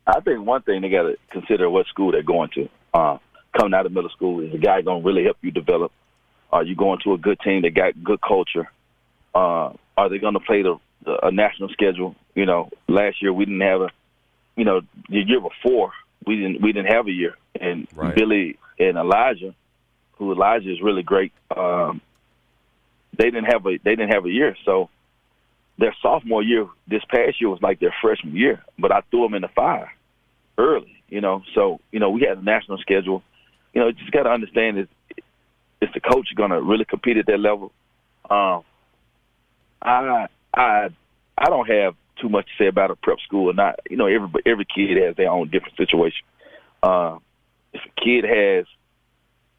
I 0.06 0.20
think 0.20 0.46
one 0.46 0.62
thing 0.62 0.82
they 0.82 0.90
got 0.90 1.02
to 1.02 1.16
consider 1.30 1.68
what 1.68 1.86
school 1.86 2.12
they're 2.12 2.22
going 2.22 2.50
to. 2.54 2.68
Uh, 2.94 3.18
coming 3.56 3.74
out 3.74 3.86
of 3.86 3.92
middle 3.92 4.10
school, 4.10 4.40
is 4.40 4.52
the 4.52 4.58
guy 4.58 4.82
going 4.82 5.02
to 5.02 5.06
really 5.06 5.24
help 5.24 5.38
you 5.42 5.50
develop? 5.50 5.92
Are 6.52 6.64
you 6.64 6.76
going 6.76 7.00
to 7.04 7.14
a 7.14 7.18
good 7.18 7.40
team 7.40 7.62
that 7.62 7.74
got 7.74 8.02
good 8.02 8.20
culture? 8.20 8.70
Uh, 9.34 9.72
are 9.96 10.08
they 10.08 10.18
going 10.18 10.34
to 10.34 10.40
play 10.40 10.62
the, 10.62 10.78
the 11.04 11.26
a 11.26 11.30
national 11.30 11.68
schedule? 11.70 12.14
You 12.34 12.46
know, 12.46 12.70
last 12.88 13.20
year 13.20 13.32
we 13.32 13.44
didn't 13.44 13.60
have 13.60 13.80
a 13.80 13.90
you 14.56 14.64
know, 14.64 14.80
the 15.08 15.20
year 15.20 15.40
before 15.40 15.92
we 16.26 16.36
didn't 16.36 16.60
we 16.62 16.72
didn't 16.72 16.92
have 16.92 17.06
a 17.06 17.12
year, 17.12 17.36
and 17.60 17.86
right. 17.94 18.14
Billy 18.14 18.58
and 18.78 18.96
Elijah, 18.96 19.54
who 20.12 20.32
Elijah 20.32 20.72
is 20.72 20.80
really 20.82 21.02
great, 21.02 21.32
um, 21.54 22.00
they 23.16 23.24
didn't 23.24 23.44
have 23.44 23.64
a 23.66 23.78
they 23.84 23.94
didn't 23.94 24.12
have 24.12 24.24
a 24.24 24.30
year. 24.30 24.56
So 24.64 24.88
their 25.78 25.94
sophomore 26.02 26.42
year 26.42 26.66
this 26.88 27.04
past 27.04 27.40
year 27.40 27.50
was 27.50 27.60
like 27.62 27.78
their 27.80 27.94
freshman 28.00 28.34
year, 28.34 28.64
but 28.78 28.90
I 28.90 29.02
threw 29.10 29.22
them 29.22 29.34
in 29.34 29.42
the 29.42 29.48
fire 29.48 29.92
early, 30.56 31.02
you 31.08 31.20
know. 31.20 31.42
So 31.54 31.80
you 31.92 32.00
know 32.00 32.10
we 32.10 32.22
had 32.22 32.38
a 32.38 32.42
national 32.42 32.78
schedule. 32.78 33.22
You 33.76 33.82
know, 33.82 33.92
just 33.92 34.10
got 34.10 34.22
to 34.22 34.30
understand 34.30 34.78
is 34.78 34.88
is 35.82 35.90
the 35.92 36.00
coach 36.00 36.28
going 36.34 36.48
to 36.48 36.62
really 36.62 36.86
compete 36.86 37.18
at 37.18 37.26
that 37.26 37.38
level? 37.38 37.72
Um, 38.30 38.64
I 39.82 40.28
I 40.54 40.88
I 41.36 41.44
don't 41.50 41.68
have 41.68 41.94
too 42.18 42.30
much 42.30 42.46
to 42.46 42.64
say 42.64 42.68
about 42.68 42.90
a 42.90 42.96
prep 42.96 43.18
school 43.20 43.50
or 43.50 43.52
not. 43.52 43.80
You 43.90 43.98
know, 43.98 44.06
every 44.06 44.28
every 44.46 44.64
kid 44.64 44.96
has 45.04 45.14
their 45.16 45.30
own 45.30 45.50
different 45.50 45.76
situation. 45.76 46.24
Uh, 46.82 47.18
if 47.74 47.82
a 47.84 48.00
kid 48.00 48.24
has, 48.24 48.64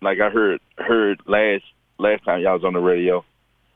like 0.01 0.19
I 0.19 0.31
heard 0.31 0.61
heard 0.79 1.21
last 1.27 1.65
last 1.99 2.25
time 2.25 2.41
y'all 2.41 2.53
was 2.53 2.63
on 2.63 2.73
the 2.73 2.79
radio, 2.79 3.23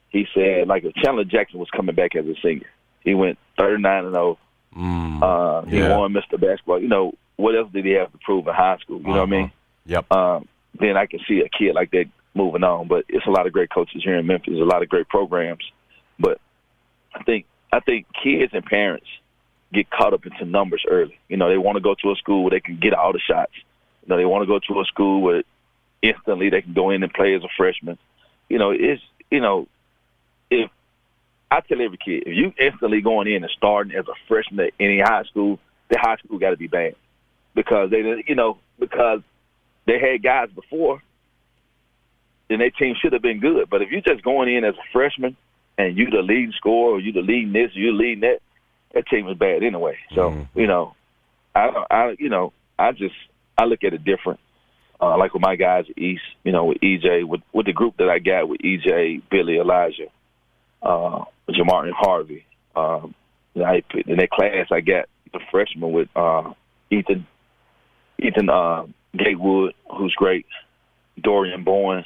he 0.10 0.26
said 0.34 0.68
like 0.68 0.84
if 0.86 0.96
Chandler 0.96 1.24
Jackson 1.24 1.60
was 1.60 1.70
coming 1.70 1.94
back 1.94 2.16
as 2.16 2.26
a 2.26 2.34
senior, 2.42 2.72
he 3.02 3.14
went 3.14 3.38
thirty 3.60 3.80
nine 3.80 4.06
and 4.06 4.16
zero. 4.16 4.40
Oh. 4.76 4.80
Mm, 4.80 5.22
uh, 5.22 5.70
he 5.70 5.78
yeah. 5.78 5.96
won 5.96 6.14
Mr. 6.14 6.42
Basketball. 6.42 6.82
You 6.82 6.88
know 6.88 7.14
what 7.36 7.56
else 7.56 7.72
did 7.72 7.86
he 7.86 7.92
have 7.92 8.12
to 8.12 8.18
prove 8.18 8.48
in 8.48 8.56
high 8.56 8.78
school? 8.78 9.02
You 9.02 9.04
uh-huh. 9.04 9.14
know 9.14 9.22
what 9.22 9.28
I 9.28 9.42
mean? 9.42 9.52
Yep. 9.86 10.12
Um, 10.12 10.48
then 10.80 10.98
I 10.98 11.06
can 11.06 11.20
see 11.28 11.40
a 11.42 11.50
kid 11.50 11.76
like 11.76 11.92
that 11.92 12.06
moving 12.34 12.64
on. 12.64 12.88
But 12.88 13.06
it's 13.10 13.26
a 13.26 13.32
lot 13.32 13.48
of 13.48 13.54
great 13.54 13.70
coaches 13.70 14.02
here 14.04 14.18
in 14.18 14.28
Memphis. 14.28 14.54
A 14.54 14.64
lot 14.64 14.84
of 14.84 14.90
great 14.90 15.10
programs. 15.10 15.64
But 16.20 16.40
I 17.14 17.24
think 17.24 17.46
I 17.72 17.80
think 17.80 18.08
kids 18.24 18.54
and 18.54 18.66
parents 18.66 19.08
get 19.74 19.90
caught 19.90 20.14
up 20.14 20.26
into 20.26 20.46
numbers 20.46 20.84
early. 20.90 21.18
You 21.30 21.38
know, 21.38 21.50
they 21.50 21.58
want 21.58 21.78
to 21.78 21.82
go 21.82 21.96
to 21.96 22.12
a 22.12 22.16
school 22.16 22.44
where 22.44 22.52
they 22.52 22.60
can 22.60 22.80
get 22.80 22.94
all 22.94 23.14
the 23.14 23.20
shots. 23.20 23.54
You 24.04 24.10
know, 24.10 24.18
they 24.18 24.26
want 24.26 24.44
to 24.44 24.48
go 24.48 24.60
to 24.60 24.82
a 24.82 24.86
school 24.86 25.22
where 25.22 25.44
instantly 26.02 26.50
they 26.50 26.62
can 26.62 26.74
go 26.74 26.90
in 26.90 27.04
and 27.04 27.14
play 27.14 27.36
as 27.36 27.44
a 27.44 27.50
freshman. 27.56 27.98
You 28.50 28.60
know, 28.60 28.72
it's 28.72 29.02
you 29.30 29.40
know, 29.40 29.68
if 30.50 30.70
I 31.50 31.62
tell 31.62 31.82
every 31.82 31.98
kid, 31.98 32.24
if 32.26 32.36
you 32.36 32.54
instantly 32.60 33.02
going 33.02 33.28
in 33.28 33.44
and 33.44 33.52
starting 33.56 33.96
as 33.96 34.08
a 34.08 34.14
freshman 34.28 34.68
at 34.68 34.74
any 34.80 35.00
high 35.00 35.24
school, 35.24 35.60
the 35.90 35.98
high 36.00 36.18
school 36.18 36.40
got 36.40 36.52
to 36.52 36.58
be 36.58 36.68
bad 36.68 36.96
because 37.56 37.90
they, 37.92 38.24
you 38.28 38.36
know, 38.36 38.58
because 38.80 39.22
they 39.86 40.00
had 40.00 40.24
guys 40.24 40.50
before, 40.54 41.02
then 42.50 42.60
their 42.60 42.70
team 42.72 42.96
should 43.02 43.14
have 43.14 43.22
been 43.22 43.40
good. 43.40 43.70
But 43.70 43.82
if 43.82 43.90
you're 43.90 44.02
just 44.02 44.24
going 44.24 44.54
in 44.54 44.64
as 44.64 44.76
a 44.76 44.92
freshman 44.92 45.38
and 45.78 45.98
you 45.98 46.10
the 46.10 46.22
leading 46.22 46.54
scorer, 46.58 46.96
or 46.96 47.00
you 47.00 47.12
the 47.12 47.22
leading 47.22 47.54
this, 47.54 47.76
or 47.76 47.80
you 47.80 47.94
leading 47.94 48.22
that, 48.22 48.40
that 48.94 49.08
team 49.08 49.28
is 49.28 49.38
bad 49.38 49.64
anyway. 49.64 49.98
So 50.14 50.32
mm-hmm. 50.32 50.60
you 50.60 50.68
know, 50.68 50.96
I, 51.56 51.86
I, 51.90 52.16
you 52.20 52.30
know, 52.30 52.54
I 52.78 52.92
just 52.92 53.16
I 53.58 53.66
look 53.66 53.84
at 53.84 53.94
it 53.94 54.04
different. 54.04 54.40
Uh, 55.00 55.18
like 55.18 55.34
with 55.34 55.42
my 55.42 55.56
guys 55.56 55.86
East, 55.98 56.22
you 56.44 56.52
know, 56.52 56.66
with 56.66 56.80
EJ, 56.82 57.28
with 57.28 57.42
with 57.52 57.66
the 57.66 57.74
group 57.74 57.98
that 57.98 58.10
I 58.10 58.20
got 58.20 58.48
with 58.48 58.62
EJ, 58.62 59.24
Billy, 59.32 59.58
Elijah, 59.58 60.10
uh, 60.84 61.24
Jamar, 61.50 61.86
and 61.86 61.94
Harvey. 61.96 62.46
Um, 62.76 63.16
I 63.56 63.84
in 64.06 64.18
that 64.18 64.30
class 64.30 64.68
I 64.72 64.82
got 64.82 65.10
the 65.34 65.40
freshman 65.50 65.92
with 65.92 66.10
uh, 66.16 66.54
Ethan, 66.92 67.26
Ethan 68.20 68.50
uh, 68.50 68.86
Gatewood, 69.18 69.74
who's 69.98 70.14
great, 70.16 70.46
Dorian 71.22 71.64
Bowen, 71.64 72.06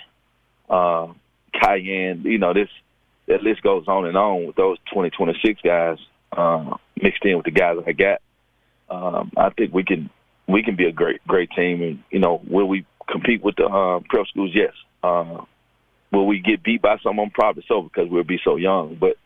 uh, 0.70 1.08
Cayenne. 1.54 2.24
You 2.24 2.38
know, 2.38 2.54
this 2.54 2.70
that 3.28 3.44
list 3.44 3.62
goes 3.62 3.88
on 3.88 4.06
and 4.06 4.18
on 4.18 4.46
with 4.46 4.56
those 4.56 4.78
2026 4.90 5.62
guys 5.62 5.98
uh, 6.36 6.78
mixed 7.02 7.24
in 7.26 7.38
with 7.38 7.46
the 7.46 7.52
guys 7.52 7.78
that 7.78 7.88
I 7.88 7.92
got. 7.94 8.22
Um, 8.90 9.32
I 9.36 9.50
think 9.50 9.74
we 9.74 9.84
can 9.84 10.10
we 10.48 10.64
can 10.64 10.76
be 10.76 10.86
a 10.86 10.92
great 10.92 11.26
great 11.28 11.50
team, 11.52 11.82
and 11.82 12.04
you 12.12 12.20
know, 12.20 12.42
will 12.48 12.68
we 12.68 12.86
compete 13.10 13.44
with 13.44 13.56
the 13.56 13.66
uh, 13.66 14.00
prep 14.08 14.28
schools? 14.28 14.52
Yes. 14.54 14.74
Uh, 15.04 15.44
will 16.12 16.28
we 16.28 16.40
get 16.40 16.64
beat 16.64 16.82
by 16.82 16.98
some 17.04 17.20
of 17.20 17.24
them? 17.24 17.32
Probably 17.32 17.64
so 17.68 17.82
because 17.82 18.10
we'll 18.10 18.24
be 18.24 18.40
so 18.44 18.56
young, 18.56 18.96
but 18.96 19.18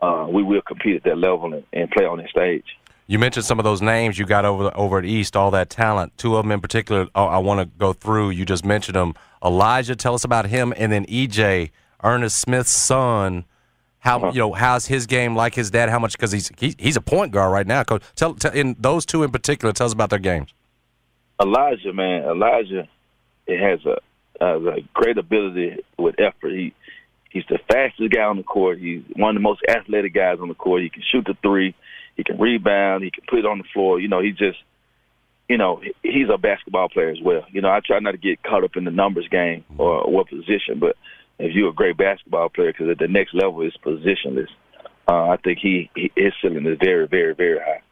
uh, 0.00 0.26
we 0.30 0.42
will 0.42 0.62
compete 0.62 0.96
at 0.96 1.04
that 1.04 1.18
level 1.18 1.52
and, 1.54 1.64
and 1.72 1.90
play 1.90 2.04
on 2.04 2.18
that 2.18 2.30
stage. 2.30 2.64
You 3.06 3.18
mentioned 3.18 3.44
some 3.44 3.58
of 3.58 3.64
those 3.64 3.82
names 3.82 4.18
you 4.18 4.26
got 4.26 4.44
over 4.44 4.70
over 4.76 4.98
at 4.98 5.04
East, 5.04 5.36
all 5.36 5.50
that 5.50 5.70
talent. 5.70 6.16
Two 6.16 6.36
of 6.36 6.44
them 6.44 6.52
in 6.52 6.60
particular, 6.60 7.08
oh, 7.14 7.26
I 7.26 7.38
want 7.38 7.60
to 7.60 7.66
go 7.78 7.92
through. 7.92 8.30
You 8.30 8.44
just 8.44 8.64
mentioned 8.64 8.96
them. 8.96 9.14
Elijah, 9.44 9.96
tell 9.96 10.14
us 10.14 10.24
about 10.24 10.46
him, 10.46 10.72
and 10.76 10.92
then 10.92 11.04
EJ. 11.06 11.70
Ernest 12.02 12.38
Smith's 12.38 12.70
son. 12.70 13.44
How 13.98 14.18
uh-huh. 14.18 14.32
you 14.32 14.38
know 14.40 14.52
how's 14.52 14.86
his 14.86 15.06
game 15.06 15.36
like 15.36 15.54
his 15.54 15.70
dad? 15.70 15.88
How 15.88 15.98
much 15.98 16.12
because 16.12 16.32
he's 16.32 16.50
he, 16.58 16.74
he's 16.78 16.96
a 16.96 17.00
point 17.00 17.32
guard 17.32 17.52
right 17.52 17.66
now. 17.66 17.84
Coach, 17.84 18.02
tell, 18.16 18.34
tell 18.34 18.52
in 18.52 18.74
those 18.78 19.06
two 19.06 19.22
in 19.22 19.30
particular. 19.30 19.72
Tell 19.72 19.86
us 19.86 19.92
about 19.92 20.10
their 20.10 20.18
games. 20.18 20.52
Elijah, 21.40 21.92
man, 21.92 22.24
Elijah, 22.24 22.88
it 23.46 23.60
has 23.60 23.84
a, 23.86 23.98
has 24.40 24.62
a 24.62 24.80
great 24.92 25.18
ability 25.18 25.84
with 25.98 26.16
effort. 26.18 26.50
He 26.50 26.74
he's 27.30 27.44
the 27.48 27.58
fastest 27.70 28.12
guy 28.12 28.22
on 28.22 28.36
the 28.36 28.42
court. 28.42 28.78
He's 28.78 29.02
one 29.14 29.30
of 29.30 29.34
the 29.34 29.48
most 29.48 29.62
athletic 29.68 30.14
guys 30.14 30.38
on 30.40 30.48
the 30.48 30.54
court. 30.54 30.82
He 30.82 30.90
can 30.90 31.02
shoot 31.10 31.24
the 31.24 31.36
three. 31.42 31.74
He 32.16 32.24
can 32.24 32.38
rebound. 32.38 33.04
He 33.04 33.10
can 33.10 33.24
put 33.28 33.40
it 33.40 33.46
on 33.46 33.58
the 33.58 33.64
floor. 33.72 34.00
You 34.00 34.08
know, 34.08 34.20
he 34.20 34.30
just, 34.30 34.58
you 35.48 35.56
know, 35.56 35.80
he's 36.02 36.28
a 36.32 36.38
basketball 36.38 36.88
player 36.88 37.10
as 37.10 37.20
well. 37.22 37.44
You 37.50 37.60
know, 37.60 37.70
I 37.70 37.80
try 37.84 37.98
not 38.00 38.12
to 38.12 38.18
get 38.18 38.42
caught 38.42 38.64
up 38.64 38.76
in 38.76 38.84
the 38.84 38.90
numbers 38.90 39.28
game 39.28 39.64
or 39.78 40.10
what 40.10 40.28
position, 40.28 40.78
but 40.78 40.96
if 41.38 41.54
you're 41.54 41.70
a 41.70 41.74
great 41.74 41.96
basketball 41.96 42.48
player, 42.48 42.72
because 42.72 42.90
at 42.90 42.98
the 42.98 43.08
next 43.08 43.34
level 43.34 43.62
is 43.62 43.72
positionless. 43.84 44.48
Uh, 45.08 45.30
I 45.30 45.36
think 45.42 45.58
he, 45.60 45.90
he 45.96 46.12
his 46.14 46.32
ceiling 46.40 46.66
is 46.66 46.78
very, 46.80 47.08
very, 47.08 47.34
very 47.34 47.58
high. 47.58 47.82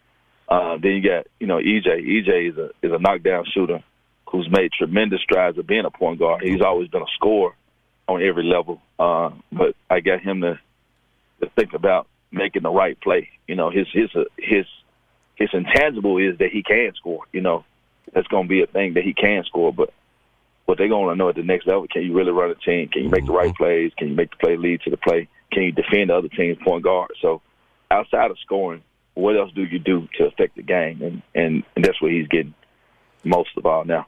Uh, 0.49 0.79
then 0.81 0.93
you 0.93 1.03
got 1.03 1.27
you 1.39 1.47
know 1.47 1.59
EJ. 1.59 1.87
EJ 1.87 2.51
is 2.53 2.59
a 2.59 2.71
is 2.83 2.93
a 2.93 2.99
knockdown 2.99 3.45
shooter 3.53 3.83
who's 4.31 4.49
made 4.51 4.71
tremendous 4.73 5.21
strides 5.23 5.59
of 5.59 5.67
being 5.67 5.85
a 5.85 5.91
point 5.91 6.19
guard. 6.19 6.43
He's 6.43 6.61
always 6.61 6.89
been 6.89 7.03
a 7.03 7.13
scorer 7.17 7.55
on 8.07 8.23
every 8.23 8.45
level. 8.45 8.81
Uh, 8.99 9.31
but 9.53 9.75
I 9.89 10.01
got 10.01 10.21
him 10.21 10.43
to 10.43 10.59
to 11.41 11.51
think 11.57 11.73
about 11.73 12.07
making 12.33 12.63
the 12.63 12.71
right 12.71 12.99
play. 13.01 13.29
You 13.47 13.55
know, 13.55 13.71
his 13.71 13.87
his 13.93 14.15
uh, 14.15 14.25
his 14.39 14.67
his 15.37 15.51
intangible 15.53 16.19
is 16.19 16.39
that 16.39 16.51
he 16.51 16.63
can 16.63 16.95
score. 16.95 17.25
You 17.33 17.41
know, 17.41 17.65
that's 18.13 18.29
going 18.29 18.45
to 18.45 18.49
be 18.49 18.63
a 18.63 18.67
thing 18.67 18.95
that 18.95 19.05
he 19.05 19.15
can 19.15 19.45
score. 19.45 19.73
But 19.73 19.93
what 20.67 20.79
they're 20.79 20.89
going 20.89 21.09
to 21.09 21.17
know 21.17 21.29
at 21.29 21.35
the 21.35 21.43
next 21.43 21.67
level, 21.67 21.87
can 21.89 22.03
you 22.03 22.13
really 22.13 22.33
run 22.33 22.51
a 22.51 22.55
team? 22.55 22.89
Can 22.89 23.05
you 23.05 23.09
make 23.09 23.27
the 23.27 23.33
right 23.33 23.49
mm-hmm. 23.49 23.63
plays? 23.63 23.93
Can 23.97 24.09
you 24.09 24.15
make 24.15 24.31
the 24.31 24.37
play 24.37 24.57
lead 24.57 24.83
to 24.83 24.91
the 24.91 24.97
play? 24.97 25.29
Can 25.53 25.65
you 25.65 25.73
defend 25.73 26.11
the 26.11 26.17
other 26.17 26.29
team's 26.29 26.59
point 26.63 26.85
guard? 26.85 27.11
So 27.21 27.43
outside 27.91 28.31
of 28.31 28.39
scoring, 28.39 28.83
what 29.15 29.37
else 29.37 29.51
do 29.53 29.65
you 29.65 29.79
do 29.79 30.09
to 30.19 30.27
affect 30.27 30.57
the 30.57 30.63
game? 30.63 31.03
And 31.03 31.23
and, 31.35 31.65
and 31.75 31.85
that's 31.85 32.01
what 32.01 32.13
he's 32.13 32.29
getting 32.29 32.55
most 33.25 33.51
of 33.57 33.67
all 33.67 33.85
now. 33.85 34.07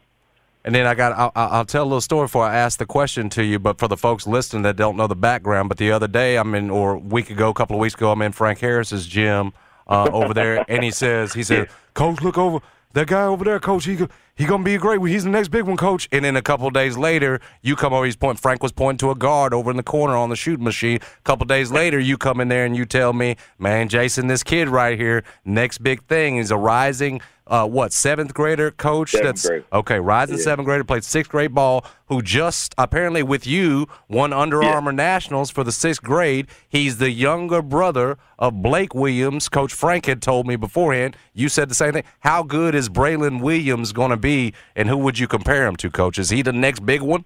And 0.65 0.75
then 0.75 0.87
I 0.87 0.95
got 0.95 1.13
I'll, 1.13 1.33
I'll, 1.35 1.65
tell 1.65 1.83
a 1.83 1.85
little 1.85 2.01
story 2.01 2.27
before 2.27 2.45
I 2.45 2.57
ask 2.57 2.79
the 2.79 2.87
question 2.87 3.29
to 3.31 3.45
you. 3.45 3.59
But 3.59 3.79
for 3.79 3.89
the 3.89 3.97
folks 3.97 4.27
listening 4.27 4.63
that 4.63 4.77
don't 4.77 4.97
know 4.97 5.09
the 5.09 5.17
background, 5.17 5.69
but 5.69 5.79
the 5.79 5.91
other 5.91 6.07
day 6.07 6.37
I'm 6.37 6.55
in, 6.55 6.71
or 6.71 6.95
a 6.95 6.99
week 6.99 7.31
ago, 7.31 7.49
a 7.49 7.55
couple 7.55 7.77
of 7.77 7.81
weeks 7.81 7.95
ago, 7.95 8.13
I'm 8.13 8.23
in 8.23 8.33
Frank 8.33 8.61
Harris's 8.61 9.07
gym 9.07 9.53
uh, 9.89 10.09
over 10.13 10.33
there, 10.33 10.65
and 10.69 10.85
he 10.85 10.93
says, 10.93 11.33
he 11.33 11.43
said, 11.43 11.69
Coach, 11.95 12.23
look 12.23 12.39
over 12.39 12.61
that 12.93 13.09
guy 13.09 13.25
over 13.25 13.45
there, 13.45 13.59
Coach. 13.59 13.87
He 13.87 13.97
he 14.35 14.45
gonna 14.47 14.65
be 14.65 14.75
a 14.75 14.79
great. 14.79 15.01
He's 15.03 15.25
the 15.25 15.31
next 15.31 15.49
big 15.49 15.65
one, 15.65 15.77
Coach. 15.77 16.09
And 16.13 16.25
then 16.25 16.37
a 16.37 16.43
couple 16.43 16.69
days 16.71 16.97
later, 16.97 17.41
you 17.61 17.77
come 17.77 17.93
over. 17.93 18.05
He's 18.05 18.17
pointing. 18.17 18.41
Frank 18.41 18.63
was 18.63 18.73
pointing 18.73 18.99
to 19.07 19.11
a 19.11 19.15
guard 19.15 19.53
over 19.55 19.71
in 19.71 19.77
the 19.77 19.83
corner 19.83 20.17
on 20.17 20.31
the 20.31 20.37
shooting 20.37 20.65
machine. 20.65 20.97
A 20.97 21.23
couple 21.23 21.45
days 21.47 21.71
later, 21.71 21.99
you 21.99 22.17
come 22.17 22.41
in 22.41 22.49
there 22.49 22.65
and 22.65 22.77
you 22.77 22.85
tell 22.85 23.13
me, 23.13 23.37
man, 23.59 23.89
Jason, 23.89 24.27
this 24.29 24.43
kid 24.43 24.69
right 24.69 24.99
here, 24.99 25.23
next 25.45 25.79
big 25.79 26.05
thing. 26.07 26.37
He's 26.37 26.51
a 26.51 26.57
rising 26.57 27.21
uh, 27.49 27.67
what 27.67 27.93
seventh 27.93 28.33
grader 28.33 28.71
coach? 28.71 29.11
Seventh 29.11 29.27
that's 29.27 29.47
grade. 29.49 29.65
okay. 29.73 29.99
Rising 29.99 30.37
Yeah. 30.39 30.45
seventh 30.45 30.65
grader 30.65 30.85
played 30.85 31.03
sixth 31.05 31.31
grade 31.31 31.53
ball. 31.53 31.85
Who 32.07 32.23
just 32.23 32.73
apparently 32.79 33.23
with 33.25 33.47
you 33.47 33.89
won 34.09 34.33
Under 34.33 34.63
Yeah. 34.63 34.75
Armour 34.75 34.93
nationals 34.93 35.51
for 35.51 35.65
the 35.65 35.73
sixth 35.73 36.03
grade. 36.03 36.47
He's 36.69 36.99
the 36.99 37.11
younger 37.11 37.61
brother 37.61 38.17
of 38.39 38.63
Blake 38.63 38.95
Williams. 38.95 39.49
Coach 39.49 39.73
Frank 39.73 40.07
had 40.07 40.23
told 40.23 40.47
me 40.47 40.55
beforehand. 40.57 41.17
You 41.35 41.49
said 41.49 41.69
the 41.69 41.75
same 41.75 41.93
thing. 41.95 42.05
How 42.21 42.43
good 42.45 42.75
is 42.77 42.89
Braylon 42.89 43.41
Williams 43.43 43.93
going 43.93 44.11
to 44.11 44.17
be, 44.23 44.55
and 44.75 44.89
who 44.89 44.97
would 44.97 45.19
you 45.19 45.29
compare 45.29 45.67
him 45.67 45.77
to, 45.77 45.91
Coach? 45.91 46.19
Is 46.19 46.31
he 46.31 46.41
the 46.41 46.53
next 46.53 46.87
big 46.87 47.03
one? 47.03 47.25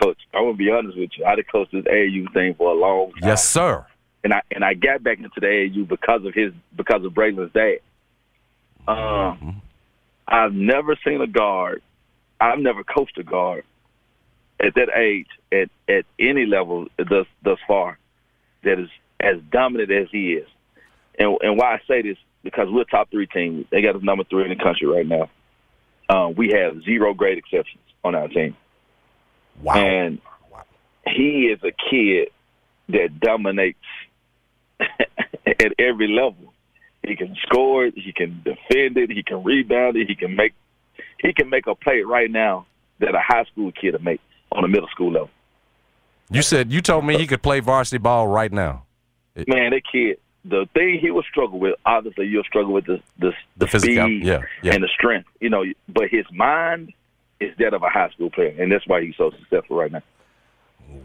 Coach, 0.00 0.18
I'm 0.32 0.44
gonna 0.44 0.54
be 0.54 0.70
honest 0.70 0.96
with 0.96 1.10
you. 1.16 1.24
I 1.24 1.34
done 1.34 1.44
coached 1.50 1.72
this 1.72 1.84
AAU 1.84 2.32
thing 2.32 2.54
for 2.54 2.70
a 2.70 2.74
long 2.74 3.12
time. 3.12 3.28
Yes, 3.28 3.48
sir. 3.48 3.84
and 4.22 4.32
I 4.32 4.42
and 4.50 4.64
I 4.64 4.74
got 4.74 5.02
back 5.02 5.18
into 5.18 5.40
the 5.40 5.46
AAU 5.46 5.88
because 5.88 6.24
of 6.24 6.34
his 6.34 6.52
because 6.76 7.04
of 7.04 7.12
Braylon's 7.12 7.52
dad. 7.52 7.78
Um, 8.86 9.62
I've 10.28 10.52
never 10.52 10.96
seen 11.04 11.20
a 11.20 11.26
guard. 11.26 11.82
I've 12.40 12.58
never 12.58 12.84
coached 12.84 13.18
a 13.18 13.22
guard 13.22 13.64
at 14.60 14.74
that 14.74 14.88
age 14.96 15.28
at 15.52 15.70
at 15.88 16.04
any 16.18 16.46
level 16.46 16.86
thus 16.98 17.26
thus 17.42 17.58
far 17.66 17.98
that 18.64 18.78
is 18.78 18.88
as 19.20 19.36
dominant 19.50 19.90
as 19.90 20.08
he 20.10 20.32
is. 20.34 20.48
And 21.18 21.36
and 21.40 21.56
why 21.56 21.74
I 21.74 21.80
say 21.86 22.02
this 22.02 22.18
because 22.42 22.68
we're 22.70 22.82
a 22.82 22.86
top 22.86 23.10
three 23.10 23.26
team. 23.26 23.66
They 23.70 23.80
got 23.80 23.96
us 23.96 24.02
number 24.02 24.24
three 24.24 24.42
in 24.42 24.50
the 24.50 24.62
country 24.62 24.86
right 24.86 25.06
now. 25.06 25.30
Um, 26.14 26.34
we 26.36 26.50
have 26.50 26.82
zero 26.84 27.12
grade 27.12 27.38
exceptions 27.38 27.82
on 28.04 28.14
our 28.14 28.28
team. 28.28 28.56
Wow. 29.62 29.74
And 29.74 30.20
he 31.06 31.46
is 31.52 31.58
a 31.64 31.72
kid 31.90 32.28
that 32.88 33.18
dominates 33.18 33.78
at 34.80 35.72
every 35.78 36.08
level. 36.08 36.52
He 37.02 37.16
can 37.16 37.36
score 37.42 37.86
it, 37.86 37.94
he 37.96 38.12
can 38.12 38.42
defend 38.44 38.96
it, 38.96 39.10
he 39.10 39.22
can 39.22 39.42
rebound 39.42 39.96
it, 39.96 40.08
he 40.08 40.14
can 40.14 40.36
make 40.36 40.54
he 41.18 41.32
can 41.32 41.48
make 41.50 41.66
a 41.66 41.74
play 41.74 42.02
right 42.02 42.30
now 42.30 42.66
that 43.00 43.14
a 43.14 43.20
high 43.20 43.44
school 43.44 43.72
kid 43.72 43.92
would 43.92 44.04
make 44.04 44.20
on 44.52 44.64
a 44.64 44.68
middle 44.68 44.88
school 44.88 45.12
level. 45.12 45.30
You 46.30 46.42
said 46.42 46.72
you 46.72 46.80
told 46.80 47.04
me 47.04 47.18
he 47.18 47.26
could 47.26 47.42
play 47.42 47.60
varsity 47.60 47.98
ball 47.98 48.28
right 48.28 48.52
now. 48.52 48.84
Man, 49.34 49.70
that 49.70 49.82
kid 49.90 50.18
the 50.44 50.66
thing 50.74 50.98
he 51.00 51.10
will 51.10 51.22
struggle 51.22 51.58
with, 51.58 51.74
obviously 51.86 52.26
you'll 52.26 52.44
struggle 52.44 52.72
with 52.72 52.86
the 52.86 53.00
the, 53.18 53.32
The 53.56 53.66
physical- 53.66 54.04
speed 54.04 54.24
yeah, 54.24 54.42
yeah. 54.62 54.74
and 54.74 54.82
the 54.82 54.88
strength. 54.88 55.28
You 55.40 55.50
know, 55.50 55.64
but 55.88 56.08
his 56.10 56.26
mind 56.32 56.92
is 57.40 57.54
that 57.58 57.74
of 57.74 57.82
a 57.82 57.88
high 57.88 58.10
school 58.10 58.30
player, 58.30 58.54
and 58.58 58.70
that's 58.70 58.86
why 58.86 59.02
he's 59.02 59.16
so 59.16 59.30
successful 59.38 59.76
right 59.76 59.90
now. 59.92 60.02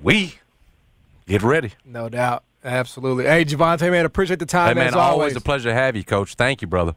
We 0.04 0.36
get 1.28 1.42
ready. 1.42 1.72
No 1.86 2.10
doubt. 2.10 2.44
Absolutely. 2.64 3.24
Hey, 3.26 3.46
Javante, 3.46 3.90
man, 3.90 4.06
appreciate 4.06 4.40
the 4.40 4.46
time 4.46 4.70
Hey 4.70 4.74
man, 4.74 4.88
as 4.90 4.94
always. 4.96 5.14
always. 5.14 5.36
a 5.38 5.42
pleasure 5.42 5.70
to 5.70 5.74
have 5.74 5.96
you, 5.96 6.04
Coach. 6.04 6.36
Thank 6.36 6.62
you, 6.62 6.68
brother. 6.68 6.94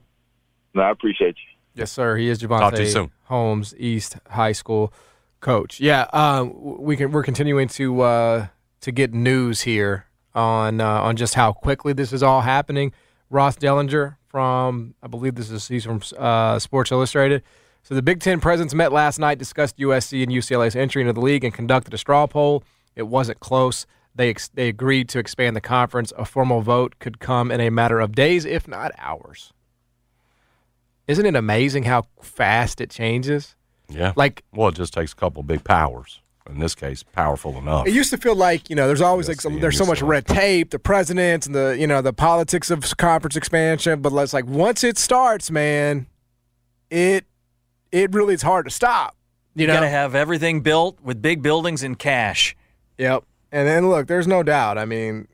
No, 0.74 0.82
I 0.82 0.90
appreciate 0.90 1.36
you. 1.36 1.57
Yes, 1.74 1.93
sir. 1.93 2.16
He 2.16 2.28
is 2.28 2.40
Javante 2.43 2.59
Talk 2.59 2.74
to 2.74 2.82
you 2.82 2.88
soon. 2.90 3.11
Holmes, 3.24 3.74
East 3.78 4.16
High 4.28 4.53
School 4.53 4.93
coach. 5.40 5.80
Yeah, 5.80 6.07
um, 6.12 6.53
we 6.82 6.97
can. 6.97 7.12
We're 7.12 7.22
continuing 7.22 7.68
to 7.68 8.01
uh, 8.03 8.47
to 8.80 8.93
get 8.93 9.14
news 9.14 9.62
here 9.62 10.07
on 10.35 10.80
uh, 10.80 10.87
on 11.03 11.16
just 11.16 11.35
how 11.35 11.53
quickly 11.53 11.93
this 11.93 12.12
is 12.12 12.22
all 12.22 12.41
happening. 12.41 12.93
Ross 13.30 13.57
Dellinger 13.57 14.16
from 14.28 14.95
I 15.03 15.07
believe 15.07 15.35
this 15.35 15.51
is 15.51 15.68
he's 15.68 15.85
from 15.85 16.01
uh, 16.18 16.59
Sports 16.59 16.91
Illustrated. 16.93 17.43
So 17.83 17.95
the 17.95 18.03
Big 18.03 18.20
Ten 18.20 18.41
presidents 18.41 18.74
met 18.74 18.93
last 18.93 19.18
night, 19.18 19.39
discussed 19.39 19.76
USC 19.78 20.22
and 20.22 20.30
UCLA's 20.30 20.76
entry 20.76 21.03
into 21.03 21.12
the 21.12 21.20
league, 21.20 21.45
and 21.45 21.53
conducted 21.53 21.93
a 21.93 21.99
straw 21.99 22.26
poll. 22.26 22.62
It 22.95 23.05
wasn't 23.05 23.41
close. 23.41 23.87
They 24.14 24.30
ex- 24.30 24.51
they 24.55 24.68
agreed 24.68 25.09
to 25.11 25.18
expand 25.18 25.57
the 25.57 25.61
conference. 25.61 26.12
A 26.16 26.24
formal 26.24 26.61
vote 26.61 26.99
could 26.99 27.18
come 27.18 27.51
in 27.51 27.61
a 27.61 27.70
matter 27.70 27.99
of 27.99 28.14
days, 28.14 28.45
if 28.45 28.68
not 28.68 28.93
hours. 28.99 29.53
Isn't 31.09 31.26
it 31.26 31.35
amazing 31.35 31.85
how 31.85 32.05
fast 32.22 32.80
it 32.80 32.91
changes? 32.91 33.57
Yeah. 33.89 34.12
Like 34.16 34.45
well, 34.53 34.68
it 34.68 34.76
just 34.76 34.95
takes 34.95 35.12
a 35.12 35.16
couple 35.16 35.43
big 35.43 35.64
powers. 35.64 36.21
In 36.51 36.59
this 36.59 36.74
case, 36.74 37.03
powerful 37.03 37.57
enough. 37.57 37.86
It 37.86 37.95
used 37.95 38.11
to 38.11 38.16
feel 38.16 38.34
like 38.34 38.68
you 38.68 38.76
know 38.76 38.86
there's 38.86 39.01
always 39.01 39.28
like 39.28 39.40
some, 39.40 39.55
USC, 39.55 39.61
there's 39.61 39.78
so 39.78 39.86
much 39.86 40.03
red 40.03 40.26
tape, 40.26 40.70
the 40.70 40.78
presidents 40.78 41.47
and 41.47 41.55
the 41.55 41.76
you 41.78 41.86
know 41.86 42.03
the 42.03 42.12
politics 42.12 42.70
of 42.70 42.97
conference 42.97 43.36
expansion. 43.36 44.03
But 44.03 44.12
let's 44.12 44.32
like 44.32 44.47
once 44.47 44.82
it 44.82 44.99
starts, 44.99 45.51
man, 45.51 46.07
it 46.90 47.26
it 47.93 48.12
really 48.12 48.34
is 48.34 48.43
hard 48.43 48.66
to 48.66 48.70
stop. 48.70 49.16
You 49.55 49.62
You 49.62 49.66
know, 49.68 49.74
got 49.74 49.80
to 49.80 49.88
have 49.88 50.14
everything 50.14 50.62
built 50.62 50.99
with 51.03 51.22
big 51.22 51.43
buildings 51.43 51.82
and 51.82 51.99
cash. 51.99 52.57
Yep. 52.99 53.24
And 53.53 53.68
then 53.68 53.88
look, 53.88 54.07
there's 54.07 54.26
no 54.26 54.43
doubt. 54.43 54.78
I 54.78 54.84
mean, 54.84 55.28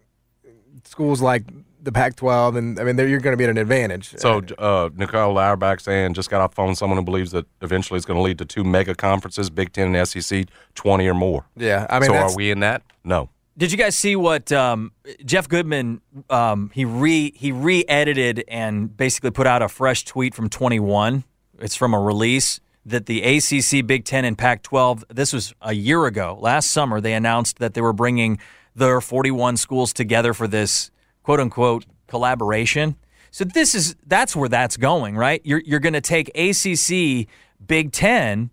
schools 0.84 1.22
like 1.22 1.44
the 1.88 1.92
Pac-12, 1.92 2.56
and 2.56 2.78
I 2.78 2.84
mean, 2.84 2.96
they're- 2.96 3.08
you're 3.08 3.20
going 3.20 3.32
to 3.32 3.36
be 3.38 3.44
at 3.44 3.50
an 3.50 3.58
advantage. 3.58 4.14
So, 4.18 4.42
uh, 4.58 4.90
Nicole 4.96 5.38
Auerbach 5.38 5.80
saying 5.80 6.14
just 6.14 6.28
got 6.30 6.40
off 6.40 6.54
phone 6.54 6.68
with 6.68 6.78
someone 6.78 6.98
who 6.98 7.04
believes 7.04 7.30
that 7.32 7.46
eventually 7.62 7.96
it's 7.96 8.06
going 8.06 8.18
to 8.18 8.22
lead 8.22 8.38
to 8.38 8.44
two 8.44 8.62
mega 8.64 8.94
conferences, 8.94 9.48
Big 9.50 9.72
Ten 9.72 9.94
and 9.94 10.08
SEC, 10.08 10.46
20 10.74 11.06
or 11.08 11.14
more. 11.14 11.46
yeah, 11.56 11.86
I 11.88 11.98
mean, 11.98 12.10
so 12.10 12.16
are 12.16 12.36
we 12.36 12.50
in 12.50 12.60
that? 12.60 12.82
No. 13.04 13.30
Did 13.56 13.72
you 13.72 13.78
guys 13.78 13.96
see 13.96 14.14
what 14.14 14.52
um, 14.52 14.92
Jeff 15.24 15.48
Goodman? 15.48 16.00
Um, 16.30 16.70
he 16.74 16.84
re 16.84 17.32
he 17.34 17.50
re-edited 17.50 18.44
and 18.46 18.96
basically 18.96 19.32
put 19.32 19.48
out 19.48 19.62
a 19.62 19.68
fresh 19.68 20.04
tweet 20.04 20.32
from 20.34 20.48
21. 20.48 21.24
It's 21.58 21.74
from 21.74 21.92
a 21.92 21.98
release 22.00 22.60
that 22.86 23.06
the 23.06 23.20
ACC, 23.22 23.84
Big 23.84 24.04
Ten, 24.04 24.24
and 24.24 24.38
Pac-12. 24.38 25.02
This 25.10 25.32
was 25.32 25.54
a 25.60 25.72
year 25.72 26.06
ago, 26.06 26.38
last 26.40 26.70
summer. 26.70 27.00
They 27.00 27.14
announced 27.14 27.58
that 27.58 27.74
they 27.74 27.80
were 27.80 27.92
bringing 27.92 28.38
their 28.76 29.00
41 29.00 29.56
schools 29.56 29.92
together 29.92 30.32
for 30.32 30.46
this 30.46 30.92
quote 31.28 31.40
unquote 31.40 31.84
collaboration. 32.06 32.96
So 33.30 33.44
this 33.44 33.74
is 33.74 33.94
that's 34.06 34.34
where 34.34 34.48
that's 34.48 34.78
going, 34.78 35.14
right? 35.14 35.42
You're 35.44 35.60
you're 35.60 35.78
going 35.78 35.92
to 35.92 36.00
take 36.00 36.30
ACC, 36.34 37.28
Big 37.66 37.92
Ten, 37.92 38.48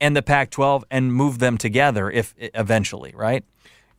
and 0.00 0.16
the 0.16 0.22
Pac-12 0.22 0.82
and 0.90 1.14
move 1.14 1.38
them 1.38 1.56
together 1.56 2.10
if 2.10 2.34
eventually, 2.36 3.12
right? 3.14 3.44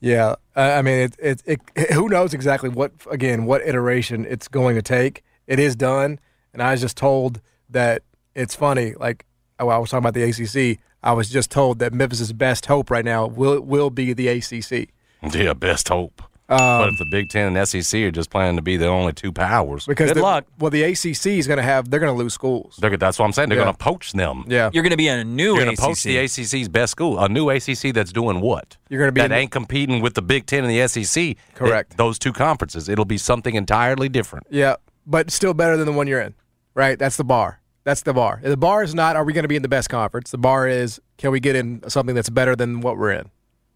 Yeah, 0.02 0.36
I 0.58 0.72
I 0.74 0.82
mean, 0.82 1.00
it, 1.00 1.16
it, 1.18 1.42
it, 1.46 1.92
who 1.94 2.10
knows 2.10 2.34
exactly 2.34 2.68
what 2.68 2.92
again 3.10 3.46
what 3.46 3.62
iteration 3.66 4.26
it's 4.26 4.50
going 4.50 4.76
to 4.76 4.82
take. 4.82 5.24
It 5.48 5.58
is 5.58 5.78
done, 5.78 6.20
and 6.52 6.62
I 6.62 6.72
was 6.72 6.82
just 6.82 6.98
told 6.98 7.40
that 7.70 8.04
it's 8.36 8.56
funny. 8.56 8.94
Like 9.00 9.26
oh, 9.58 9.70
I 9.70 9.78
was 9.78 9.90
talking 9.90 10.06
about 10.06 10.16
the 10.16 10.24
ACC. 10.24 10.80
I 11.02 11.14
was 11.14 11.30
just 11.30 11.50
told 11.50 11.80
that 11.80 11.94
Memphis's 11.94 12.34
best 12.34 12.66
hope 12.66 12.92
right 12.92 13.06
now 13.06 13.26
will 13.26 13.62
will 13.62 13.90
be 13.90 14.12
the 14.12 14.28
ACC. 14.28 14.90
Yeah, 15.34 15.54
best 15.54 15.88
hope. 15.88 16.22
Um, 16.50 16.58
but 16.58 16.90
if 16.94 16.98
the 16.98 17.06
Big 17.12 17.28
Ten 17.30 17.56
and 17.58 17.68
SEC 17.68 18.00
are 18.04 18.12
just 18.12 18.30
planning 18.30 18.56
to 18.56 18.62
be 18.62 18.78
the 18.78 18.88
only 18.88 19.12
two 19.12 19.34
powers, 19.34 19.86
Because 19.86 20.12
Good 20.12 20.18
the, 20.18 20.22
luck. 20.22 20.46
Well, 20.60 20.72
the 20.72 20.84
ACC 20.84 21.26
is 21.38 21.46
going 21.46 21.58
to 21.58 21.64
have 21.64 21.90
they're 21.90 22.00
going 22.00 22.14
to 22.14 22.18
lose 22.18 22.34
schools. 22.34 22.78
they're, 22.80 22.96
that's 22.96 23.20
what 23.20 23.26
I'm 23.26 23.34
saying. 23.34 23.50
They're 23.50 23.58
Yeah. 23.58 23.66
going 23.66 23.76
to 23.76 23.84
poach 23.84 24.14
them. 24.14 24.46
Yeah, 24.48 24.70
You're 24.72 24.84
going 24.84 24.92
to 24.92 24.98
be 24.98 25.10
in 25.10 25.20
a 25.20 25.24
new 25.26 25.56
You're 25.56 25.66
going 25.66 25.68
ACC. 25.70 25.76
to 25.76 25.82
poach 25.82 26.04
the 26.04 26.18
ACC's 26.20 26.70
best 26.70 26.92
school, 26.92 27.20
a 27.20 27.28
new 27.28 27.50
ACC 27.50 27.92
that's 27.94 28.14
doing 28.14 28.40
what? 28.40 28.78
You're 28.90 29.02
gonna 29.02 29.12
be 29.12 29.20
that 29.20 29.32
in- 29.34 29.38
ain't 29.38 29.52
competing 29.52 30.02
with 30.02 30.14
the 30.14 30.22
Big 30.22 30.46
Ten 30.46 30.64
and 30.64 30.72
the 30.72 30.88
SEC. 30.88 31.36
Correct. 31.54 31.92
It- 31.94 31.98
those 31.98 32.18
two 32.18 32.32
conferences. 32.32 32.88
It'll 32.88 33.04
be 33.04 33.18
something 33.18 33.54
entirely 33.56 34.08
different. 34.08 34.48
yeah, 34.50 34.76
but 35.06 35.30
still 35.32 35.54
better 35.54 35.76
than 35.76 35.86
the 35.86 35.92
one 35.92 36.08
you're 36.08 36.22
in. 36.22 36.34
Right, 36.74 36.98
that's 36.98 37.18
the 37.18 37.24
bar. 37.26 37.60
That's 37.84 38.04
the 38.04 38.14
bar. 38.14 38.40
The 38.44 38.56
bar 38.56 38.84
is 38.84 38.96
not 38.96 39.16
are 39.18 39.24
we 39.26 39.34
going 39.34 39.44
to 39.44 39.48
be 39.50 39.56
in 39.58 39.62
the 39.64 39.68
best 39.68 39.90
conference. 39.90 40.32
The 40.32 40.38
bar 40.38 40.68
is 40.68 41.02
can 41.18 41.32
we 41.32 41.40
get 41.42 41.56
in 41.58 41.82
something 41.90 42.16
that's 42.16 42.30
better 42.30 42.56
than 42.56 42.80
what 42.82 42.98
we're 42.98 43.12
in. 43.12 43.32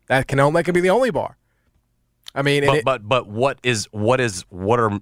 That 0.08 0.28
can 0.28 0.40
only 0.40 0.60
that 0.60 0.64
can 0.66 0.74
be 0.74 0.82
the 0.82 0.90
only 0.90 1.10
bar. 1.12 1.36
I 2.34 2.42
mean, 2.42 2.66
But 2.66 2.78
it- 2.78 2.86
but 2.86 3.08
but 3.08 3.28
what 3.28 3.60
is 3.64 3.88
what 3.92 4.20
is 4.20 4.46
what 4.50 4.80
are 4.80 5.00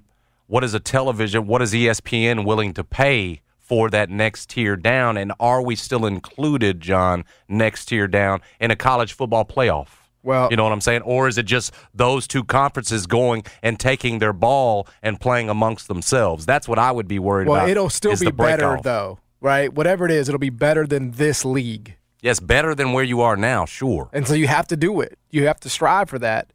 what 0.48 0.64
is 0.64 0.74
a 0.74 0.80
television? 0.80 1.46
What 1.48 1.62
is 1.62 1.74
ESPN 1.74 2.44
willing 2.44 2.74
to 2.74 2.84
pay 2.84 3.42
for 3.60 3.90
that 3.92 4.10
next 4.10 4.50
tier 4.50 4.76
down? 4.76 5.16
And 5.18 5.32
are 5.40 5.62
we 5.62 5.76
still 5.76 6.06
included, 6.06 6.82
John, 6.82 7.24
next 7.48 7.86
tier 7.86 8.08
down 8.08 8.42
in 8.60 8.72
a 8.72 8.76
college 8.76 9.14
football 9.14 9.46
playoff? 9.46 9.88
Well- 10.24 10.50
you 10.52 10.58
know 10.58 10.64
what 10.64 10.74
I'm 10.74 10.82
saying, 10.82 11.04
or 11.04 11.28
is 11.28 11.38
it 11.38 11.46
just 11.46 11.72
those 11.94 12.28
two 12.28 12.44
conferences 12.44 13.06
going 13.06 13.44
and 13.64 13.80
taking 13.80 14.20
their 14.20 14.34
ball 14.34 14.88
and 15.04 15.20
playing 15.20 15.50
amongst 15.50 15.88
themselves? 15.88 16.46
That's 16.46 16.68
what 16.68 16.80
I 16.80 16.92
would 16.92 17.08
be 17.08 17.20
worried 17.20 17.48
well, 17.48 17.58
about. 17.58 17.64
Well, 17.66 17.72
it'll 17.72 17.90
still 17.90 18.18
be 18.18 18.32
better 18.32 18.68
break-off. 18.68 18.84
though, 18.84 19.20
right? 19.40 19.72
Whatever 19.74 20.06
it 20.06 20.12
is, 20.12 20.28
it'll 20.28 20.40
be 20.40 20.50
better 20.50 20.86
than 20.88 21.12
this 21.12 21.46
league. 21.46 21.96
Yes, 22.22 22.42
better 22.42 22.76
than 22.76 22.92
where 22.92 23.06
you 23.06 23.22
are 23.22 23.38
now, 23.38 23.64
sure. 23.66 24.10
And 24.12 24.28
so 24.28 24.34
you 24.34 24.48
have 24.48 24.68
to 24.68 24.76
do 24.76 25.00
it. 25.00 25.18
You 25.30 25.46
have 25.48 25.60
to 25.62 25.70
strive 25.70 26.10
for 26.10 26.20
that. 26.20 26.48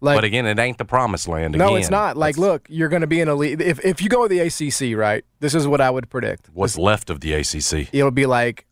Like 0.00 0.16
but 0.16 0.24
again, 0.24 0.46
it 0.46 0.58
ain't 0.58 0.78
the 0.78 0.84
promised 0.84 1.26
land. 1.26 1.56
no, 1.56 1.76
it's 1.76 1.90
not. 1.90 2.16
Like, 2.16 2.34
That's 2.34 2.40
look, 2.40 2.66
you're 2.68 2.90
going 2.90 3.00
to 3.00 3.06
be 3.06 3.20
in 3.20 3.28
a 3.28 3.34
league. 3.34 3.60
If 3.60 3.82
if 3.84 4.02
you 4.02 4.08
go 4.08 4.22
with 4.22 4.30
the 4.30 4.40
ACC, 4.40 4.96
right? 4.96 5.24
This 5.40 5.54
is 5.54 5.66
what 5.66 5.80
I 5.80 5.90
would 5.90 6.10
predict. 6.10 6.50
what's 6.52 6.76
left 6.76 7.08
of 7.08 7.20
the 7.20 7.32
ACC. 7.32 7.88
It'll 7.94 8.10
be 8.10 8.26
like 8.26 8.66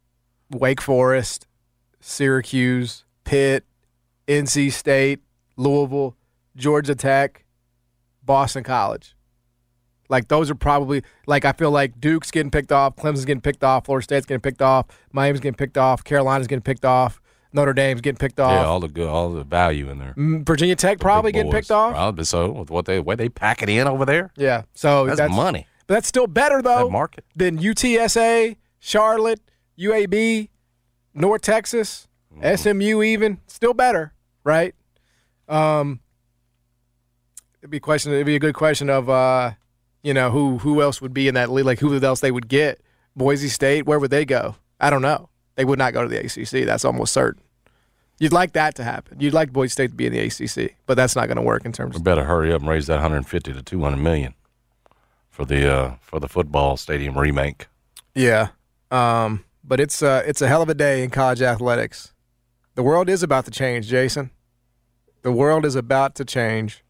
Wake 0.51 0.83
Forest, 0.83 1.47
Syracuse, 2.01 3.05
Pitt, 3.25 3.65
NC 4.29 4.73
State, 4.73 5.21
Louisville, 5.57 6.17
Georgia 6.57 6.95
Tech, 6.95 7.45
Boston 8.23 8.63
College. 8.63 9.17
Like 10.09 10.29
those 10.29 10.51
are 10.51 10.55
probably 10.55 11.03
like 11.27 11.45
I 11.45 11.53
feel 11.53 11.71
like 11.71 11.99
Duke's 11.99 12.31
getting 12.31 12.51
picked 12.51 12.73
off, 12.73 12.97
Clemson's 12.97 13.25
getting 13.25 13.41
picked 13.41 13.65
off, 13.65 13.87
Florida 13.87 14.05
State's 14.05 14.27
getting 14.27 14.43
picked 14.43 14.63
off, 14.63 14.87
Miami's 15.13 15.41
getting 15.41 15.57
picked 15.57 15.79
off, 15.79 16.05
Carolina's 16.05 16.47
getting 16.47 16.63
picked 16.63 16.85
off, 16.85 17.21
Notre 17.55 17.73
Dame's 17.73 18.01
getting 18.03 18.19
picked 18.19 18.41
off. 18.41 18.51
Yeah, 18.51 18.65
all 18.67 18.81
the 18.81 18.89
good, 18.89 19.09
all 19.09 19.31
the 19.31 19.45
value 19.45 19.89
in 19.89 19.99
there. 19.99 20.13
Virginia 20.17 20.75
Tech 20.77 20.99
probably 20.99 21.33
getting 21.33 21.53
picked 21.53 21.71
off. 21.71 21.93
Probably 21.95 22.25
so. 22.25 22.51
With 22.51 22.69
what 22.71 22.85
they 22.85 22.99
way 23.01 23.15
they 23.15 23.29
pack 23.31 23.63
it 23.63 23.69
in 23.69 23.87
over 23.87 24.05
there. 24.05 24.33
Yeah, 24.37 24.63
so 24.75 25.07
That's 25.07 25.33
money. 25.33 25.67
But 25.87 25.95
that's 25.95 26.09
still 26.09 26.27
better 26.27 26.61
though 26.63 26.85
That 26.87 26.91
market. 26.91 27.25
than 27.37 27.59
UTSA, 27.59 28.57
Charlotte, 28.81 29.41
UAB, 29.79 30.49
North 31.15 31.41
Texas, 31.43 32.09
Mm-hmm. 32.37 32.57
SMU. 32.81 33.03
Even 33.05 33.39
still 33.47 33.75
better, 33.75 34.13
right? 34.43 34.75
Um, 35.49 36.01
it'd 37.61 37.71
be 37.71 37.77
a 37.77 37.81
question. 37.81 38.13
It'd 38.13 38.27
be 38.27 38.35
a 38.35 38.41
good 38.41 38.57
question 38.57 38.91
of 38.91 39.09
uh, 39.09 39.53
you 40.03 40.13
know, 40.15 40.31
who 40.33 40.59
who 40.59 40.83
else 40.83 41.01
would 41.01 41.15
be 41.15 41.29
in 41.29 41.35
that 41.35 41.51
league? 41.53 41.65
Like 41.67 41.79
who 41.79 41.97
else 42.03 42.19
they 42.19 42.33
would 42.33 42.49
get? 42.49 42.81
Boise 43.15 43.47
State. 43.49 43.87
Where 43.87 44.01
would 44.01 44.11
they 44.11 44.25
go? 44.25 44.57
I 44.81 44.91
don't 44.91 45.03
know. 45.03 45.29
They 45.55 45.65
would 45.65 45.79
not 45.79 45.93
go 45.93 46.03
to 46.03 46.09
the 46.09 46.19
ACC. 46.19 46.67
That's 46.67 46.85
almost 46.85 47.13
certain. 47.13 47.41
You'd 48.19 48.33
like 48.33 48.53
that 48.53 48.77
to 48.77 48.85
happen. 48.85 49.19
You'd 49.21 49.35
like 49.35 49.53
Boise 49.53 49.71
State 49.71 49.91
to 49.91 49.97
be 49.97 50.07
in 50.07 50.13
the 50.13 50.21
ACC, 50.21 50.77
but 50.87 50.95
that's 50.95 51.17
not 51.17 51.27
going 51.27 51.37
to 51.37 51.43
work 51.43 51.65
in 51.65 51.73
terms 51.73 51.95
We 51.95 51.99
of 51.99 52.05
better 52.05 52.25
hurry 52.25 52.53
up 52.53 52.61
and 52.61 52.71
raise 52.71 52.87
that 52.87 52.95
150 52.95 53.53
to 53.53 53.63
200 53.63 53.97
million 53.97 54.35
for 55.31 55.45
the 55.45 55.73
uh, 55.73 55.95
for 56.01 56.21
the 56.21 56.29
football 56.29 56.77
stadium 56.77 57.19
remake. 57.19 57.67
Yeah. 58.15 58.49
Um, 58.91 59.45
but 59.65 59.81
it's 59.81 60.03
uh, 60.03 60.23
it's 60.27 60.41
a 60.41 60.49
hell 60.49 60.63
of 60.63 60.69
a 60.69 60.75
day 60.75 61.03
in 61.03 61.11
college 61.11 61.43
athletics. 61.43 62.13
The 62.77 62.83
world 62.83 63.09
is 63.09 63.23
about 63.23 63.45
to 63.47 63.51
change, 63.51 63.89
Jason. 63.89 64.31
The 65.23 65.33
world 65.33 65.65
is 65.65 65.75
about 65.75 66.15
to 66.17 66.25
change 66.25 66.85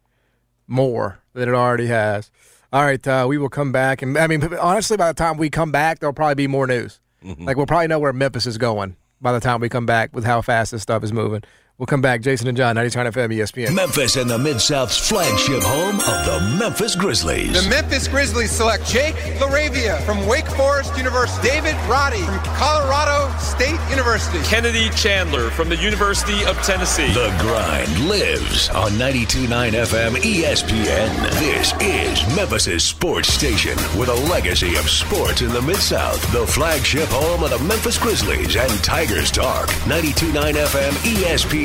more 0.67 1.19
than 1.33 1.49
it 1.49 1.55
already 1.55 1.87
has. 1.87 2.29
All 2.73 2.83
right, 2.83 3.05
uh, 3.07 3.25
we 3.27 3.37
will 3.37 3.49
come 3.49 3.71
back, 3.71 4.01
and 4.01 4.17
I 4.17 4.27
mean, 4.27 4.43
honestly, 4.55 4.97
by 4.97 5.07
the 5.07 5.13
time 5.13 5.37
we 5.37 5.49
come 5.49 5.71
back, 5.71 5.99
there'll 5.99 6.13
probably 6.13 6.35
be 6.35 6.47
more 6.47 6.67
news. 6.67 6.99
Like 7.39 7.57
we'll 7.57 7.65
probably 7.65 7.87
know 7.87 7.97
where 7.97 8.13
Memphis 8.13 8.45
is 8.45 8.59
going 8.59 8.97
by 9.21 9.31
the 9.31 9.39
time 9.39 9.59
we 9.59 9.69
come 9.69 9.85
back 9.85 10.13
with 10.13 10.25
how 10.25 10.41
fast 10.41 10.71
this 10.71 10.81
stuff 10.81 11.03
is 11.03 11.13
moving. 11.13 11.43
We'll 11.77 11.87
come 11.87 11.99
back, 11.99 12.21
Jason 12.21 12.47
and 12.47 12.55
John, 12.55 12.75
99 12.75 13.11
FM, 13.11 13.35
ESPN. 13.35 13.75
Memphis 13.75 14.15
and 14.15 14.29
the 14.29 14.37
Mid 14.37 14.61
South's 14.61 14.97
flagship 14.97 15.61
home 15.61 15.99
of 15.99 16.25
the 16.25 16.57
Memphis 16.57 16.95
Grizzlies. 16.95 17.51
The 17.51 17.69
Memphis 17.69 18.07
Grizzlies 18.07 18.49
select 18.49 18.87
Jake 18.87 19.15
LaRavia 19.39 20.01
from 20.05 20.25
Wake 20.25 20.47
Forest 20.47 20.95
University, 20.97 21.49
David 21.49 21.75
Roddy 21.89 22.21
from 22.21 22.39
Colorado 22.55 23.29
State 23.39 23.77
University, 23.89 24.41
Kennedy 24.43 24.87
Chandler 24.91 25.49
from 25.49 25.67
the 25.67 25.75
University 25.75 26.45
of 26.45 26.55
Tennessee. 26.61 27.11
The 27.11 27.35
grind 27.41 28.07
lives 28.07 28.69
on 28.69 28.91
92.9 28.91 29.71
FM 29.73 30.15
ESPN. 30.15 31.29
This 31.41 31.73
is 31.81 32.35
Memphis' 32.37 32.85
sports 32.85 33.27
station 33.27 33.75
with 33.99 34.07
a 34.07 34.15
legacy 34.31 34.77
of 34.77 34.89
sports 34.89 35.41
in 35.41 35.49
the 35.49 35.61
Mid 35.61 35.75
South. 35.75 36.21
The 36.31 36.47
flagship 36.47 37.09
home 37.09 37.43
of 37.43 37.49
the 37.49 37.59
Memphis 37.59 37.97
Grizzlies 37.97 38.55
and 38.55 38.71
Tigers 38.81 39.29
Talk. 39.29 39.67
92.9 39.89 40.53
FM 40.53 40.91
ESPN 41.03 41.64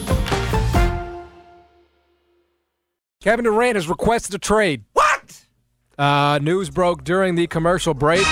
Kevin 3.21 3.45
Durant 3.45 3.75
has 3.75 3.87
requested 3.87 4.33
a 4.33 4.39
trade. 4.39 4.83
What? 4.93 5.45
Uh, 5.97 6.39
news 6.41 6.71
broke 6.71 7.03
during 7.03 7.35
the 7.35 7.45
commercial 7.45 7.93
break. 7.93 8.25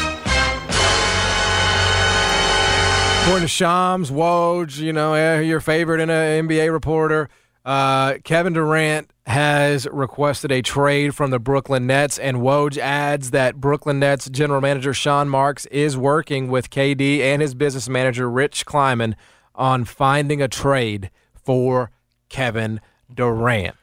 According 3.22 3.44
to 3.44 3.48
Shams, 3.48 4.10
Woj, 4.10 4.80
you 4.80 4.92
know, 4.92 5.14
eh, 5.14 5.42
your 5.42 5.60
favorite 5.60 6.00
NBA 6.02 6.72
reporter, 6.72 7.30
uh, 7.64 8.16
Kevin 8.24 8.54
Durant 8.54 9.12
has 9.28 9.88
requested 9.92 10.52
a 10.52 10.64
trade 10.64 11.14
from 11.14 11.30
the 11.30 11.38
Brooklyn 11.38 11.86
Nets, 11.86 12.18
and 12.18 12.38
Woj 12.38 12.80
adds 12.80 13.30
that 13.30 13.58
Brooklyn 13.58 14.00
Nets 14.00 14.28
general 14.32 14.60
manager 14.60 14.96
Sean 14.96 15.30
Marks 15.30 15.68
is 15.68 15.96
working 15.96 16.48
with 16.48 16.72
KD 16.72 17.20
and 17.20 17.44
his 17.44 17.54
business 17.54 17.88
manager 17.88 18.28
Rich 18.28 18.66
Kleiman 18.66 19.16
on 19.54 19.86
finding 19.86 20.42
a 20.42 20.48
trade 20.48 21.12
for 21.36 21.92
Kevin 22.30 22.82
Durant. 23.14 23.76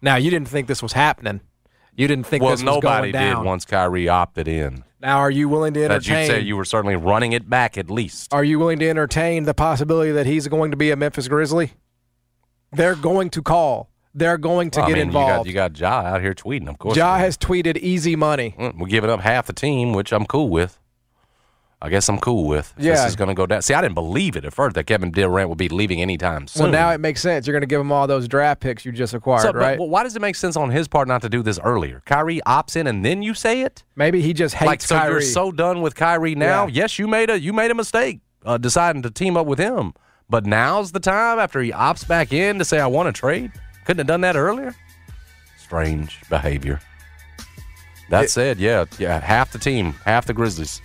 Now, 0.00 0.16
you 0.16 0.30
didn't 0.30 0.48
think 0.48 0.68
this 0.68 0.82
was 0.82 0.92
happening. 0.92 1.40
You 1.94 2.06
didn't 2.06 2.26
think 2.26 2.42
well, 2.42 2.52
this 2.52 2.62
was 2.62 2.80
going 2.80 2.80
down. 2.80 2.92
Well, 2.92 3.06
nobody 3.06 3.34
did 3.40 3.44
once 3.44 3.64
Kyrie 3.64 4.08
opted 4.08 4.46
in. 4.46 4.84
Now, 5.00 5.18
are 5.18 5.30
you 5.30 5.48
willing 5.48 5.74
to 5.74 5.84
entertain? 5.84 6.14
That 6.14 6.20
you 6.20 6.26
say 6.26 6.40
you 6.40 6.56
were 6.56 6.64
certainly 6.64 6.96
running 6.96 7.32
it 7.32 7.48
back 7.50 7.76
at 7.76 7.90
least. 7.90 8.32
Are 8.32 8.44
you 8.44 8.58
willing 8.58 8.78
to 8.80 8.88
entertain 8.88 9.44
the 9.44 9.54
possibility 9.54 10.12
that 10.12 10.26
he's 10.26 10.46
going 10.48 10.70
to 10.70 10.76
be 10.76 10.90
a 10.90 10.96
Memphis 10.96 11.28
Grizzly? 11.28 11.72
They're 12.72 12.94
going 12.96 13.30
to 13.30 13.42
call. 13.42 13.90
They're 14.14 14.38
going 14.38 14.70
to 14.72 14.80
Well, 14.80 14.86
I 14.86 14.90
get 14.90 14.98
mean, 14.98 15.06
involved. 15.08 15.46
You 15.46 15.52
got, 15.52 15.78
you 15.78 15.78
got 15.78 16.04
Ja 16.04 16.08
out 16.14 16.20
here 16.20 16.34
tweeting, 16.34 16.68
of 16.68 16.78
course. 16.78 16.96
Ja 16.96 17.18
has 17.18 17.36
tweeted 17.36 17.76
easy 17.78 18.16
money. 18.16 18.54
Mm, 18.58 18.78
We're 18.78 18.86
giving 18.88 19.10
up 19.10 19.20
half 19.20 19.46
the 19.46 19.52
team, 19.52 19.92
which 19.92 20.12
I'm 20.12 20.26
cool 20.26 20.48
with. 20.48 20.77
I 21.80 21.88
guess 21.90 22.08
I'm 22.08 22.18
cool 22.18 22.46
with. 22.48 22.74
If 22.76 22.84
Yeah. 22.84 22.92
This 22.94 23.06
is 23.10 23.16
going 23.16 23.28
to 23.28 23.34
go 23.34 23.46
down. 23.46 23.62
See, 23.62 23.72
I 23.72 23.80
didn't 23.80 23.94
believe 23.94 24.34
it 24.36 24.44
at 24.44 24.52
first 24.52 24.74
that 24.74 24.84
Kevin 24.88 25.12
Durant 25.12 25.48
would 25.48 25.58
be 25.58 25.68
leaving 25.68 26.02
anytime 26.02 26.48
soon. 26.48 26.64
Well, 26.64 26.72
now 26.72 26.90
it 26.90 26.98
makes 26.98 27.20
sense. 27.20 27.46
You're 27.46 27.52
going 27.52 27.60
to 27.62 27.68
give 27.68 27.80
him 27.80 27.92
all 27.92 28.08
those 28.08 28.26
draft 28.26 28.60
picks 28.60 28.84
you 28.84 28.90
just 28.90 29.14
acquired, 29.14 29.42
So, 29.42 29.52
but- 29.52 29.58
right? 29.60 29.78
well, 29.78 29.88
why 29.88 30.02
does 30.02 30.16
it 30.16 30.20
make 30.20 30.34
sense 30.34 30.56
on 30.56 30.70
his 30.70 30.88
part 30.88 31.06
not 31.06 31.22
to 31.22 31.28
do 31.28 31.40
this 31.42 31.60
earlier? 31.62 32.02
Kyrie 32.04 32.40
opts 32.46 32.74
in 32.74 32.88
and 32.88 33.04
then 33.04 33.22
you 33.22 33.32
say 33.32 33.60
it? 33.62 33.84
Maybe 33.94 34.20
he 34.22 34.32
just 34.32 34.56
hates 34.56 34.64
Kyrie. 34.64 34.68
like 34.72 34.80
so 34.82 34.96
Kyrie. 34.98 35.12
you're 35.12 35.20
so 35.22 35.52
done 35.52 35.80
with 35.80 35.94
Kyrie 35.94 36.34
now. 36.34 36.66
Yeah. 36.66 36.82
Yes, 36.82 36.98
you 36.98 37.06
made 37.06 37.30
a 37.30 37.38
you 37.40 37.52
made 37.52 37.70
a 37.70 37.74
mistake 37.76 38.20
uh, 38.44 38.58
deciding 38.58 39.02
to 39.02 39.10
team 39.10 39.36
up 39.36 39.46
with 39.46 39.60
him. 39.60 39.94
But 40.28 40.46
now's 40.46 40.90
the 40.92 41.00
time 41.00 41.38
after 41.38 41.60
he 41.60 41.70
opts 41.70 42.06
back 42.06 42.32
in 42.32 42.58
to 42.58 42.64
say 42.64 42.80
I 42.80 42.86
want 42.88 43.06
to 43.14 43.18
trade. 43.18 43.52
Couldn't 43.84 43.98
have 43.98 44.06
done 44.08 44.20
that 44.22 44.34
earlier. 44.36 44.74
Strange 45.58 46.20
behavior. 46.28 46.80
That 48.10 48.30
said, 48.30 48.58
yeah, 48.58 48.86
yeah, 48.98 49.20
half 49.20 49.52
the 49.52 49.58
team, 49.58 49.92
half 50.04 50.24
the 50.26 50.32
Grizzlies, 50.32 50.80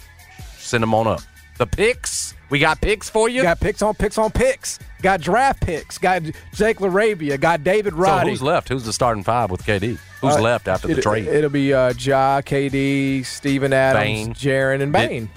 send 0.67 0.81
them 0.83 0.93
on 0.93 1.07
up. 1.07 1.21
The 1.57 1.67
picks, 1.67 2.33
we 2.49 2.57
got 2.59 2.81
picks 2.81 3.09
for 3.09 3.29
you. 3.29 3.43
Got 3.43 3.59
picks 3.59 3.81
on 3.83 3.93
picks 3.93 4.17
on 4.17 4.31
picks. 4.31 4.79
Got 5.03 5.21
draft 5.21 5.61
picks. 5.61 5.97
Got 5.99 6.23
Jake 6.53 6.77
LaRavia. 6.79 7.39
Got 7.39 7.63
David 7.63 7.93
Roddy. 7.93 8.09
So 8.09 8.17
Roddy. 8.17 8.29
who's 8.31 8.41
left? 8.41 8.69
Who's 8.69 8.83
the 8.85 8.93
starting 8.93 9.23
five 9.23 9.51
with 9.51 9.63
KD? 9.63 9.97
Who's 10.21 10.35
Uh, 10.35 10.41
left 10.41 10.67
after 10.67 10.87
the 10.87 10.97
it, 10.97 11.01
trade? 11.03 11.27
It'll 11.27 11.49
be 11.51 11.73
uh, 11.73 11.93
Ja, 11.99 12.41
KD, 12.41 13.23
Steven 13.25 13.71
Adams, 13.73 14.03
Bane. 14.03 14.33
Jaren, 14.33 14.81
and 14.81 14.91
Did- 14.93 15.09
Bane. 15.09 15.29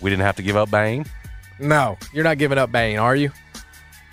we 0.00 0.08
didn't 0.08 0.22
have 0.22 0.36
to 0.36 0.42
give 0.42 0.56
up 0.56 0.70
Bane. 0.70 1.04
No, 1.58 1.98
you're 2.14 2.24
not 2.24 2.38
giving 2.38 2.56
up 2.58 2.70
Bane, 2.72 2.98
are 2.98 3.16
you? 3.16 3.30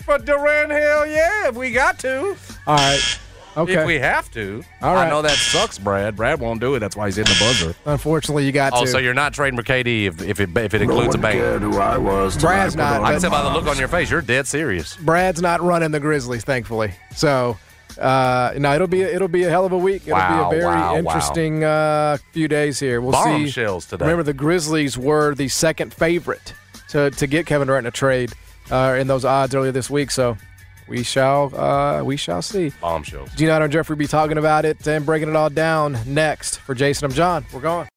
But 0.06 0.24
Durant, 0.24 0.70
hell 0.72 1.06
yeah, 1.06 1.48
if 1.48 1.54
we 1.54 1.70
got 1.72 1.98
to. 2.00 2.36
All 2.66 2.76
right. 2.76 3.18
Okay. 3.56 3.74
If 3.74 3.86
we 3.86 3.98
have 3.98 4.30
to. 4.32 4.62
All 4.82 4.94
right. 4.94 5.06
I 5.06 5.10
know 5.10 5.22
that 5.22 5.30
sucks, 5.36 5.78
Brad. 5.78 6.14
Brad 6.14 6.40
won't 6.40 6.60
do 6.60 6.74
it. 6.74 6.80
That's 6.80 6.94
why 6.94 7.06
he's 7.06 7.16
in 7.16 7.24
the 7.24 7.36
buzzer. 7.40 7.74
Unfortunately, 7.86 8.44
you 8.44 8.52
got 8.52 8.72
Oh, 8.74 8.84
to. 8.84 8.86
so 8.90 8.98
you're 8.98 9.14
not 9.14 9.32
trading 9.32 9.56
for 9.58 9.62
KD 9.64 10.04
if, 10.06 10.20
if 10.22 10.40
it 10.40 10.56
if 10.56 10.74
it 10.74 10.82
includes 10.82 11.14
a 11.14 11.18
bang. 11.18 11.60
who 11.60 11.78
I 11.78 11.96
was. 11.96 12.36
Brad's 12.36 12.76
not. 12.76 13.02
I 13.02 13.12
can 13.12 13.20
tell 13.22 13.30
by 13.30 13.42
the 13.42 13.50
look 13.50 13.66
on 13.66 13.78
your 13.78 13.88
face, 13.88 14.10
you're 14.10 14.20
dead 14.20 14.46
serious. 14.46 14.96
Brad's 14.96 15.40
not 15.40 15.62
running 15.62 15.90
the 15.90 16.00
Grizzlies, 16.00 16.44
thankfully. 16.44 16.92
So, 17.14 17.56
uh, 17.98 18.52
no, 18.58 18.74
it'll 18.74 18.86
be 18.88 19.00
it'll 19.02 19.26
be 19.28 19.44
a 19.44 19.48
hell 19.50 19.64
of 19.64 19.72
a 19.72 19.78
week. 19.78 20.02
It'll 20.02 20.12
Wow, 20.18 20.50
be 20.50 20.56
a 20.56 20.60
very 20.60 20.70
wow, 20.74 20.92
wow. 20.92 20.98
interesting 20.98 21.64
uh, 21.64 22.18
few 22.32 22.48
days 22.48 22.78
here. 22.78 23.00
We'll 23.00 23.14
see. 23.14 23.30
Bombshells 23.30 23.86
today. 23.86 24.04
Remember, 24.04 24.22
the 24.22 24.34
Grizzlies 24.34 24.98
were 24.98 25.34
the 25.34 25.48
second 25.48 25.94
favorite 25.94 26.52
to 26.90 27.10
to 27.12 27.26
get 27.26 27.46
Kevin 27.46 27.68
Durant 27.68 27.86
in 27.86 27.88
a 27.88 27.90
trade 27.92 28.32
uh, 28.70 28.96
in 28.98 29.06
those 29.06 29.24
odds 29.24 29.54
earlier 29.54 29.72
this 29.72 29.88
week. 29.88 30.10
So. 30.10 30.36
We 30.88 31.02
shall, 31.02 31.54
uh, 31.58 32.02
we 32.04 32.16
shall 32.16 32.42
see. 32.42 32.72
Bombshells. 32.80 33.30
Gino 33.34 33.60
and 33.60 33.72
Jeffrey 33.72 33.96
be 33.96 34.06
talking 34.06 34.38
about 34.38 34.64
it 34.64 34.86
and 34.86 35.04
breaking 35.04 35.28
it 35.28 35.36
all 35.36 35.50
down 35.50 35.98
next. 36.06 36.58
For 36.58 36.74
Jason, 36.74 37.06
I'm 37.06 37.12
John. 37.12 37.44
We're 37.52 37.60
going. 37.60 37.88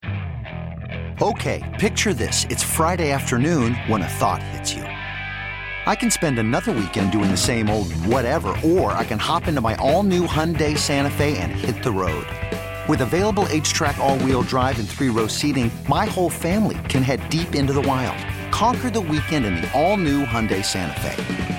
Okay, 1.22 1.76
picture 1.80 2.14
this. 2.14 2.46
It's 2.50 2.64
Friday 2.64 3.12
afternoon 3.12 3.76
when 3.88 4.02
a 4.02 4.08
thought 4.08 4.42
hits 4.42 4.74
you. 4.74 4.84
I 4.84 5.96
can 5.96 6.12
spend 6.12 6.40
another 6.40 6.72
weekend 6.72 7.12
doing 7.12 7.30
the 7.30 7.38
same 7.38 7.70
old 7.70 7.92
whatever, 8.06 8.56
or 8.64 8.94
I 8.94 9.04
can 9.04 9.20
hop 9.20 9.48
into 9.48 9.60
my 9.60 9.76
all 9.76 10.04
new 10.04 10.26
Hyundai 10.26 10.78
Santa 10.78 11.10
Fe 11.10 11.38
and 11.38 11.52
hit 11.52 11.84
the 11.84 11.92
road. 11.92 12.26
With 12.88 13.02
available 13.02 13.44
HTRAC, 13.46 13.98
all 13.98 14.18
wheel 14.20 14.42
drive, 14.44 14.80
and 14.80 14.88
three 14.88 15.10
row 15.10 15.28
seating, 15.28 15.70
my 15.88 16.06
whole 16.06 16.30
family 16.30 16.78
can 16.88 17.04
head 17.04 17.28
deep 17.30 17.54
into 17.54 17.74
the 17.74 17.82
wild. 17.82 18.18
Conquer 18.52 18.90
the 18.90 19.02
weekend 19.02 19.46
in 19.46 19.56
the 19.56 19.70
all 19.80 19.98
new 19.98 20.26
Hyundai 20.26 20.64
Santa 20.64 21.00
Fe. 21.02 21.59